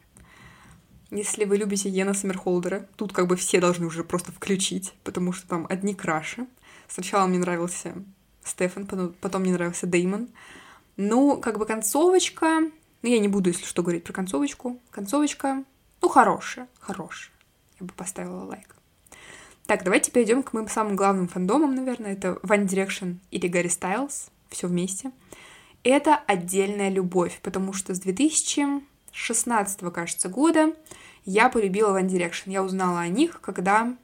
если 1.10 1.44
вы 1.44 1.56
любите 1.58 1.88
Йена 1.88 2.14
Саммерхолдера, 2.14 2.88
тут 2.96 3.12
как 3.12 3.26
бы 3.26 3.36
все 3.36 3.60
должны 3.60 3.86
уже 3.86 4.04
просто 4.04 4.32
включить, 4.32 4.94
потому 5.04 5.32
что 5.32 5.46
там 5.46 5.66
одни 5.68 5.94
краши. 5.94 6.46
Сначала 6.88 7.26
мне 7.26 7.38
нравился 7.38 7.94
Стефан, 8.42 8.86
потом 9.20 9.42
мне 9.42 9.52
нравился 9.52 9.86
Деймон. 9.86 10.28
Ну, 10.96 11.38
как 11.40 11.58
бы 11.58 11.66
концовочка... 11.66 12.60
Ну, 13.02 13.10
я 13.10 13.18
не 13.18 13.28
буду, 13.28 13.50
если 13.50 13.66
что, 13.66 13.82
говорить 13.82 14.04
про 14.04 14.14
концовочку. 14.14 14.80
Концовочка, 14.90 15.64
ну, 16.00 16.08
хорошая, 16.08 16.68
хорошая. 16.80 17.32
Я 17.80 17.86
бы 17.86 17.92
поставила 17.92 18.44
лайк. 18.44 18.76
Так, 19.66 19.84
давайте 19.84 20.10
перейдем 20.10 20.42
к 20.42 20.52
моим 20.52 20.68
самым 20.68 20.96
главным 20.96 21.28
фандомам, 21.28 21.74
наверное. 21.74 22.12
Это 22.12 22.38
One 22.42 22.66
Direction 22.66 23.16
или 23.30 23.48
Гарри 23.48 23.68
Стайлз. 23.68 24.30
Все 24.48 24.68
вместе. 24.68 25.10
Это 25.82 26.16
отдельная 26.16 26.88
любовь, 26.88 27.40
потому 27.42 27.72
что 27.72 27.94
с 27.94 28.00
2016, 29.14 29.80
кажется, 29.92 30.28
года 30.28 30.74
я 31.24 31.48
полюбила 31.48 31.98
One 31.98 32.08
Direction. 32.08 32.50
Я 32.50 32.62
узнала 32.62 33.00
о 33.00 33.08
них, 33.08 33.40
когда... 33.40 33.96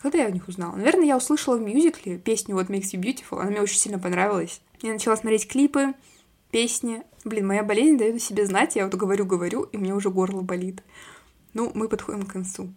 Когда 0.00 0.18
я 0.18 0.26
о 0.26 0.30
них 0.30 0.46
узнала? 0.46 0.76
Наверное, 0.76 1.06
я 1.06 1.16
услышала 1.16 1.56
в 1.56 1.60
мюзикле 1.60 2.18
песню 2.18 2.56
What 2.56 2.68
Makes 2.68 2.92
You 2.92 3.00
Beautiful. 3.00 3.40
Она 3.40 3.50
мне 3.50 3.60
очень 3.60 3.78
сильно 3.78 3.98
понравилась. 3.98 4.60
Я 4.80 4.92
начала 4.92 5.16
смотреть 5.16 5.48
клипы, 5.48 5.94
песни. 6.50 7.02
Блин, 7.24 7.46
моя 7.46 7.64
болезнь 7.64 7.98
дает 7.98 8.16
о 8.16 8.20
себе 8.20 8.46
знать. 8.46 8.76
Я 8.76 8.84
вот 8.84 8.94
говорю-говорю, 8.94 9.62
и 9.62 9.76
мне 9.76 9.94
уже 9.94 10.10
горло 10.10 10.42
болит. 10.42 10.82
Ну, 11.54 11.72
мы 11.74 11.88
подходим 11.88 12.26
к 12.26 12.32
концу. 12.32 12.72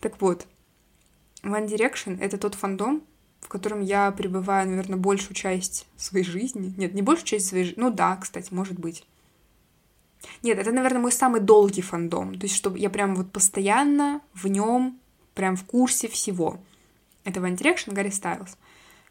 Так 0.00 0.20
вот, 0.20 0.46
One 1.42 1.68
Direction— 1.68 2.18
это 2.20 2.38
тот 2.38 2.54
фандом, 2.54 3.02
в 3.40 3.48
котором 3.48 3.80
я 3.80 4.10
пребываю, 4.10 4.68
наверное, 4.68 4.98
большую 4.98 5.34
часть 5.34 5.86
своей 5.96 6.24
жизни. 6.24 6.74
Нет, 6.76 6.94
не 6.94 7.02
большую 7.02 7.26
часть 7.26 7.46
своей 7.46 7.64
жизни. 7.64 7.80
Ну 7.80 7.90
да, 7.90 8.16
кстати, 8.16 8.52
может 8.52 8.78
быть. 8.78 9.04
Нет, 10.42 10.58
это, 10.58 10.72
наверное, 10.72 11.00
мой 11.00 11.12
самый 11.12 11.40
долгий 11.40 11.82
фандом. 11.82 12.34
То 12.38 12.44
есть, 12.44 12.56
чтобы 12.56 12.78
я 12.78 12.90
прям 12.90 13.14
вот 13.14 13.32
постоянно 13.32 14.20
в 14.34 14.46
нем, 14.46 14.98
прям 15.34 15.56
в 15.56 15.64
курсе 15.64 16.08
всего. 16.08 16.60
Это 17.24 17.40
One 17.40 17.56
Direction, 17.56 17.92
Гарри 17.92 18.10
Стайлз. 18.10 18.56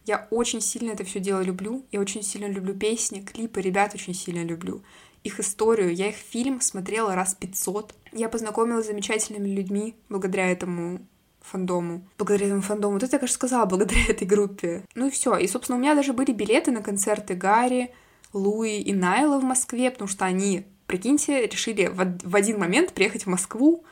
Я 0.05 0.27
очень 0.31 0.61
сильно 0.61 0.91
это 0.91 1.03
все 1.03 1.19
дело 1.19 1.41
люблю. 1.41 1.85
Я 1.91 1.99
очень 1.99 2.23
сильно 2.23 2.47
люблю 2.47 2.73
песни, 2.73 3.21
клипы, 3.21 3.61
ребят 3.61 3.93
очень 3.93 4.13
сильно 4.13 4.43
люблю. 4.43 4.81
Их 5.23 5.39
историю, 5.39 5.93
я 5.93 6.09
их 6.09 6.15
фильм 6.15 6.61
смотрела 6.61 7.13
раз 7.13 7.35
500. 7.35 7.93
Я 8.11 8.27
познакомилась 8.27 8.85
с 8.85 8.87
замечательными 8.87 9.49
людьми 9.49 9.95
благодаря 10.09 10.51
этому 10.51 11.05
фандому. 11.41 12.07
Благодаря 12.17 12.47
этому 12.47 12.61
фандому. 12.61 12.93
Вот 12.93 13.03
это 13.03 13.15
я, 13.15 13.19
конечно, 13.19 13.35
сказала, 13.35 13.65
благодаря 13.65 14.05
этой 14.07 14.25
группе. 14.27 14.83
Ну 14.95 15.07
и 15.07 15.11
все. 15.11 15.37
И, 15.37 15.47
собственно, 15.47 15.77
у 15.77 15.81
меня 15.81 15.93
даже 15.93 16.13
были 16.13 16.31
билеты 16.31 16.71
на 16.71 16.81
концерты 16.81 17.35
Гарри, 17.35 17.93
Луи 18.33 18.79
и 18.79 18.93
Найла 18.93 19.39
в 19.39 19.43
Москве, 19.43 19.91
потому 19.91 20.07
что 20.07 20.25
они, 20.25 20.65
прикиньте, 20.87 21.45
решили 21.47 21.87
в, 21.87 22.35
один 22.35 22.59
момент 22.59 22.93
приехать 22.93 23.23
в 23.23 23.29
Москву, 23.29 23.83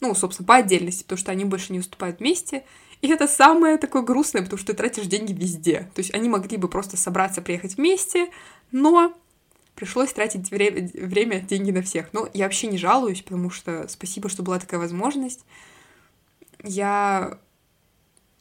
ну, 0.00 0.14
собственно, 0.14 0.46
по 0.46 0.56
отдельности, 0.56 1.02
потому 1.02 1.18
что 1.18 1.32
они 1.32 1.44
больше 1.44 1.72
не 1.72 1.78
выступают 1.78 2.20
вместе. 2.20 2.64
И 3.00 3.08
это 3.08 3.26
самое 3.26 3.76
такое 3.78 4.02
грустное, 4.02 4.42
потому 4.42 4.58
что 4.58 4.72
ты 4.72 4.78
тратишь 4.78 5.06
деньги 5.06 5.32
везде. 5.32 5.90
То 5.94 6.00
есть 6.00 6.14
они 6.14 6.28
могли 6.28 6.56
бы 6.56 6.68
просто 6.68 6.96
собраться, 6.96 7.42
приехать 7.42 7.76
вместе, 7.76 8.30
но 8.72 9.14
пришлось 9.74 10.12
тратить 10.12 10.50
время, 10.50 10.90
время 10.94 11.40
деньги 11.40 11.70
на 11.70 11.82
всех. 11.82 12.12
Но 12.12 12.28
я 12.32 12.44
вообще 12.44 12.66
не 12.66 12.78
жалуюсь, 12.78 13.22
потому 13.22 13.50
что 13.50 13.86
спасибо, 13.88 14.28
что 14.28 14.42
была 14.42 14.58
такая 14.58 14.80
возможность. 14.80 15.44
Я 16.62 17.38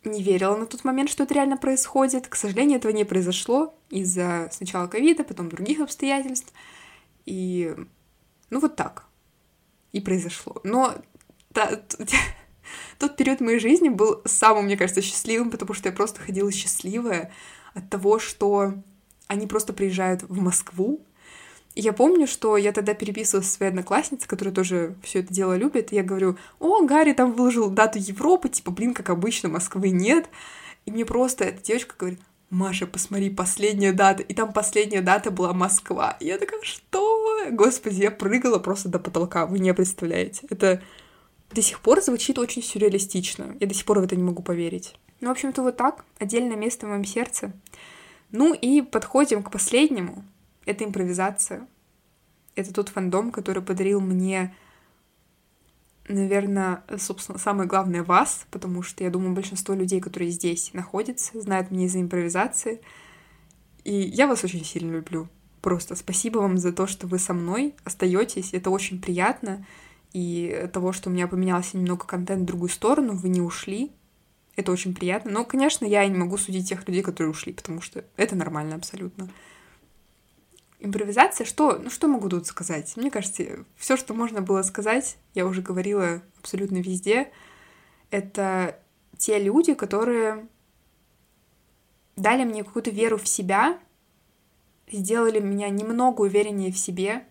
не 0.04 0.22
верила 0.22 0.56
на 0.56 0.66
тот 0.66 0.84
момент, 0.84 1.10
что 1.10 1.24
это 1.24 1.34
реально 1.34 1.58
происходит. 1.58 2.28
К 2.28 2.36
сожалению, 2.36 2.78
этого 2.78 2.92
не 2.92 3.04
произошло 3.04 3.74
из-за 3.90 4.50
сначала 4.52 4.88
ковида, 4.88 5.24
потом 5.24 5.50
других 5.50 5.80
обстоятельств. 5.80 6.54
И 7.26 7.76
ну 8.50 8.60
вот 8.60 8.76
так. 8.76 9.06
И 9.92 10.02
произошло. 10.02 10.60
Но 10.64 10.96
та, 11.54 11.82
тот 13.00 13.16
период 13.16 13.42
моей 13.42 13.60
жизни 13.60 13.90
был 13.90 14.22
самым, 14.26 14.66
мне 14.66 14.78
кажется, 14.78 15.02
счастливым, 15.02 15.52
потому 15.52 15.74
что 15.74 15.90
я 15.90 15.96
просто 15.96 16.22
ходила 16.22 16.52
счастливая 16.52 17.32
от 17.74 17.90
того, 17.90 18.20
что 18.20 18.74
они 19.28 19.48
просто 19.48 19.74
приезжают 19.74 20.24
в 20.24 20.40
Москву, 20.40 21.06
я 21.76 21.92
помню, 21.92 22.28
что 22.28 22.56
я 22.56 22.72
тогда 22.72 22.94
переписывалась 22.94 23.48
со 23.48 23.56
своей 23.56 23.72
одноклассницей, 23.72 24.28
которая 24.28 24.54
тоже 24.54 24.96
все 25.02 25.20
это 25.20 25.34
дело 25.34 25.58
любит, 25.58 25.92
и 25.92 25.96
я 25.96 26.04
говорю, 26.04 26.38
о, 26.60 26.84
Гарри 26.84 27.14
там 27.14 27.34
выложил 27.34 27.70
дату 27.70 27.98
Европы, 27.98 28.50
типа, 28.50 28.72
блин, 28.72 28.94
как 28.94 29.10
обычно, 29.10 29.50
Москвы 29.50 29.90
нет. 29.90 30.30
И 30.86 30.92
мне 30.92 31.06
просто 31.06 31.46
эта 31.46 31.64
девочка 31.64 31.96
говорит, 31.98 32.20
Маша, 32.54 32.86
посмотри, 32.86 33.32
последняя 33.32 33.94
дата. 33.94 34.22
И 34.22 34.34
там 34.36 34.54
последняя 34.54 35.02
дата 35.02 35.32
была 35.32 35.54
Москва. 35.54 36.18
И 36.20 36.28
я 36.28 36.38
такая, 36.38 36.62
что? 36.62 37.50
Господи, 37.50 38.04
я 38.04 38.12
прыгала 38.12 38.60
просто 38.60 38.90
до 38.90 39.00
потолка, 39.00 39.48
вы 39.48 39.58
не 39.58 39.74
представляете. 39.74 40.46
Это 40.52 40.82
до 41.52 41.62
сих 41.64 41.80
пор 41.80 42.02
звучит 42.04 42.38
очень 42.38 42.62
сюрреалистично. 42.62 43.56
Я 43.60 43.66
до 43.66 43.74
сих 43.74 43.86
пор 43.86 44.00
в 44.00 44.04
это 44.04 44.16
не 44.16 44.22
могу 44.22 44.44
поверить. 44.44 44.96
Ну, 45.20 45.30
в 45.30 45.32
общем-то, 45.32 45.64
вот 45.64 45.78
так. 45.78 46.06
Отдельное 46.20 46.56
место 46.56 46.86
в 46.86 46.90
моем 46.90 47.06
сердце. 47.06 47.54
Ну 48.32 48.54
и 48.54 48.84
подходим 48.84 49.42
к 49.42 49.50
последнему. 49.50 50.24
Это 50.66 50.84
импровизация. 50.84 51.68
Это 52.54 52.72
тот 52.72 52.90
фандом, 52.90 53.32
который 53.32 53.64
подарил 53.64 54.00
мне, 54.00 54.56
наверное, 56.08 56.84
собственно, 56.98 57.38
самое 57.38 57.68
главное 57.68 58.04
вас, 58.04 58.46
потому 58.52 58.82
что 58.82 59.04
я 59.04 59.10
думаю, 59.10 59.34
большинство 59.34 59.74
людей, 59.74 60.02
которые 60.02 60.32
здесь 60.32 60.74
находятся, 60.74 61.40
знают 61.40 61.72
меня 61.72 61.86
из-за 61.86 62.02
импровизации. 62.02 62.82
И 63.84 63.94
я 63.94 64.28
вас 64.28 64.44
очень 64.44 64.64
сильно 64.64 64.92
люблю. 64.92 65.28
Просто 65.62 65.96
спасибо 65.96 66.40
вам 66.40 66.58
за 66.58 66.74
то, 66.74 66.88
что 66.88 67.08
вы 67.08 67.20
со 67.20 67.34
мной 67.34 67.76
остаетесь. 67.84 68.54
Это 68.54 68.70
очень 68.70 69.02
приятно. 69.02 69.66
И 70.12 70.70
того, 70.74 70.92
что 70.92 71.10
у 71.10 71.14
меня 71.14 71.28
поменялся 71.28 71.78
немного 71.78 72.06
контент 72.06 72.44
в 72.44 72.46
другую 72.46 72.70
сторону, 72.70 73.16
вы 73.16 73.30
не 73.30 73.42
ушли. 73.42 73.92
Это 74.56 74.72
очень 74.72 74.94
приятно. 74.94 75.32
Но, 75.32 75.46
конечно, 75.46 75.86
я 75.86 76.06
не 76.06 76.18
могу 76.18 76.38
судить 76.38 76.70
тех 76.70 76.88
людей, 76.88 77.02
которые 77.02 77.32
ушли, 77.32 77.54
потому 77.54 77.82
что 77.82 78.06
это 78.18 78.36
нормально 78.36 78.76
абсолютно. 78.76 79.30
Импровизация, 80.84 81.46
что, 81.46 81.80
ну 81.82 81.90
что 81.90 82.10
могу 82.10 82.28
тут 82.28 82.46
сказать? 82.46 82.98
Мне 82.98 83.10
кажется, 83.10 83.64
все, 83.78 83.96
что 83.96 84.14
можно 84.14 84.42
было 84.42 84.64
сказать, 84.64 85.16
я 85.34 85.46
уже 85.46 85.62
говорила 85.62 86.22
абсолютно 86.40 86.80
везде. 86.80 87.32
Это 88.12 88.78
те 89.18 89.40
люди, 89.40 89.76
которые 89.76 90.46
дали 92.18 92.44
мне 92.44 92.66
какую-то 92.66 92.92
веру 92.92 93.18
в 93.18 93.30
себя, 93.30 93.80
сделали 94.92 95.40
меня 95.40 95.70
немного 95.70 96.20
увереннее 96.20 96.74
в 96.74 96.78
себе, 96.78 97.26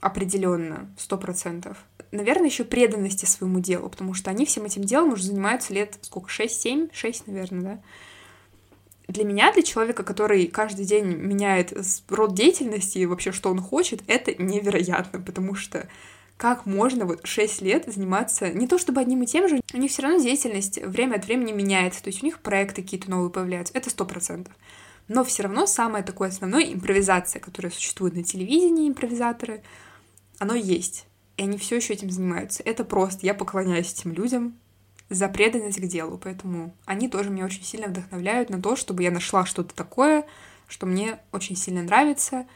определенно, 0.00 0.92
сто 0.98 1.16
процентов. 1.16 1.86
Наверное, 2.10 2.46
еще 2.46 2.64
преданности 2.64 3.26
своему 3.26 3.60
делу, 3.60 3.90
потому 3.90 4.12
что 4.12 4.28
они 4.28 4.44
всем 4.44 4.64
этим 4.64 4.82
делом 4.82 5.12
уже 5.12 5.22
занимаются 5.22 5.72
лет 5.72 5.98
сколько, 6.02 6.28
шесть, 6.28 6.60
семь, 6.60 6.88
шесть, 6.92 7.28
наверное, 7.28 7.62
да. 7.62 7.82
Для 9.08 9.24
меня, 9.24 9.52
для 9.52 9.62
человека, 9.62 10.04
который 10.04 10.46
каждый 10.46 10.84
день 10.84 11.06
меняет 11.06 11.72
род 12.08 12.34
деятельности 12.34 12.98
и 12.98 13.06
вообще, 13.06 13.32
что 13.32 13.50
он 13.50 13.60
хочет, 13.60 14.02
это 14.06 14.34
невероятно, 14.40 15.20
потому 15.20 15.54
что 15.54 15.88
как 16.36 16.66
можно 16.66 17.04
вот 17.04 17.20
6 17.24 17.62
лет 17.62 17.84
заниматься 17.86 18.52
не 18.52 18.66
то 18.66 18.78
чтобы 18.78 19.00
одним 19.00 19.22
и 19.22 19.26
тем 19.26 19.48
же, 19.48 19.60
у 19.72 19.76
них 19.76 19.90
все 19.90 20.02
равно 20.02 20.18
деятельность 20.18 20.82
время 20.82 21.16
от 21.16 21.26
времени 21.26 21.52
меняется, 21.52 22.02
то 22.02 22.08
есть 22.08 22.22
у 22.22 22.26
них 22.26 22.40
проекты 22.40 22.82
какие-то 22.82 23.10
новые 23.10 23.30
появляются, 23.30 23.74
это 23.74 23.90
сто 23.90 24.04
процентов. 24.04 24.52
Но 25.08 25.24
все 25.24 25.42
равно 25.42 25.66
самое 25.66 26.04
такое 26.04 26.28
основное 26.28 26.72
импровизация, 26.72 27.40
которая 27.40 27.70
существует 27.70 28.14
на 28.14 28.24
телевидении, 28.24 28.88
импровизаторы, 28.88 29.62
оно 30.38 30.54
есть. 30.54 31.06
И 31.36 31.42
они 31.42 31.58
все 31.58 31.76
еще 31.76 31.92
этим 31.92 32.10
занимаются. 32.10 32.62
Это 32.64 32.84
просто, 32.84 33.26
я 33.26 33.34
поклоняюсь 33.34 33.92
этим 33.92 34.12
людям 34.12 34.58
за 35.12 35.28
преданность 35.28 35.80
к 35.80 35.86
делу. 35.86 36.18
Поэтому 36.18 36.74
они 36.84 37.08
тоже 37.08 37.30
меня 37.30 37.44
очень 37.44 37.62
сильно 37.62 37.88
вдохновляют 37.88 38.50
на 38.50 38.60
то, 38.60 38.76
чтобы 38.76 39.02
я 39.02 39.10
нашла 39.10 39.44
что-то 39.44 39.74
такое, 39.74 40.24
что 40.68 40.86
мне 40.86 41.18
очень 41.32 41.56
сильно 41.56 41.82
нравится, 41.82 42.46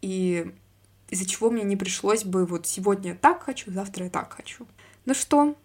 и 0.00 0.52
из-за 1.10 1.26
чего 1.26 1.50
мне 1.50 1.64
не 1.64 1.76
пришлось 1.76 2.24
бы 2.24 2.46
вот 2.46 2.66
сегодня 2.66 3.10
я 3.10 3.16
так 3.16 3.42
хочу, 3.42 3.72
завтра 3.72 4.04
я 4.04 4.10
так 4.10 4.32
хочу. 4.32 4.66
Ну 5.04 5.14
что, 5.14 5.56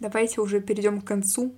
давайте 0.00 0.40
уже 0.40 0.60
перейдем 0.60 1.00
к 1.00 1.06
концу. 1.06 1.54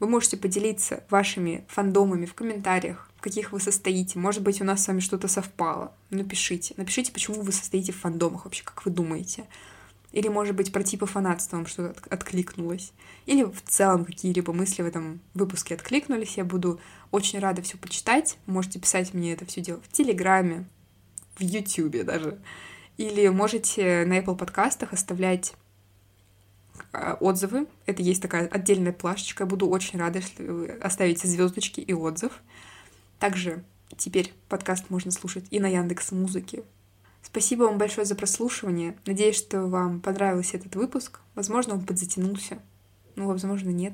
Вы 0.00 0.08
можете 0.08 0.36
поделиться 0.36 1.04
вашими 1.10 1.66
фандомами 1.68 2.24
в 2.24 2.34
комментариях, 2.34 3.10
в 3.16 3.20
каких 3.20 3.52
вы 3.52 3.60
состоите. 3.60 4.18
Может 4.18 4.42
быть, 4.42 4.60
у 4.60 4.64
нас 4.64 4.84
с 4.84 4.88
вами 4.88 5.00
что-то 5.00 5.28
совпало. 5.28 5.92
Напишите. 6.10 6.74
Напишите, 6.76 7.12
почему 7.12 7.42
вы 7.42 7.52
состоите 7.52 7.92
в 7.92 7.96
фандомах 7.96 8.44
вообще, 8.44 8.62
как 8.64 8.84
вы 8.84 8.92
думаете. 8.92 9.44
Или, 10.12 10.28
может 10.28 10.56
быть, 10.56 10.72
про 10.72 10.82
типы 10.82 11.06
фанатства 11.06 11.56
вам 11.56 11.66
что-то 11.66 12.00
откликнулось. 12.08 12.92
Или 13.26 13.44
в 13.44 13.62
целом 13.62 14.04
какие-либо 14.04 14.52
мысли 14.52 14.82
в 14.82 14.86
этом 14.86 15.20
выпуске 15.34 15.74
откликнулись. 15.74 16.38
Я 16.38 16.44
буду 16.44 16.80
очень 17.10 17.38
рада 17.38 17.60
все 17.60 17.76
почитать. 17.76 18.38
Можете 18.46 18.78
писать 18.78 19.12
мне 19.12 19.34
это 19.34 19.44
все 19.44 19.60
дело 19.60 19.80
в 19.82 19.88
Телеграме, 19.92 20.66
в 21.36 21.42
Ютубе 21.42 22.04
даже. 22.04 22.38
Или 22.96 23.28
можете 23.28 24.04
на 24.06 24.18
Apple 24.18 24.36
подкастах 24.36 24.94
оставлять 24.94 25.54
а, 26.92 27.18
отзывы. 27.20 27.66
Это 27.84 28.02
есть 28.02 28.22
такая 28.22 28.48
отдельная 28.48 28.92
плашечка. 28.92 29.44
Я 29.44 29.46
буду 29.46 29.68
очень 29.68 29.98
рада, 29.98 30.20
если 30.20 30.46
вы 30.46 30.68
оставите 30.80 31.28
звездочки 31.28 31.80
и 31.80 31.92
отзыв. 31.92 32.40
Также 33.18 33.62
теперь 33.96 34.32
подкаст 34.48 34.88
можно 34.88 35.10
слушать 35.10 35.44
и 35.50 35.60
на 35.60 35.66
Яндекс 35.66 36.12
Музыке. 36.12 36.62
Спасибо 37.30 37.64
вам 37.64 37.76
большое 37.76 38.06
за 38.06 38.14
прослушивание. 38.14 38.96
Надеюсь, 39.04 39.36
что 39.36 39.66
вам 39.66 40.00
понравился 40.00 40.56
этот 40.56 40.74
выпуск. 40.76 41.20
Возможно, 41.34 41.74
он 41.74 41.84
подзатянулся. 41.84 42.58
Ну, 43.16 43.26
возможно, 43.26 43.68
нет. 43.68 43.92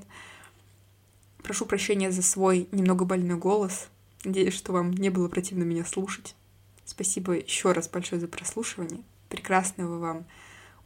Прошу 1.42 1.66
прощения 1.66 2.12
за 2.12 2.22
свой 2.22 2.68
немного 2.70 3.04
больной 3.04 3.36
голос. 3.36 3.88
Надеюсь, 4.22 4.54
что 4.54 4.72
вам 4.72 4.92
не 4.92 5.10
было 5.10 5.26
противно 5.26 5.64
меня 5.64 5.84
слушать. 5.84 6.36
Спасибо 6.84 7.32
еще 7.32 7.72
раз 7.72 7.88
большое 7.88 8.20
за 8.20 8.28
прослушивание. 8.28 9.02
Прекрасного 9.28 9.98
вам 9.98 10.26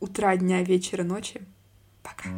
утра, 0.01 0.35
дня, 0.35 0.63
вечера, 0.63 1.03
ночи. 1.03 1.43
Пока. 2.03 2.31